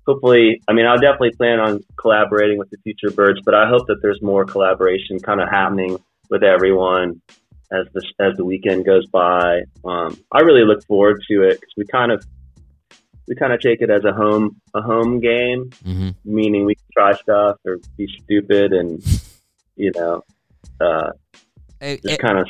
[0.05, 3.97] hopefully, I mean, I'll definitely plan on collaborating with the Futurebirds, but I hope that
[4.01, 5.99] there's more collaboration kind of happening
[6.31, 7.21] with everyone
[7.71, 9.61] as the as the weekend goes by.
[9.85, 12.25] Um, I really look forward to it because we kind of
[13.27, 16.09] we kind of take it as a home a home game, Mm-hmm.
[16.25, 19.03] meaning we can try stuff or be stupid and
[19.75, 20.23] you know
[20.81, 21.11] uh,
[21.81, 22.47] It- just kind of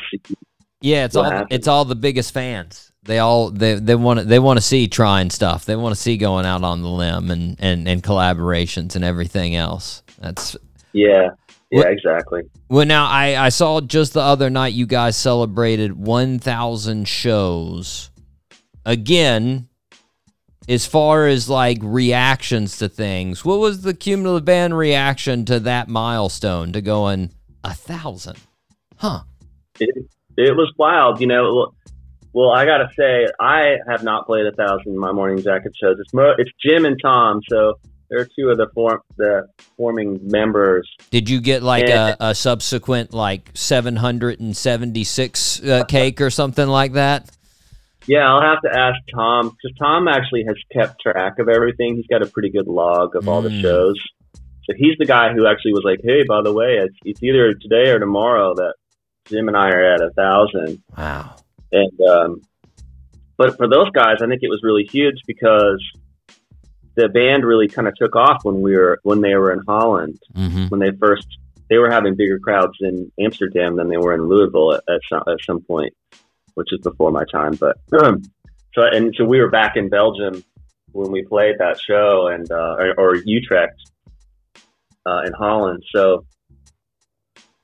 [0.82, 1.48] Yeah, it's all happens.
[1.52, 2.92] it's all the biggest fans.
[3.04, 5.66] They all they they want to they want to see trying stuff.
[5.66, 9.56] They want to see going out on the limb and and and collaborations and everything
[9.56, 10.04] else.
[10.20, 10.56] That's
[10.94, 11.30] yeah
[11.72, 12.42] yeah exactly.
[12.70, 12.86] well.
[12.86, 18.10] Now I I saw just the other night you guys celebrated one thousand shows.
[18.86, 19.68] Again,
[20.68, 25.88] as far as like reactions to things, what was the cumulative band reaction to that
[25.88, 27.32] milestone to going
[27.64, 28.38] a thousand?
[28.98, 29.22] Huh?
[29.80, 30.06] it,
[30.38, 31.72] it was wild, you know.
[32.32, 35.98] Well, I gotta say, I have not played a thousand my morning jacket shows.
[36.00, 37.80] It's mo- it's Jim and Tom, so
[38.10, 40.90] they're two of the form the forming members.
[41.12, 42.16] Did you get like Yeah.
[42.20, 47.30] a, a subsequent like 776 uh, cake or something like that?
[48.08, 51.96] Yeah, I'll have to ask Tom because Tom actually has kept track of everything.
[51.96, 53.62] He's got a pretty good log of all the Mm.
[53.62, 53.96] shows.
[54.36, 57.54] So he's the guy who actually was like, "Hey, by the way, it's, it's either
[57.54, 58.76] today or tomorrow that
[59.26, 60.82] Jim and I are at a thousand.
[60.98, 61.36] Wow.
[61.72, 62.42] And um,
[63.38, 65.84] but for those guys, I think it was really huge because
[67.00, 70.20] the band really kind of took off when we were when they were in Holland.
[70.36, 70.68] Mm-hmm.
[70.68, 71.28] When they first
[71.70, 75.24] they were having bigger crowds in Amsterdam than they were in Louisville at, at, some,
[75.28, 75.94] at some point,
[76.56, 77.54] which is before my time.
[77.54, 78.22] But um,
[78.74, 80.44] so and so we were back in Belgium
[80.92, 83.80] when we played that show and uh, or, or Utrecht
[85.06, 85.84] uh, in Holland.
[85.96, 86.26] So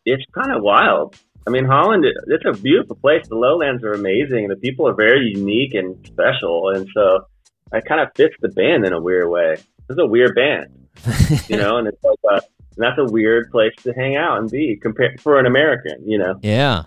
[0.06, 1.18] it's kind of wild.
[1.48, 3.28] I mean, Holland, it's a beautiful place.
[3.28, 4.48] The lowlands are amazing.
[4.48, 6.70] The people are very unique and special.
[6.70, 7.26] And so
[7.74, 9.58] it kind of fits the band in a weird way.
[9.90, 10.88] It's a weird band,
[11.48, 12.40] you know, and it's like, uh,
[12.78, 16.18] and that's a weird place to hang out and be compared for an American, you
[16.18, 16.40] know?
[16.42, 16.84] Yeah.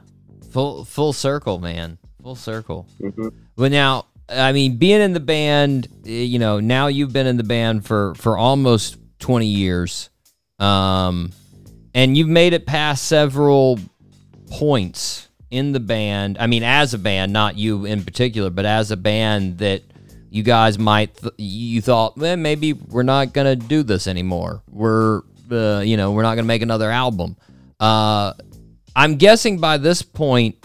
[0.50, 1.98] Full full circle, man.
[2.22, 2.86] Full circle.
[3.00, 7.26] hmm But now, I mean, being in the band, eh, you know, now you've been
[7.26, 10.10] in the band for for almost 20 years.
[10.58, 11.32] Um
[11.94, 13.78] and you've made it past several
[14.50, 16.36] points in the band.
[16.38, 19.82] I mean, as a band, not you in particular, but as a band that
[20.30, 24.62] you guys might th- you thought, well, maybe we're not gonna do this anymore.
[24.70, 27.36] We're, uh, you know, we're not gonna make another album.
[27.80, 28.34] Uh,
[28.94, 30.56] I'm guessing by this point,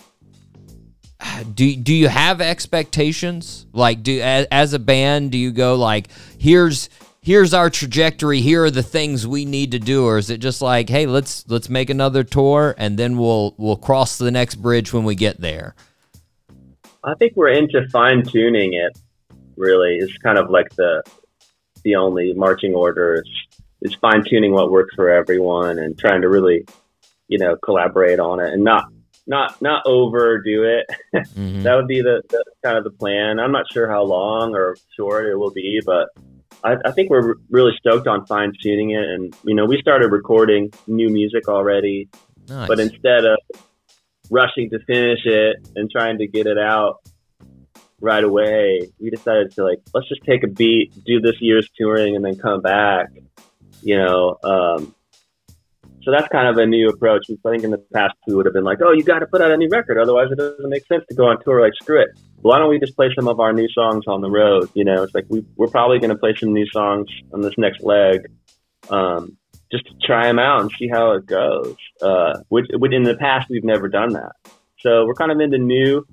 [1.54, 3.66] do do you have expectations?
[3.72, 6.08] Like, do as, as a band, do you go like,
[6.38, 6.90] here's
[7.22, 8.42] here's our trajectory.
[8.42, 11.48] Here are the things we need to do, or is it just like, hey, let's
[11.48, 15.40] let's make another tour and then we'll we'll cross the next bridge when we get
[15.40, 15.76] there?
[17.04, 18.98] I think we're into fine tuning it.
[19.56, 21.04] Really, is kind of like the
[21.84, 23.30] the only marching order is,
[23.82, 26.66] is fine tuning what works for everyone and trying to really,
[27.28, 28.86] you know, collaborate on it and not
[29.28, 30.86] not not overdo it.
[31.14, 31.62] Mm-hmm.
[31.64, 33.40] that would be the, the kind of the plan.
[33.40, 36.10] I'm not sure how long or short it will be, but
[36.64, 39.04] I, I think we're really stoked on fine tuning it.
[39.04, 42.10] And you know, we started recording new music already,
[42.48, 42.68] Nice.
[42.68, 43.38] but instead of
[44.30, 47.02] rushing to finish it and trying to get it out
[48.04, 52.16] right away, we decided to like let's just take a beat, do this year's touring,
[52.16, 53.08] and then come back.
[53.82, 54.94] You know, um,
[56.04, 57.26] so that's kind of a new approach.
[57.30, 59.42] I think in the past we would have been like, "Oh, you got to put
[59.42, 62.02] out a new record, otherwise it doesn't make sense to go on tour." Like, screw
[62.02, 62.10] it.
[62.42, 64.70] Why don't we just play some of our new songs on the road?
[64.74, 67.54] You know, it's like we we're probably going to play some new songs on this
[67.58, 68.28] next leg,
[68.90, 69.38] um,
[69.72, 71.76] just to try them out and see how it goes.
[72.02, 74.34] Uh, which, which in the past we've never done that.
[74.80, 76.06] So we're kind of into new,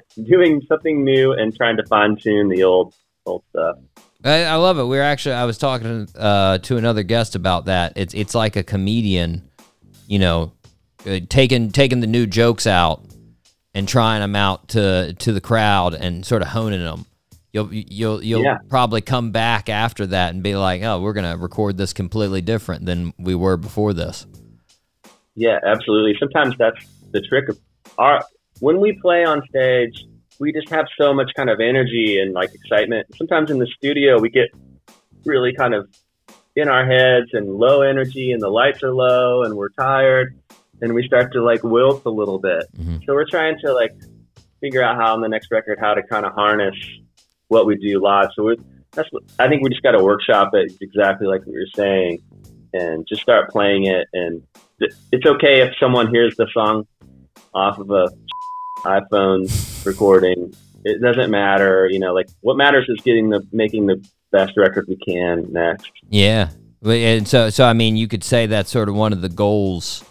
[0.24, 2.94] doing something new and trying to fine tune the old
[3.26, 3.76] old stuff.
[4.24, 4.84] I, I love it.
[4.84, 7.94] We are actually I was talking uh, to another guest about that.
[7.96, 9.48] It's it's like a comedian,
[10.06, 10.52] you know,
[11.06, 13.02] uh, taking taking the new jokes out
[13.74, 17.06] and trying them out to to the crowd and sort of honing them.
[17.52, 18.58] You'll you'll you'll Yeah.
[18.68, 22.86] probably come back after that and be like, oh, we're gonna record this completely different
[22.86, 24.26] than we were before this.
[25.34, 26.14] Yeah, absolutely.
[26.18, 26.76] Sometimes that's
[27.10, 27.58] the trick of
[27.98, 28.24] our
[28.62, 30.06] when we play on stage,
[30.38, 33.08] we just have so much kind of energy and like excitement.
[33.16, 34.50] Sometimes in the studio we get
[35.24, 35.88] really kind of
[36.54, 40.38] in our heads and low energy and the lights are low and we're tired
[40.80, 42.64] and we start to like wilt a little bit.
[42.76, 42.98] Mm-hmm.
[43.04, 43.96] So we're trying to like
[44.60, 46.76] figure out how on the next record how to kind of harness
[47.48, 48.28] what we do live.
[48.36, 48.56] So we're,
[48.92, 52.22] that's what I think we just got to workshop it exactly like what you're saying
[52.72, 54.06] and just start playing it.
[54.12, 54.40] And
[54.78, 56.86] th- it's okay if someone hears the song
[57.54, 58.08] off of a
[58.84, 60.54] iPhone recording.
[60.84, 62.12] It doesn't matter, you know.
[62.12, 65.90] Like what matters is getting the making the best record we can next.
[66.08, 66.50] Yeah,
[66.84, 70.04] and so so I mean, you could say that's sort of one of the goals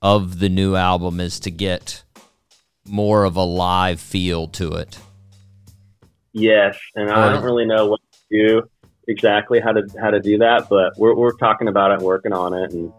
[0.00, 2.02] of the new album is to get
[2.86, 4.98] more of a live feel to it.
[6.32, 8.68] Yes, and I don't um, really know what to do
[9.08, 12.54] exactly how to how to do that, but we're we're talking about it, working on
[12.54, 12.92] it, and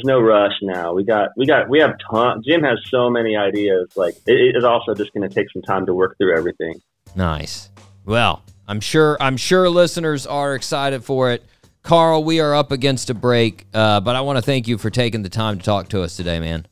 [0.00, 0.92] there's no rush now.
[0.92, 2.42] We got we got we have ton.
[2.44, 3.88] Jim has so many ideas.
[3.96, 6.80] Like it, is also just going to take some time to work through everything.
[7.14, 7.70] Nice.
[8.04, 11.44] Well, I'm sure I'm sure listeners are excited for it.
[11.82, 14.90] Carl, we are up against a break, uh, but I want to thank you for
[14.90, 16.66] taking the time to talk to us today, man.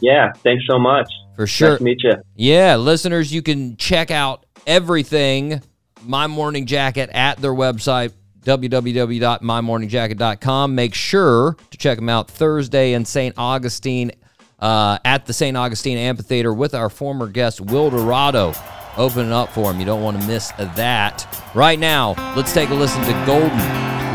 [0.00, 1.10] Yeah, thanks so much.
[1.34, 1.70] For sure.
[1.70, 2.12] Nice to meet you.
[2.36, 5.60] Yeah, listeners, you can check out everything
[6.04, 8.12] My Morning Jacket at their website
[8.44, 10.74] www.mymorningjacket.com.
[10.74, 13.34] Make sure to check them out Thursday in St.
[13.36, 14.12] Augustine
[14.60, 15.56] uh, at the St.
[15.56, 18.52] Augustine Amphitheater with our former guest Will Dorado
[18.96, 19.78] opening up for him.
[19.80, 21.26] You don't want to miss that.
[21.54, 23.58] Right now, let's take a listen to Golden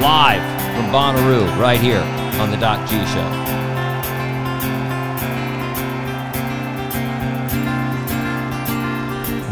[0.01, 0.41] live
[0.75, 2.01] from Bonnaroo right here
[2.39, 3.29] on the Doc G Show.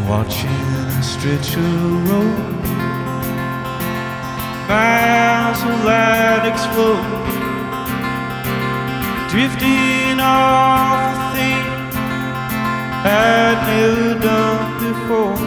[0.08, 0.48] Watching
[2.08, 2.57] road
[4.68, 7.02] Miles of light explode.
[9.30, 11.64] Drifting off a thing
[13.02, 15.40] I'd never done before.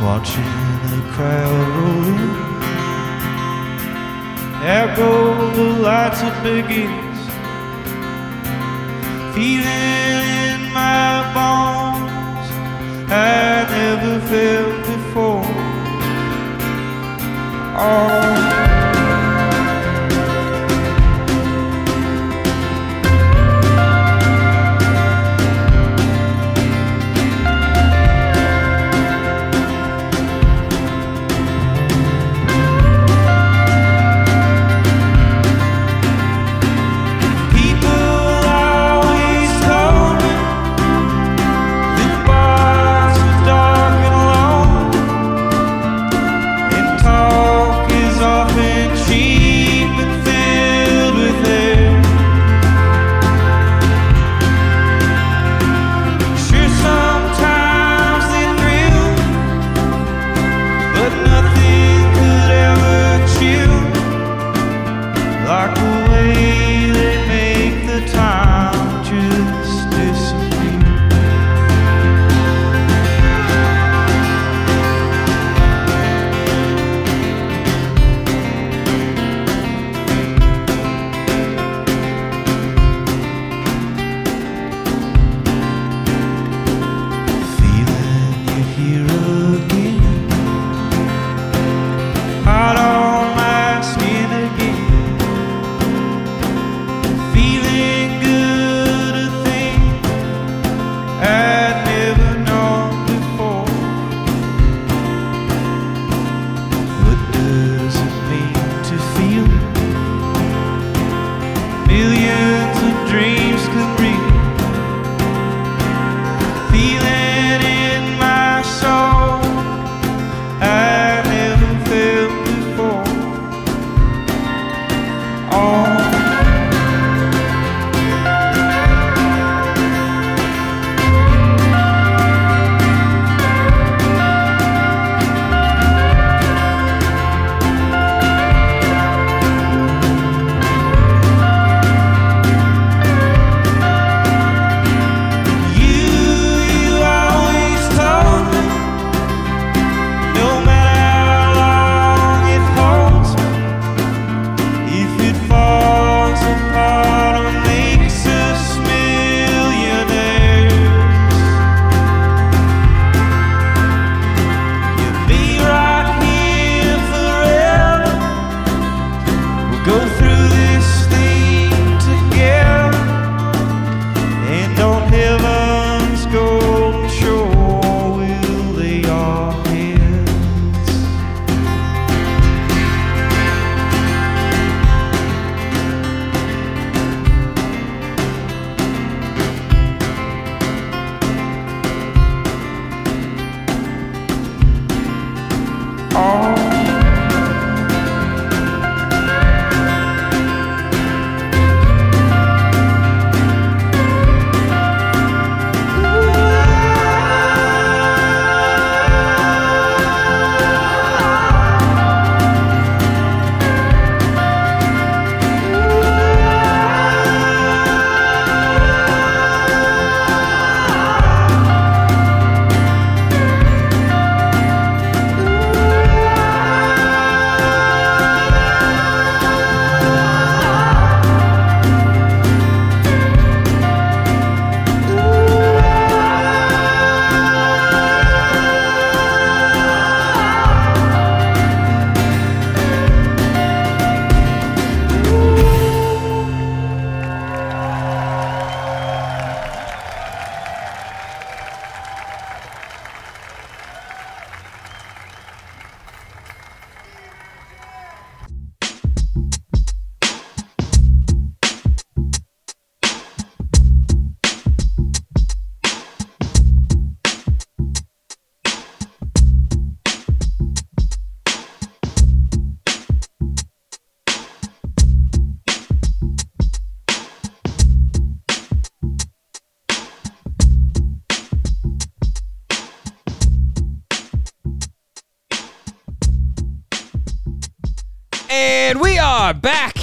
[0.00, 0.56] Watching
[0.88, 2.46] the crowd roll in.
[4.62, 7.18] There go the lights it begins.
[9.34, 12.48] Feeling in my bones
[13.12, 15.65] I never felt before.
[17.78, 18.75] Oh.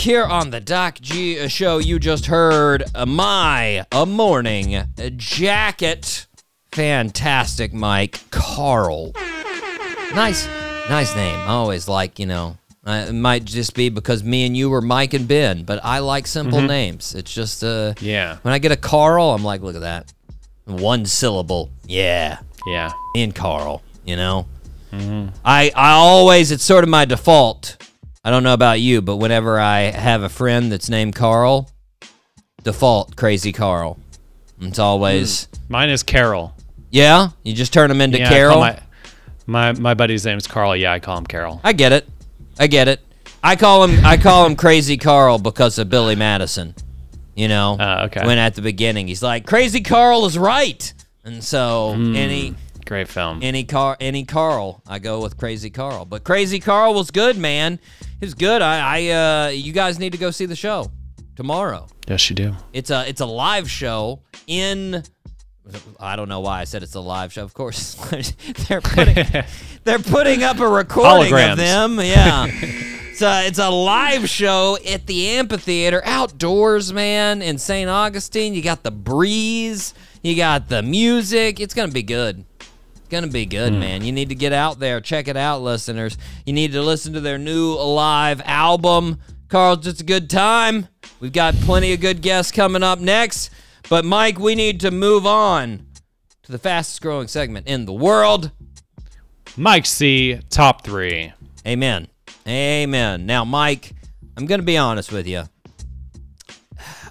[0.04, 1.78] Here on the Doc G show.
[1.78, 4.84] You just heard my a morning
[5.18, 6.28] jacket.
[6.72, 9.14] Fantastic, Mike Carl.
[10.14, 10.48] Nice,
[10.90, 11.36] nice name.
[11.40, 15.14] I always like, you know, it might just be because me and you were Mike
[15.14, 16.68] and Ben, but I like simple Mhm.
[16.68, 17.16] names.
[17.16, 18.38] It's just, uh, Yeah.
[18.42, 20.12] When I get a Carl, I'm like, look at that,
[20.66, 21.70] one syllable.
[21.88, 22.92] Yeah, Yeah.
[23.16, 23.82] and Carl.
[24.06, 24.46] You know,
[25.46, 27.78] I I always it's sort of my default.
[28.24, 31.70] I don't know about you, but whenever I have a friend that's named Carl,
[32.64, 34.00] default crazy Carl.
[34.62, 36.56] It's always Mine is Carol.
[36.90, 37.30] yeah.
[37.44, 38.60] You just turn him into Yeah, Carol.
[38.60, 38.80] My,
[39.45, 40.76] my my buddy's name is Carl.
[40.76, 41.60] Yeah, I call him Carol.
[41.64, 42.08] I get it.
[42.58, 43.02] I get it.
[43.44, 46.76] I call him I call him Crazy Carl because of Billy Madison.
[47.36, 48.26] You know, Uh, okay.
[48.26, 50.94] when at the beginning he's like, "Crazy Carl is right,"
[51.26, 53.39] and so Mm, any Great film.
[53.41, 56.05] any car any Carl, I go with Crazy Carl.
[56.05, 57.80] But Crazy Carl was good, man.
[58.19, 58.61] He was good.
[58.61, 60.91] I, I uh, you guys need to go see the show
[61.35, 61.88] tomorrow.
[62.07, 62.55] Yes, you do.
[62.73, 65.03] It's a it's a live show in.
[65.99, 67.43] I don't know why I said it's a live show.
[67.43, 67.95] Of course,
[68.68, 69.26] they're putting
[69.85, 71.51] they're putting up a recording Holograms.
[71.53, 71.99] of them.
[71.99, 77.89] Yeah, it's a it's a live show at the amphitheater outdoors, man, in St.
[77.89, 78.53] Augustine.
[78.53, 81.61] You got the breeze, you got the music.
[81.61, 82.43] It's gonna be good.
[83.04, 83.80] It's gonna be good, Hmm.
[83.80, 84.04] man.
[84.04, 86.18] You need to get out there, check it out, listeners.
[86.46, 89.20] You need to listen to their new live album.
[89.50, 90.88] Carl, just a good time.
[91.20, 93.52] We've got plenty of good guests coming up next.
[93.90, 95.86] But Mike, we need to move on
[96.44, 98.52] to the fastest growing segment in the world.
[99.56, 100.40] Mike C.
[100.50, 101.32] Top three.
[101.68, 102.08] Amen.
[102.48, 103.26] Amen.
[103.28, 103.92] Now, Mike,
[104.36, 105.44] I'm going to be honest with you.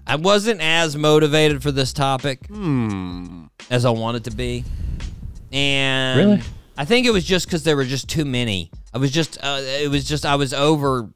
[0.06, 2.40] I wasn't as motivated for this topic
[3.70, 4.64] as I wanted to be.
[5.52, 6.42] And Really?
[6.76, 8.70] I think it was just because there were just too many.
[8.94, 11.08] I was just, uh, it was just, I was over,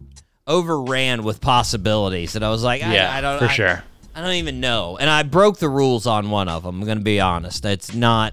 [0.46, 2.36] overran with possibilities.
[2.36, 3.84] And I was like, I, Yeah, I don't, for I- sure.
[4.14, 4.96] I don't even know.
[4.98, 6.80] And I broke the rules on one of them.
[6.80, 7.66] I'm going to be honest.
[7.66, 8.32] It's not,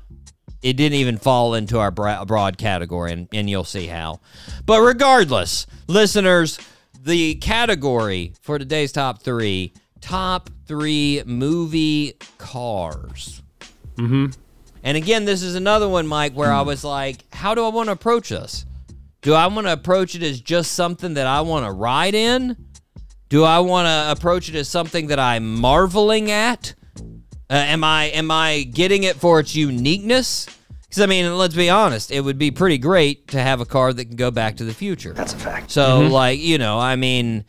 [0.62, 4.22] it didn't even fall into our broad category, and, and you'll see how.
[4.66, 6.58] But regardless, listeners,
[7.04, 13.42] the category for today's top three top three movie cars.
[13.98, 14.28] Mm-hmm.
[14.84, 17.88] And again, this is another one, Mike, where I was like, how do I want
[17.88, 18.66] to approach this?
[19.22, 22.58] Do I want to approach it as just something that I want to ride in?
[23.30, 26.76] Do I want to approach it as something that I'm marveling at?
[27.50, 30.48] Uh, am I am I getting it for its uniqueness?
[30.84, 33.94] Because I mean, let's be honest, it would be pretty great to have a car
[33.94, 35.14] that can go back to the future.
[35.14, 35.72] That's a fact.
[35.72, 36.12] So, Mhm.
[36.12, 37.46] like, you know, I mean,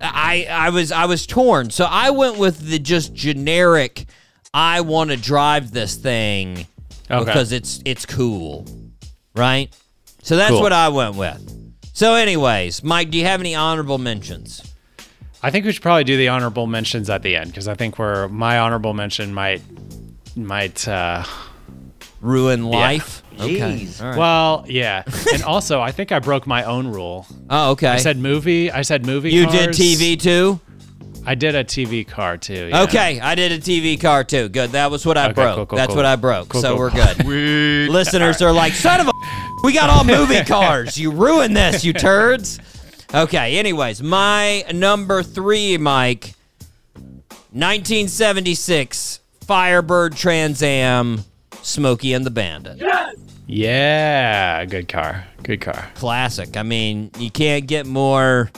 [0.00, 1.70] I I was I was torn.
[1.70, 4.06] So I went with the just generic.
[4.54, 6.66] I want to drive this thing
[7.10, 7.24] Okay.
[7.24, 8.66] because it's it's cool,
[9.34, 9.74] right?
[10.22, 10.60] So that's Cool.
[10.62, 11.40] what I went with.
[11.92, 14.74] So, anyways, Mike, do you have any honorable mentions?
[15.42, 17.98] I think we should probably do the honorable mentions at the end because I think
[17.98, 19.62] where my honorable mention might
[20.34, 21.24] might uh,
[22.20, 22.70] Ruin Yeah.
[22.70, 23.22] life.
[23.38, 23.58] Okay.
[23.58, 24.00] Jeez.
[24.02, 24.18] All right.
[24.18, 25.02] Well, yeah,
[25.32, 27.26] and also I think I broke my own rule.
[27.50, 27.88] oh, okay.
[27.88, 28.70] I said movie.
[28.70, 29.30] I said movie.
[29.30, 29.70] you did.
[29.70, 30.58] TV too.
[31.28, 32.68] I did a TV car too.
[32.70, 32.82] yeah.
[32.84, 34.48] Okay, I did a TV car too.
[34.48, 34.70] Good.
[34.70, 35.56] That was what I Okay, broke.
[35.56, 35.96] cool, cool, That's cool.
[35.96, 36.54] what I broke.
[36.54, 37.24] So we're good.
[37.90, 39.12] Listeners are like, son of a,
[39.64, 40.96] we got all movie cars.
[40.96, 42.60] You ruined this, you turds.
[43.12, 43.58] Okay.
[43.58, 46.34] Anyways, my number three, Mike,
[47.52, 51.24] 1976 Firebird Trans Am,
[51.62, 52.82] Smokey and the Bandit.
[53.46, 55.24] Yeah, good car.
[55.42, 55.88] Good car.
[55.94, 56.56] Classic.
[56.56, 58.50] I mean, you can't get more.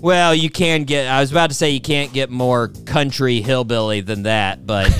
[0.00, 1.06] Well, you can get.
[1.08, 4.90] I was about to say you can't get more country hillbilly than that, but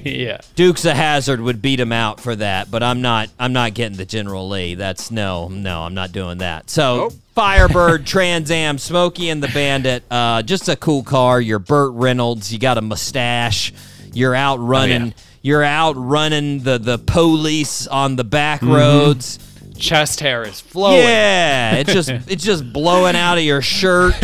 [0.06, 0.40] yeah.
[0.54, 2.70] Dukes of Hazzard would beat him out for that.
[2.70, 3.28] But I'm not.
[3.38, 4.74] I'm not getting the General Lee.
[4.74, 5.82] That's no, no.
[5.82, 6.70] I'm not doing that.
[6.70, 10.04] So Firebird, Trans Am, Smokey and the Bandit.
[10.10, 11.38] Uh, just a cool car.
[11.40, 12.50] You're Burt Reynolds.
[12.52, 13.72] You got a mustache.
[14.14, 15.08] You're out running.
[15.08, 15.12] yeah.
[15.42, 18.74] You're out running the the police on the back Mhm.
[18.74, 19.38] roads.
[19.78, 20.98] Chest hair is flowing.
[20.98, 24.14] Yeah, it's just it's just blowing out of your shirt,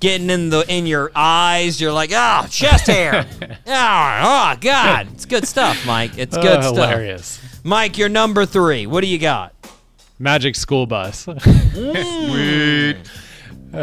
[0.00, 1.80] getting in the in your eyes.
[1.80, 3.26] You're like, oh, chest hair.
[3.42, 6.18] oh, oh, God, it's good stuff, Mike.
[6.18, 6.74] It's good Oh, stuff.
[6.74, 7.40] hilarious.
[7.64, 8.86] Mike, you're number three.
[8.86, 9.54] What do you got?
[10.18, 11.26] Magic School Bus.
[11.74, 12.96] Sweet.
[13.72, 13.76] Uh,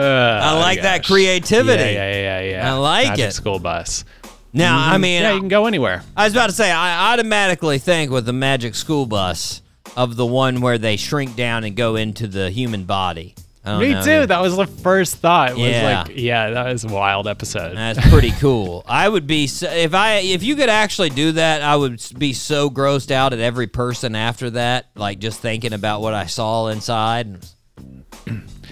[0.43, 1.81] I like that creativity.
[1.93, 2.73] Yeah, yeah, yeah, yeah.
[2.73, 3.09] I like it.
[3.11, 3.31] Magic it.
[3.31, 4.03] School Bus.
[4.51, 5.01] Now, I Mhm.
[5.01, 6.03] mean, yeah, you can go anywhere.
[6.17, 9.61] I was about to say, I automatically think with the Magic School Bus
[9.95, 13.35] of the one where they shrink down and go into the human body.
[13.65, 14.01] Me know.
[14.01, 14.25] too.
[14.27, 15.51] That was the first thought.
[15.51, 16.03] Was Yeah.
[16.07, 17.75] like, yeah, that was a wild episode.
[17.75, 18.81] That's pretty cool.
[18.87, 22.31] I would be so, if I if you could actually do that, I would be
[22.31, 26.67] so grossed out at every person after that, like just thinking about what I saw
[26.67, 27.39] inside.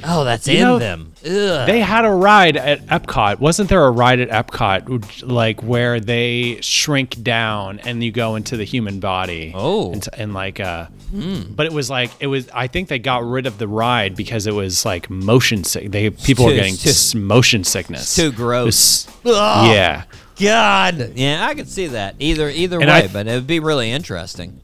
[0.04, 1.14] Oh, that's You in know, them.
[1.26, 1.66] Ugh.
[1.68, 3.40] They had a ride at Epcot.
[3.40, 8.58] Wasn't there a ride at Epcot, like where they shrink down and you go into
[8.58, 9.52] the human body?
[9.56, 9.94] Oh.
[9.94, 11.54] and, and like uh, Hmm.
[11.54, 12.50] but it was like it was.
[12.54, 15.92] I think they got rid of the ride because it was like motion sick.
[15.92, 18.16] They people were getting too- motion sickness.
[18.16, 19.08] Too gross.
[19.24, 20.04] was- yeah.
[20.40, 21.14] God.
[21.16, 22.16] Yeah, I could see that.
[22.20, 24.60] Either either And way, but it would be really interesting.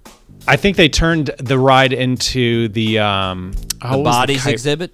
[0.47, 4.91] I think they turned the ride into the um oh, The bodies kite- exhibit.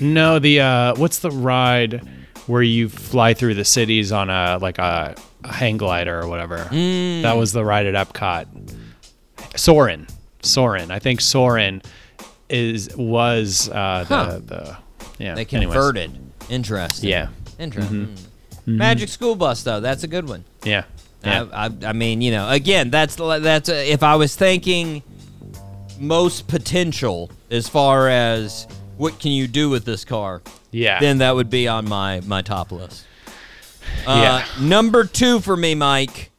[0.00, 2.02] No, the uh what's the ride
[2.46, 5.14] where you fly through the cities on a like a,
[5.44, 6.58] a hang glider or whatever?
[6.70, 7.22] Mm.
[7.22, 8.46] That was the ride at Epcot.
[9.56, 10.06] Soarin'.
[10.42, 10.90] Soarin'.
[10.90, 11.82] I think Soarin'
[12.48, 14.40] is was uh the, Huh.
[14.44, 14.76] the
[15.18, 15.34] yeah.
[15.34, 15.74] They anyways.
[15.74, 16.18] converted.
[16.48, 17.08] Interesting.
[17.10, 17.28] Yeah.
[17.58, 18.06] Interesting.
[18.66, 18.76] Mhm.
[18.76, 20.44] Magic School Bus though, that's a good one.
[20.62, 20.84] Yeah.
[21.24, 21.46] Yeah.
[21.52, 25.02] I, I, I mean, you know, again, that's that's uh, if I was thinking
[25.98, 28.66] most potential as far as
[28.96, 31.00] what can you do with this car, Yeah.
[31.00, 33.04] then that would be on my my top list.
[34.06, 34.44] Yeah.
[34.46, 36.30] Uh, number two for me, Mike.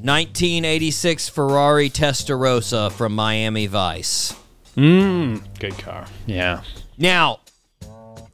[0.00, 4.32] 1986 Ferrari Testarossa from Miami Vice.
[4.76, 6.06] Mm, good car.
[6.24, 6.62] Yeah.
[6.96, 7.40] Now,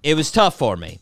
[0.03, 0.99] it was tough for me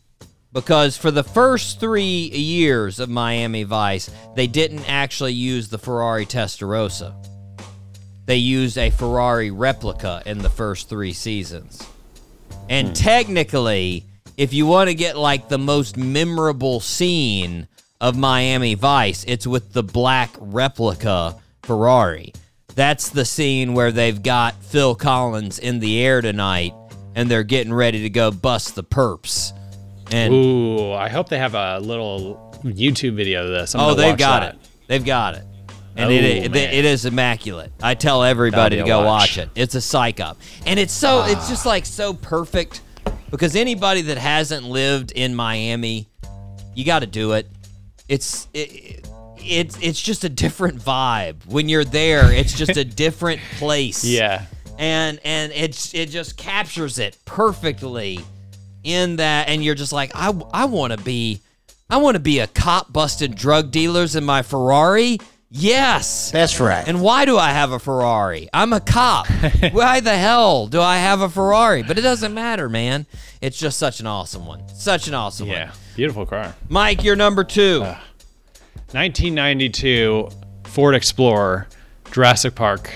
[0.52, 6.26] because for the first three years of Miami Vice, they didn't actually use the Ferrari
[6.26, 7.14] Testarossa.
[8.26, 11.86] They used a Ferrari replica in the first three seasons.
[12.68, 12.94] And hmm.
[12.94, 14.06] technically,
[14.36, 17.66] if you want to get like the most memorable scene
[18.00, 22.32] of Miami Vice, it's with the black replica Ferrari.
[22.74, 26.72] That's the scene where they've got Phil Collins in the air tonight
[27.14, 29.52] and they're getting ready to go bust the perps.
[30.12, 33.74] And Ooh, I hope they have a little YouTube video of this.
[33.74, 34.54] I'm oh, they've got that.
[34.56, 34.60] it.
[34.88, 35.44] They've got it.
[35.96, 37.70] And Oh, it, it, it is immaculate.
[37.82, 39.36] I tell everybody to go watch.
[39.36, 39.38] watch.
[39.38, 39.50] it.
[39.54, 40.38] It's a psych up.
[40.66, 41.30] And it's so Ah.
[41.30, 42.80] it's just like so perfect
[43.30, 46.08] because anybody that hasn't lived in Miami,
[46.74, 47.46] you got to do it.
[48.08, 49.06] It's it,
[49.38, 51.44] it's it's just a different vibe.
[51.46, 54.02] When you're there, it's just a different place.
[54.04, 54.44] Yeah.
[54.78, 58.20] And and it's it just captures it perfectly
[58.84, 61.40] in that and you're just like I I want to be
[61.88, 65.18] I want to be a cop busting drug dealers in my Ferrari.
[65.50, 66.30] Yes.
[66.30, 66.88] That's right.
[66.88, 68.48] And why do I have a Ferrari?
[68.54, 69.26] I'm a cop.
[69.72, 71.82] why the hell do I have a Ferrari?
[71.82, 73.04] But it doesn't matter, man.
[73.42, 74.66] It's just such an awesome one.
[74.68, 75.58] Such an awesome one.
[75.58, 75.72] Yeah.
[75.94, 76.54] Beautiful car.
[76.70, 77.82] Mike, you're number two.
[77.82, 77.98] Uh,
[78.92, 80.30] 1992
[80.64, 81.68] Ford Explorer,
[82.10, 82.90] Jurassic Park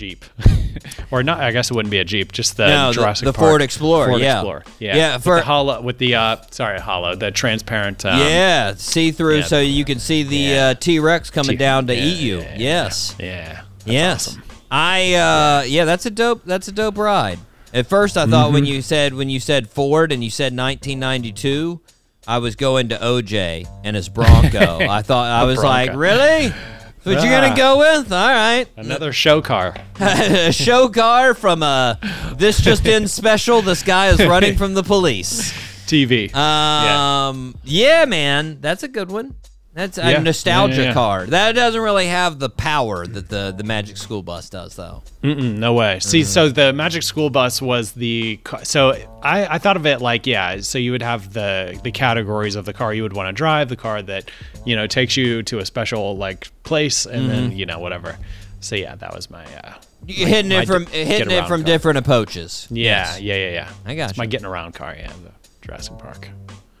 [0.00, 0.24] Jeep,
[1.10, 1.40] or not?
[1.40, 3.62] I guess it wouldn't be a Jeep, just the No, the- Jurassic the Park Ford
[3.62, 4.38] Explorer, Ford yeah.
[4.38, 4.64] Explorer.
[4.78, 8.04] Yeah, Yeah, With the hollow, with the uh, sorry, hollow, the transparent.
[8.06, 9.44] Um, yeah, see through yeah.
[9.44, 12.38] so you can see the uh, T-Rex coming T- down to yeah, eat you.
[12.40, 13.14] yeah, yes.
[13.18, 13.62] Yeah.
[13.84, 14.38] yes.
[14.70, 17.38] I uh yeah, that's a dope that's a dope ride.
[17.74, 18.68] At first I thought when Mhm.
[18.68, 21.80] you said when you said Ford and you said 1992,
[22.28, 24.78] I was going to OJ and his Bronco.
[24.88, 26.52] I thought I was like, "Really?
[27.02, 27.40] What you Ah.
[27.40, 28.12] going to go with?
[28.12, 29.74] All right." Another show car.
[30.00, 31.98] a show car from a
[32.36, 33.62] this just in special.
[33.62, 35.52] This guy is running from the police.
[35.86, 36.32] TV.
[36.34, 38.04] Um, yeah.
[38.04, 39.34] man, that's a good one.
[39.72, 40.18] That's a Yeah.
[40.18, 40.94] nostalgia Yeah, yeah, yeah.
[40.94, 41.26] car.
[41.26, 45.02] That doesn't really have the power that the the Magic School Bus does, though.
[45.22, 46.00] Mm-mm, no way.
[46.00, 50.26] See, so the Magic School Bus was the so I, I thought of it like
[50.26, 50.60] yeah.
[50.60, 53.68] So you would have the the categories of the car you would want to drive,
[53.68, 54.28] the car that
[54.66, 57.56] you know takes you to a special like place, and then Mhm.
[57.56, 58.16] you know whatever.
[58.58, 59.74] So yeah, that was my uh,
[60.04, 61.66] You my- hitting it from d- hitting it from car.
[61.72, 62.66] different approaches.
[62.70, 63.20] Yeah, Yes.
[63.20, 63.68] yeah, yeah, yeah.
[63.86, 64.22] I got It's you.
[64.22, 64.96] my getting around car.
[64.98, 65.30] Yeah, the
[65.64, 66.28] Jurassic Park.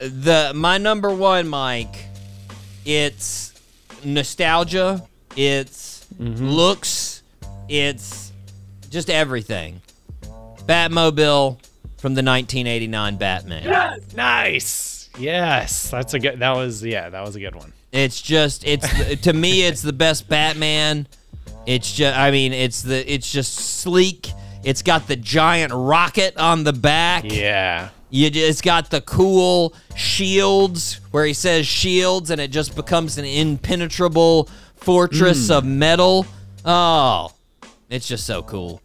[0.00, 2.06] the my number one, Mike.
[2.84, 3.52] It's
[4.04, 5.06] nostalgia.
[5.36, 5.88] It's
[6.20, 6.44] Mm-hmm.
[6.44, 7.22] looks.
[7.68, 8.32] It's
[8.90, 9.80] just everything.
[10.66, 11.58] Batmobile
[11.98, 14.00] from the 1989 Batman.
[14.16, 15.08] Nice.
[15.18, 16.40] Yes, that's a good.
[16.40, 17.72] That was yeah, that was a good one.
[17.92, 21.06] It's just it's to me it's the best Batman.
[21.66, 24.30] It's just I mean it's the it's just sleek.
[24.64, 27.24] It's got the giant rocket on the back.
[27.24, 27.90] Yeah.
[28.10, 33.18] You ju- it's got the cool shields where he says shields and it just becomes
[33.18, 35.56] an impenetrable fortress Mm.
[35.58, 36.26] of metal.
[36.64, 37.32] Oh,
[37.88, 38.80] it's just so cool.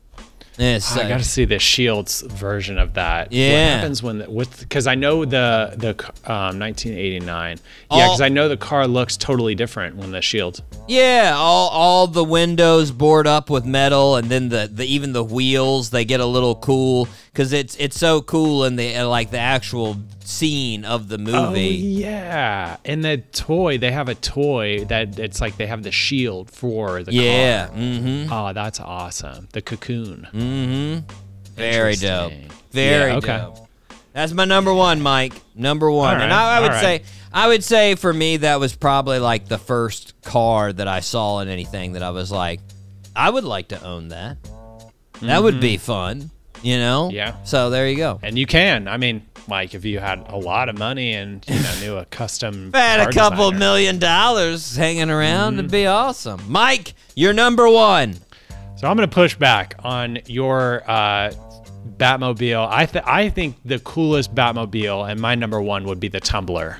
[0.58, 3.34] It's I got to see the Shields version of that.
[3.34, 3.52] Yeah.
[3.52, 5.90] What happens when the, with because I know the the
[6.32, 7.60] um, 1989.
[7.92, 10.64] Yeah, because I know the car looks totally different when the Shield.
[10.88, 15.26] Yeah, all all the windows board up with metal, and then the, the even the
[15.26, 19.40] wheels they get a little cool because it's it's so cool in the like the
[19.40, 21.68] actual scene of the Oh movie.
[21.76, 26.50] yeah, and the toy they have a toy that it's like they have the shield
[26.52, 27.76] for the Yeah, car.
[27.78, 28.34] Mm-hmm.
[28.34, 29.48] Oh, that's awesome.
[29.54, 30.28] The cocoon.
[30.34, 31.08] Mm-hmm.
[31.56, 32.34] Very dope.
[32.72, 33.38] Very Yeah, okay.
[33.38, 33.58] dope.
[34.14, 35.34] That's my number one, Mike.
[35.56, 36.16] Number one.
[36.18, 36.82] All and I, I would right.
[36.82, 37.04] say
[37.34, 41.40] I would say for me that was probably like the first car that I saw
[41.40, 42.62] in anything that I was like,
[43.16, 44.38] I would like to own that.
[45.22, 46.32] That would be fun.
[46.62, 47.08] You know?
[47.10, 47.16] Mm-hmm.
[47.16, 47.44] Yeah.
[47.44, 48.20] So there you go.
[48.24, 48.88] And you can.
[48.88, 52.06] I mean, Mike, if you had a lot of money and you know knew a
[52.06, 53.60] custom, If I had a couple designer.
[53.60, 55.60] million dollars hanging around, Mm-hmm.
[55.60, 56.42] it'd be awesome.
[56.48, 58.16] Mike, you're number one.
[58.78, 61.32] So I'm going to push back on your uh,
[61.98, 62.68] Batmobile.
[62.70, 66.80] I th- I think the coolest Batmobile and my number one would be the Tumbler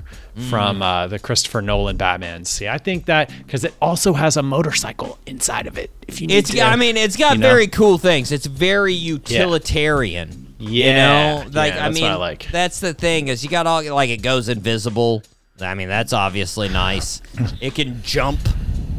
[0.50, 2.44] from uh, the Christopher Nolan Batman.
[2.44, 5.90] See, I think that because it also has a motorcycle inside of it.
[6.08, 7.48] If you need It's to, I mean, it's got you know?
[7.48, 8.34] very cool things.
[8.34, 10.30] It's very utilitarian.
[10.32, 12.48] You Yeah, know, like yeah, I that's mean, what I like.
[12.52, 15.22] that's the thing is you got all like it goes invisible.
[15.60, 17.22] I mean, that's obviously nice.
[17.62, 18.40] it can jump.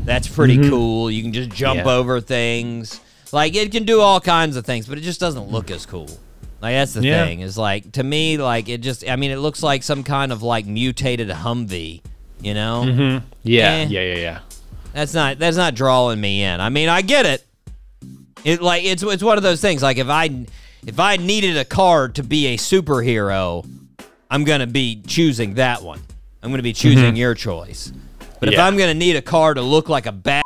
[0.05, 0.69] That's pretty Mhm.
[0.71, 1.11] cool.
[1.11, 1.91] You can just jump Yeah.
[1.93, 3.01] over things.
[3.33, 6.09] Like it can do all kinds of things, but it just doesn't look as cool.
[6.63, 7.25] Like that's the Yeah.
[7.25, 7.41] thing.
[7.41, 9.09] Is like to me, like it just.
[9.09, 12.03] I mean, it looks like some kind of like mutated Humvee.
[12.43, 12.85] You know?
[12.87, 13.27] Mm-hmm.
[13.45, 13.87] Yeah, Eh.
[13.89, 14.39] yeah, yeah, yeah.
[14.93, 16.61] That's not that's not drawing me in.
[16.61, 17.45] I mean, I get it.
[18.45, 19.83] It like it's it's one of those things.
[19.83, 20.47] Like if I
[20.87, 23.67] if I needed a car to be a superhero,
[24.31, 26.01] I'm gonna be choosing that one.
[26.43, 27.17] I'm gonna be choosing Mhm.
[27.17, 27.93] your choice.
[28.41, 30.45] But if I'm gonna need a car to look like a bat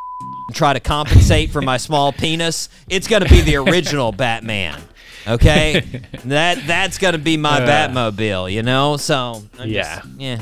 [0.48, 4.80] and try to compensate for my small penis, it's gonna be the original Batman.
[5.28, 5.80] Okay,
[6.24, 7.66] that that's gonna be my Uh.
[7.66, 8.50] Batmobile.
[8.52, 9.96] You know, so I'm Yeah.
[9.96, 10.38] just- yeah.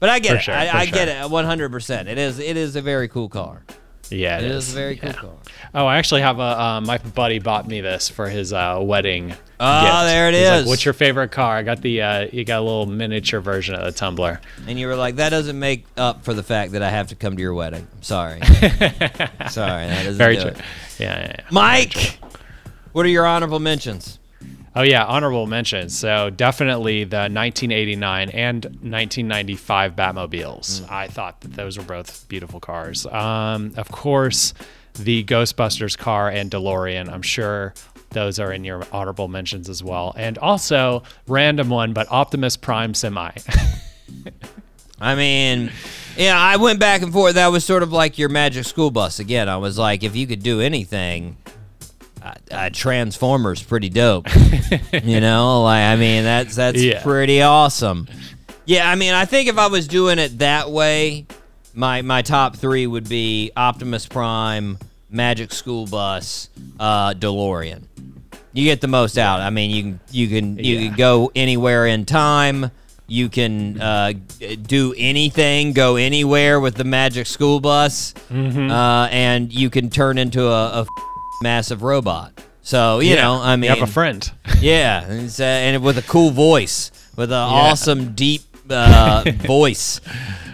[0.00, 0.42] But I get For it.
[0.42, 1.70] sure, I, I get it 100.
[1.72, 3.62] percent It is it is a very cool car.
[4.10, 5.14] Yeah, It is a very cool yeah.
[5.14, 5.30] car.
[5.74, 9.34] Oh, I actually have a uh, my buddy bought me this for his uh, wedding.
[9.60, 9.94] Oh, gift.
[10.04, 10.66] there it He's like.
[10.66, 11.56] What's your favorite car?
[11.56, 14.40] I got the uh, you got a little miniature version of the tumbler.
[14.66, 17.14] And you were like, that doesn't make up for the fact that I have to
[17.16, 17.86] come to your wedding.
[17.92, 18.40] I'm sorry.
[18.42, 20.50] sorry, that doesn't Very do true.
[20.50, 20.56] it.
[20.98, 21.44] Yeah, yeah, yeah.
[21.50, 22.18] Mike,
[22.92, 24.17] what are your honorable mentions?
[24.78, 25.98] Oh yeah, honorable mentions.
[25.98, 30.82] So definitely the 1989 and 1995 Batmobiles.
[30.82, 30.90] Mm.
[30.92, 33.04] I thought that those were both beautiful cars.
[33.06, 34.54] Um, of course,
[34.94, 37.12] the Ghostbusters car and DeLorean.
[37.12, 37.74] I'm sure
[38.10, 40.14] those are in your honorable mentions as well.
[40.16, 43.32] And also random one, but Optimus Prime semi.
[45.00, 45.72] I mean,
[46.16, 47.34] yeah, I went back and forth.
[47.34, 49.48] That was sort of like your Magic School Bus again.
[49.48, 51.36] I was like, if you could do anything,
[52.50, 54.26] uh, Transformers pretty dope.
[55.04, 57.02] you know, like I mean, that's that's Yeah.
[57.02, 58.08] pretty awesome.
[58.64, 61.26] Yeah, I mean, I think if I was doing it that way,
[61.74, 64.78] my my top three would be Optimus Prime,
[65.10, 66.48] Magic School Bus,
[66.78, 67.84] uh, DeLorean.
[68.52, 69.40] You get the most out.
[69.40, 70.88] I mean, you can you can you Yeah.
[70.88, 72.70] can go anywhere in time.
[73.10, 74.12] You can uh,
[74.66, 78.70] do anything, go anywhere with the Magic School Bus, Mhm.
[78.70, 80.86] uh, and you can turn into a, a
[81.42, 82.32] massive robot.
[82.62, 84.30] So you Yeah, know, I you mean, have a friend.
[84.60, 90.00] yeah, and, uh, and with a cool voice, with an awesome deep uh, voice,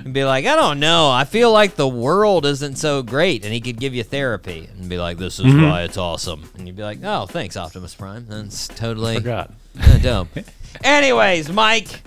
[0.04, 3.52] and be like, I don't know, I feel like the world isn't so great, and
[3.52, 5.68] he could give you therapy and be like, this is Mhm.
[5.68, 9.50] why it's awesome, and you'd be like, oh, thanks, Optimus Prime, that's totally Forgot.
[9.82, 10.28] uh, dope.
[10.84, 12.02] Anyways, Mike.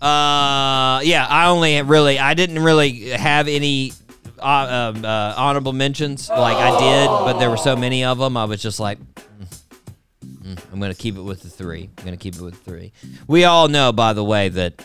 [0.00, 3.92] Uh, yeah, I only really, I didn't really have any
[4.38, 8.36] uh, um, uh, honorable mentions like I did, but there were so many of them.
[8.36, 9.46] I was just like, mm,
[10.24, 11.90] mm, I'm gonna keep it with the three.
[11.98, 12.92] I'm gonna keep it with three.
[13.26, 14.84] We all know, by the way, that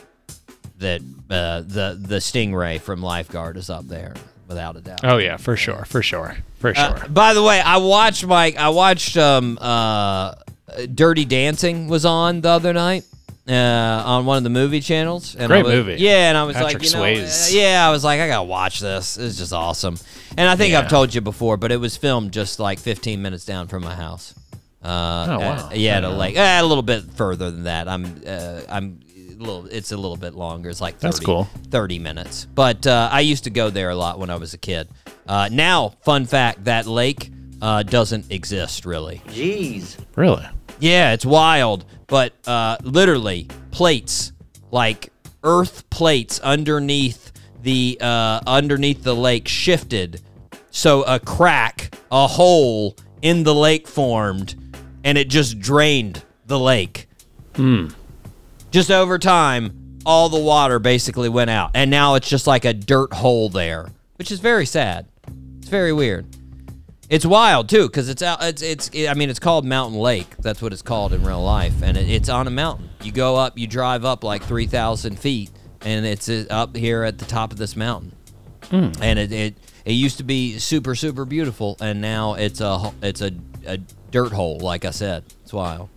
[0.77, 4.13] that uh, the the Stingray from Lifeguard is up there
[4.47, 5.01] without a doubt.
[5.03, 6.83] Oh yeah, for sure, for sure, for sure.
[6.83, 8.57] Uh, by the way, I watched Mike.
[8.57, 10.35] I watched um uh
[10.93, 13.03] Dirty Dancing was on the other night
[13.47, 15.35] uh on one of the movie channels.
[15.35, 15.95] And Great was- movie.
[15.99, 17.51] Yeah, and I was Patrick like, you know, Swayze.
[17.53, 19.17] uh, yeah, I was like, I gotta watch this.
[19.17, 19.97] It's just awesome.
[20.37, 20.79] And I think Yeah.
[20.79, 23.95] I've told you before, but it was filmed just like 15 minutes down from my
[23.95, 24.33] house.
[24.83, 24.87] Uh,
[25.29, 25.69] Oh, wow.
[25.69, 26.15] uh, yeah, I to know.
[26.15, 27.87] like uh, a little bit further than that.
[27.87, 29.65] I'm uh, I'm a little.
[29.67, 30.69] It's a little bit longer.
[30.69, 31.47] It's like 30, That's cool.
[31.69, 32.45] 30 minutes.
[32.53, 34.87] But uh, I used to go there a lot when I was a kid.
[35.27, 37.31] Uh, now, fun fact: that lake
[37.61, 39.21] uh, doesn't exist really.
[39.27, 39.97] Jeez.
[40.15, 40.47] Really?
[40.79, 44.33] Yeah, it's wild, but uh, literally plates
[44.69, 45.13] like
[45.45, 47.31] earth plates underneath
[47.63, 50.21] the uh, underneath the lake shifted,
[50.71, 54.55] so a crack, a hole in the lake formed,
[55.05, 57.07] and it just drained the lake.
[57.55, 57.87] Hmm.
[58.71, 62.73] Just over time, all the water basically went out, and now it's just like a
[62.73, 65.05] dirt hole there, which is very sad.
[65.59, 66.25] It's very weird.
[67.11, 68.41] It's wild too, because it's out.
[68.41, 68.89] It's it's.
[68.95, 70.37] I mean, it's called Mountain Lake.
[70.37, 72.89] That's what it's called in real life, and it, it's on a mountain.
[73.03, 75.51] You go up, you drive up like three thousand feet,
[75.81, 78.15] and it's uh, up here at the top of this mountain.
[78.71, 83.19] And it, it it used to be super super beautiful, and now it's a it's
[83.19, 83.33] a,
[83.67, 83.77] a
[84.11, 84.59] dirt hole.
[84.59, 85.89] Like I said, it's wild.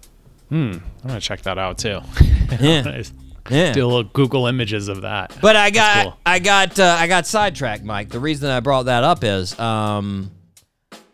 [0.48, 0.78] Hmm.
[1.04, 2.00] I'm gonna check that out too.
[2.60, 3.02] Yeah.
[3.50, 3.74] Yeah.
[3.74, 5.36] Do a little Google images of that.
[5.42, 6.18] But I got cool.
[6.24, 8.08] I got uh, I got sidetracked, Mike.
[8.08, 10.30] The reason I brought that up is um,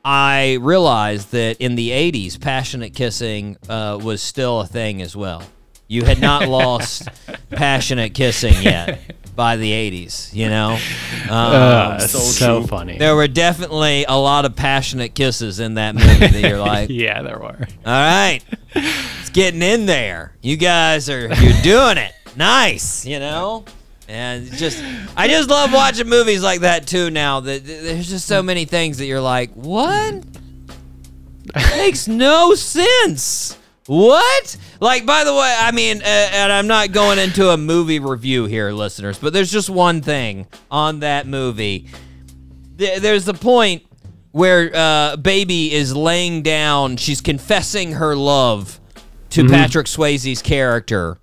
[0.05, 5.43] I realized that in the '80s, passionate kissing uh, was still a thing as well.
[5.89, 7.09] You had not lost
[7.51, 9.01] passionate kissing yet
[9.37, 10.33] by the '80s.
[10.35, 10.73] You know,
[11.25, 12.97] um, Uh, So so funny.
[12.99, 16.29] There were definitely a lot of passionate kisses in that movie.
[16.29, 17.59] That you're like, yeah, there were.
[17.85, 18.41] all right,
[18.75, 20.33] it's getting in there.
[20.41, 22.13] You guys are you're doing it.
[22.37, 23.65] Nice, you know.
[24.11, 24.83] And just,
[25.17, 27.11] I just love watching movies like that too.
[27.11, 30.25] Now that there's just so many things that you're like, what?
[31.77, 33.57] Makes no sense.
[33.87, 34.57] What?
[34.81, 38.47] Like, by the way, I mean, uh, and I'm not going into a movie review
[38.47, 41.89] here, listeners, but there's just one thing on that movie.
[42.79, 43.85] Th- There's the point
[44.33, 48.79] where uh, Baby is laying down, she's confessing her love
[49.31, 49.51] to Mhm.
[49.51, 51.19] Patrick Swayze's character,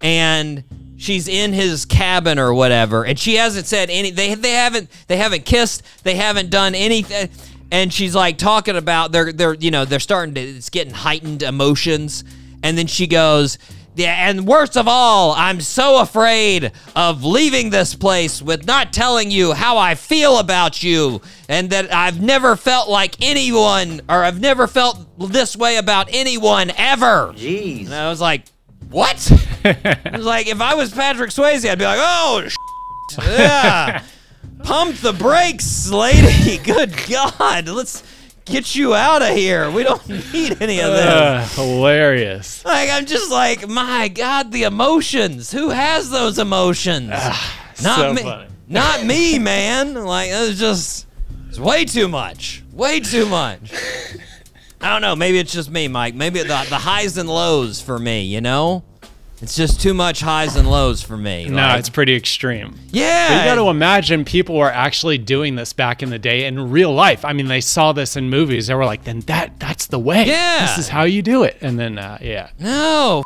[0.00, 0.62] and
[1.04, 4.10] she's in his cabin or whatever, and she hasn't said any.
[4.10, 7.28] They they haven't they haven't kissed, they haven't done anything,
[7.70, 11.42] and she's like talking about they're they're you know they're starting to it's getting heightened
[11.42, 12.24] emotions,
[12.62, 13.58] and then she goes.
[13.96, 19.30] Yeah, and worst of all, I'm so afraid of leaving this place with not telling
[19.30, 24.40] you how I feel about you, and that I've never felt like anyone, or I've
[24.40, 27.34] never felt this way about anyone ever.
[27.36, 27.84] Jeez.
[27.84, 28.46] And I was like,
[28.94, 29.30] what?
[30.18, 32.48] like, if I was Patrick Swayze, I'd be like, oh,
[33.22, 34.02] yeah.
[34.62, 36.58] Pump the brakes, lady.
[36.64, 37.68] Good God.
[37.68, 38.02] Let's
[38.44, 39.70] get you out of here.
[39.70, 41.04] We don't need any of this.
[41.06, 42.64] Uh, hilarious.
[42.64, 45.50] Like I'm just like, my God, the emotions.
[45.52, 47.08] Who has those emotions?
[47.10, 48.22] not Ah, so me.
[48.22, 48.48] funny.
[48.68, 49.94] Not me, man.
[49.94, 51.06] Like it was just
[51.48, 52.62] it's way too much.
[52.72, 53.70] Way too much.
[54.80, 55.16] I don't know.
[55.16, 56.14] Maybe it's just me, Mike.
[56.14, 58.24] Maybe the the highs and lows for me.
[58.24, 58.82] You know,
[59.40, 61.48] it's just too much highs and lows for me.
[61.48, 62.74] No, Like, it's pretty extreme.
[62.90, 63.28] Yeah.
[63.28, 66.70] But you got to imagine people were actually doing this back in the day in
[66.70, 67.24] real life.
[67.24, 68.66] I mean, they saw this in movies.
[68.66, 70.24] They were like, then that that's the way.
[70.26, 70.66] Yeah.
[70.66, 71.56] This is how you do it.
[71.60, 72.50] And then, uh, yeah.
[72.58, 73.22] No.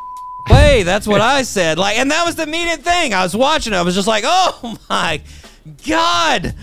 [0.50, 1.78] Way, that's what I said.
[1.78, 3.12] Like, and that was the immediate thing.
[3.12, 3.76] I was watching it.
[3.76, 5.20] I was just like, oh my
[5.86, 6.54] God.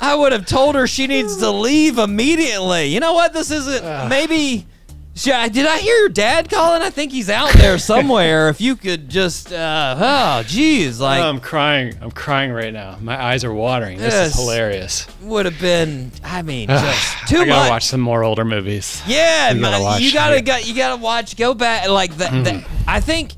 [0.00, 2.86] I would have told her she needs to leave immediately.
[2.88, 3.32] You know what?
[3.32, 4.08] This isn't.
[4.08, 4.66] Maybe.
[5.14, 6.82] Should Did I hear your dad calling?
[6.82, 8.50] I think he's out there somewhere.
[8.50, 9.50] if you could just.
[9.50, 11.00] Uh, oh, geez.
[11.00, 11.94] Like, I'm crying.
[12.02, 12.98] I'm crying right now.
[13.00, 13.96] My eyes are watering.
[13.96, 14.34] This Yes.
[14.34, 15.06] is hilarious.
[15.22, 16.12] would have been.
[16.22, 17.70] I mean, just too I gotta much.
[17.70, 19.02] watch some more older movies.
[19.06, 21.34] Yeah, You gotta watch, you gotta got you gotta watch.
[21.38, 23.32] Go back, like the, the I think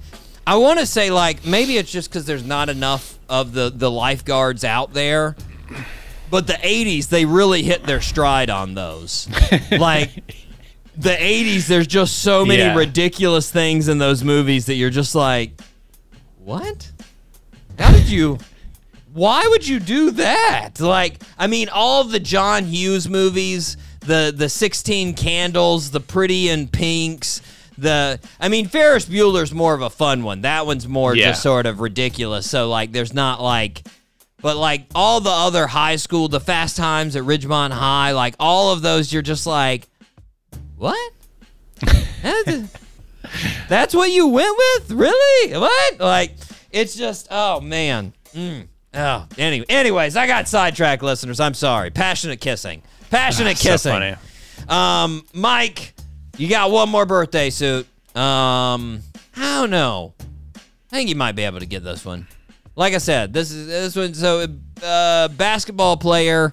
[0.49, 3.89] I want to say like maybe it's just because there's not enough of the the
[3.89, 5.37] lifeguards out there.
[6.31, 9.29] But the '80s, they really hit their stride on those.
[9.71, 10.11] like
[10.97, 12.75] the '80s, there's just so many Yeah.
[12.75, 15.53] ridiculous things in those movies that you're just like,
[16.39, 16.91] what?
[17.79, 18.39] How did you?
[19.13, 20.81] Why would you do that?
[20.81, 26.69] Like, I mean, all the John Hughes movies, the the Sixteen Candles, the Pretty in
[26.69, 27.41] Pinks,
[27.79, 30.43] the I mean, Ferris Bueller's more of a fun one.
[30.43, 31.31] That one's more Yeah.
[31.31, 32.49] just sort of ridiculous.
[32.49, 33.83] So like, there's not like,
[34.41, 38.73] but like all the other high school, the Fast Times at Ridgemont High, like all
[38.73, 39.89] of those, you're just like,
[40.77, 41.13] what?
[43.69, 44.91] That's- what you went with?
[44.93, 45.57] Really?
[45.59, 45.99] What?
[46.01, 46.33] Like,
[46.71, 48.13] it's just, oh man.
[48.35, 48.69] Mm.
[48.95, 49.67] Oh, anyway.
[49.69, 51.41] Anyways, I got sidetracked, listeners.
[51.41, 51.91] I'm sorry.
[51.91, 52.83] Passionate kissing.
[53.11, 53.93] Passionate Ah, so kissing.
[53.93, 54.15] funny.
[54.69, 55.95] Um, Mike,
[56.37, 57.87] you got one more birthday suit.
[58.17, 59.01] Um,
[59.37, 60.15] I don't know.
[60.57, 62.27] I think you might be able to get this one.
[62.79, 64.15] Like I said, this is this one.
[64.15, 64.47] So,
[64.85, 66.53] uh, basketball player.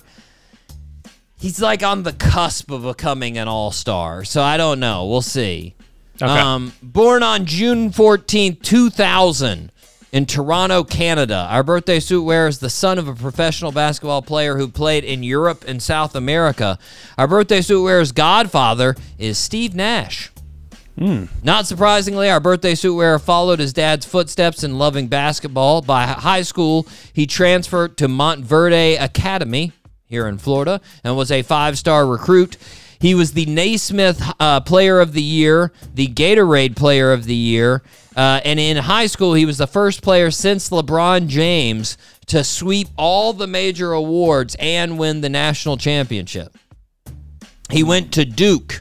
[1.37, 4.23] He's like on the cusp of becoming an all star.
[4.23, 5.05] So I don't know.
[5.05, 5.75] We'll see.
[6.19, 6.25] Okay.
[6.25, 9.71] Um, born on June 14th, 2000,
[10.11, 11.45] in Toronto, Canada.
[11.51, 15.21] Our birthday suit wearer is the son of a professional basketball player who played in
[15.21, 16.79] Europe and South America.
[17.19, 20.31] Our birthday suit wearer's godfather is Steve Nash.
[20.97, 25.81] Not surprisingly, our birthday suit wearer followed his dad's footsteps in loving basketball.
[25.81, 29.73] By high school, he transferred to Montverde Academy
[30.05, 32.57] here in Florida and was a five star recruit.
[32.99, 37.83] He was the Naismith uh, Player of the Year, the Gatorade Player of the Year,
[38.15, 41.97] uh, and in high school, he was the first player since LeBron James
[42.27, 46.55] to sweep all the major awards and win the national championship.
[47.69, 48.79] He went to Duke.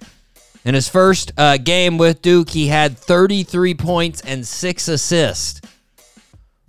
[0.65, 5.61] In his first uh, game with Duke, he had 33 points and six assists.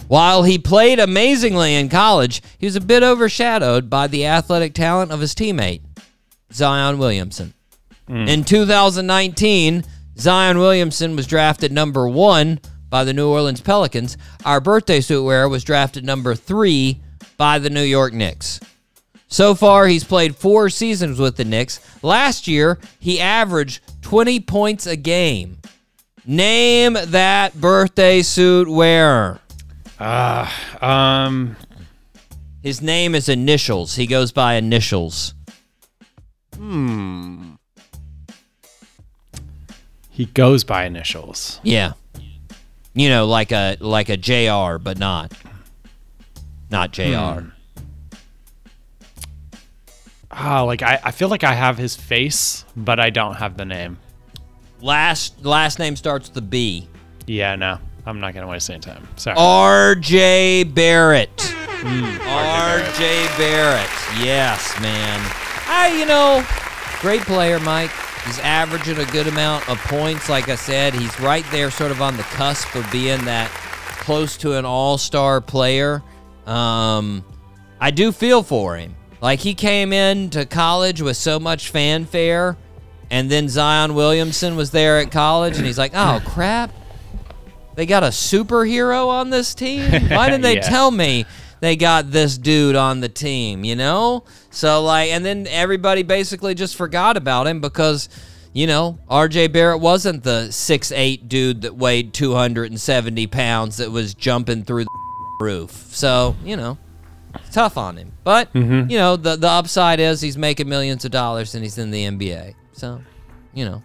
[0.08, 5.12] While he played amazingly in college, he was a bit overshadowed by the athletic talent
[5.12, 5.82] of his teammate,
[6.54, 7.54] Zion Williamson.
[8.08, 9.84] In 2019,
[10.18, 12.60] Zion Williamson was drafted number one
[12.90, 14.16] by the New Orleans Pelicans.
[14.46, 17.02] Our birthday suit wearer was drafted number three
[17.38, 18.60] by the New York Knicks.
[19.28, 21.80] So far, he's played four seasons with the Knicks.
[22.04, 25.60] Last year, he averaged 20 points a game.
[26.26, 29.40] Name that birthday suit wearer.
[30.00, 30.50] Uh,
[30.82, 31.56] um,
[32.64, 33.96] His name is initials.
[33.96, 35.34] He goes by initials.
[36.56, 37.54] hmm.
[40.10, 41.60] He goes by initials.
[41.62, 41.94] Yeah.
[42.94, 45.34] You know, like a like a JR, but not.
[46.72, 47.04] Not JR.
[47.42, 47.50] Hmm.
[50.48, 53.66] Ah, like I, I feel like I have his face, but I don't have the
[53.66, 53.98] name.
[54.80, 56.88] Last last name starts with the B.
[57.26, 59.08] Yeah, no, I'm not gonna waste any time.
[59.16, 59.36] Sorry.
[59.36, 61.36] RJ Barrett.
[61.38, 63.90] RJ Barrett.
[64.24, 65.20] Yes, man.
[65.68, 66.46] I, you know,
[67.02, 67.90] great player, Mike.
[68.28, 70.30] He's averaging a good amount of points.
[70.30, 74.38] Like I said, he's right there, sort of on the cusp of being that close
[74.38, 76.04] to an all star player.
[76.46, 77.26] Um,
[77.80, 78.96] I do feel for him.
[79.26, 82.58] Like he came into college with so much fanfare,
[83.10, 86.72] and then Zion Williamson was there at college, and he's like, oh, crap.
[87.74, 89.82] They got a superhero on this team?
[90.10, 90.70] Why didn't they Yeah.
[90.70, 91.26] tell me
[91.60, 94.26] they got this dude on the team, you know?
[94.52, 98.10] So, like, and then everybody basically just forgot about him because,
[98.54, 104.14] you know, RJ Barrett wasn't the six eight dude that weighed 270 pounds that was
[104.14, 104.90] jumping through the
[105.44, 105.72] roof.
[105.72, 106.78] So, you know,
[107.52, 108.12] tough on him.
[108.24, 108.90] But, Mhm.
[108.90, 112.06] you know, the, the upside is he's making millions of dollars and he's in the
[112.06, 112.54] NBA.
[112.74, 113.02] So,
[113.54, 113.84] you know.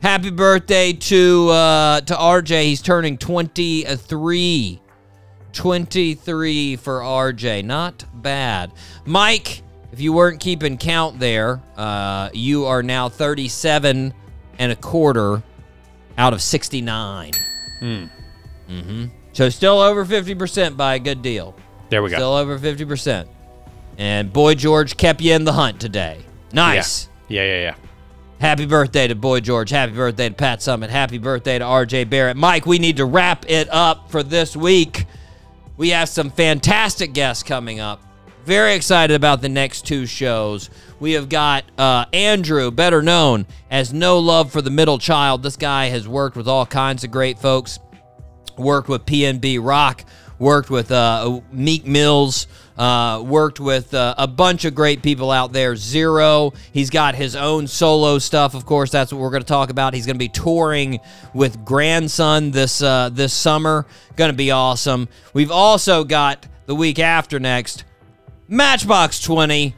[0.00, 2.62] Happy birthday to uh, to RJ.
[2.64, 4.80] He's turning 23.
[5.52, 7.64] 23 for RJ.
[7.64, 8.70] Not bad.
[9.04, 9.62] Mike,
[9.92, 14.14] if you weren't keeping count there, uh, you are now 37
[14.58, 15.42] and a quarter
[16.16, 17.32] out of 69.
[17.80, 18.04] Hmm.
[18.68, 19.04] Mm-hmm.
[19.32, 21.54] So still over 50% by a good deal.
[21.90, 22.16] There we go.
[22.16, 23.28] Still over 50%.
[23.98, 26.20] And Boy George kept you in the hunt today.
[26.52, 27.08] Nice.
[27.28, 27.74] Yeah, yeah, yeah.
[28.40, 29.70] Happy birthday to Boy George.
[29.70, 30.90] Happy birthday to Pat Summitt.
[30.90, 32.36] Happy birthday to RJ Barrett.
[32.36, 35.06] Mike, we need to wrap it up for this week.
[35.76, 38.02] We have some fantastic guests coming up.
[38.44, 40.70] Very excited about the next two shows.
[41.00, 45.42] We have got uh, Andrew, better known as No Love for the Middle Child.
[45.42, 47.78] This guy has worked with all kinds of great folks.
[48.56, 50.04] Worked with PNB Rock.
[50.38, 52.46] Worked with uh, Meek Mills.
[52.76, 55.74] Uh, worked with uh, a bunch of great people out there.
[55.74, 56.52] Zero.
[56.72, 58.54] He's got his own solo stuff.
[58.54, 59.94] Of course, that's what we're going to talk about.
[59.94, 61.00] He's going to be touring
[61.34, 63.84] with Grandson this uh, this summer.
[64.14, 65.08] Going to be awesome.
[65.32, 67.82] We've also got the week after next
[68.46, 69.74] Matchbox 20.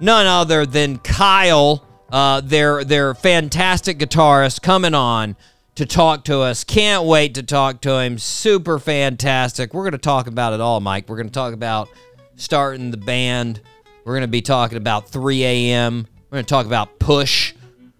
[0.00, 5.36] None other than Kyle, uh, their their fantastic guitarist, coming on
[5.76, 6.64] to talk to us.
[6.64, 8.18] Can't wait to talk to him.
[8.18, 9.72] Super fantastic.
[9.72, 11.08] We're going to talk about it all, Mike.
[11.08, 11.88] We're going to talk about
[12.36, 13.60] starting the band.
[14.04, 16.06] We're going to be talking about 3 a.m.
[16.30, 17.54] We're going to talk about Push.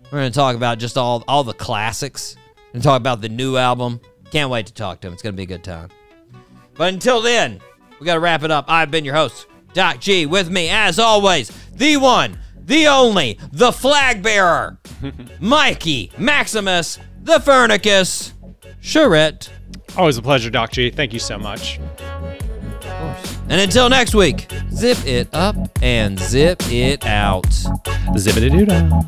[0.05, 2.36] We're going to talk about just all all the classics.
[2.74, 4.01] To talk about the new album.
[4.31, 5.12] Can't wait to talk to him.
[5.12, 5.90] It's going to be a good time.
[6.74, 7.61] But until then,
[8.01, 8.65] we got to wrap it up.
[8.66, 10.24] I've been your host, Doc G.
[10.24, 14.78] With me, as always, the one, the only, the flag bearer,
[15.40, 18.32] Mikey Maximus, the Furnicus,
[18.81, 19.51] Charette.
[19.97, 20.90] Always a pleasure, Doc G.
[20.90, 21.78] Thank you so much.
[23.49, 27.47] And until next week, zip it up and zip it out.
[28.15, 29.03] Zippity doo dah.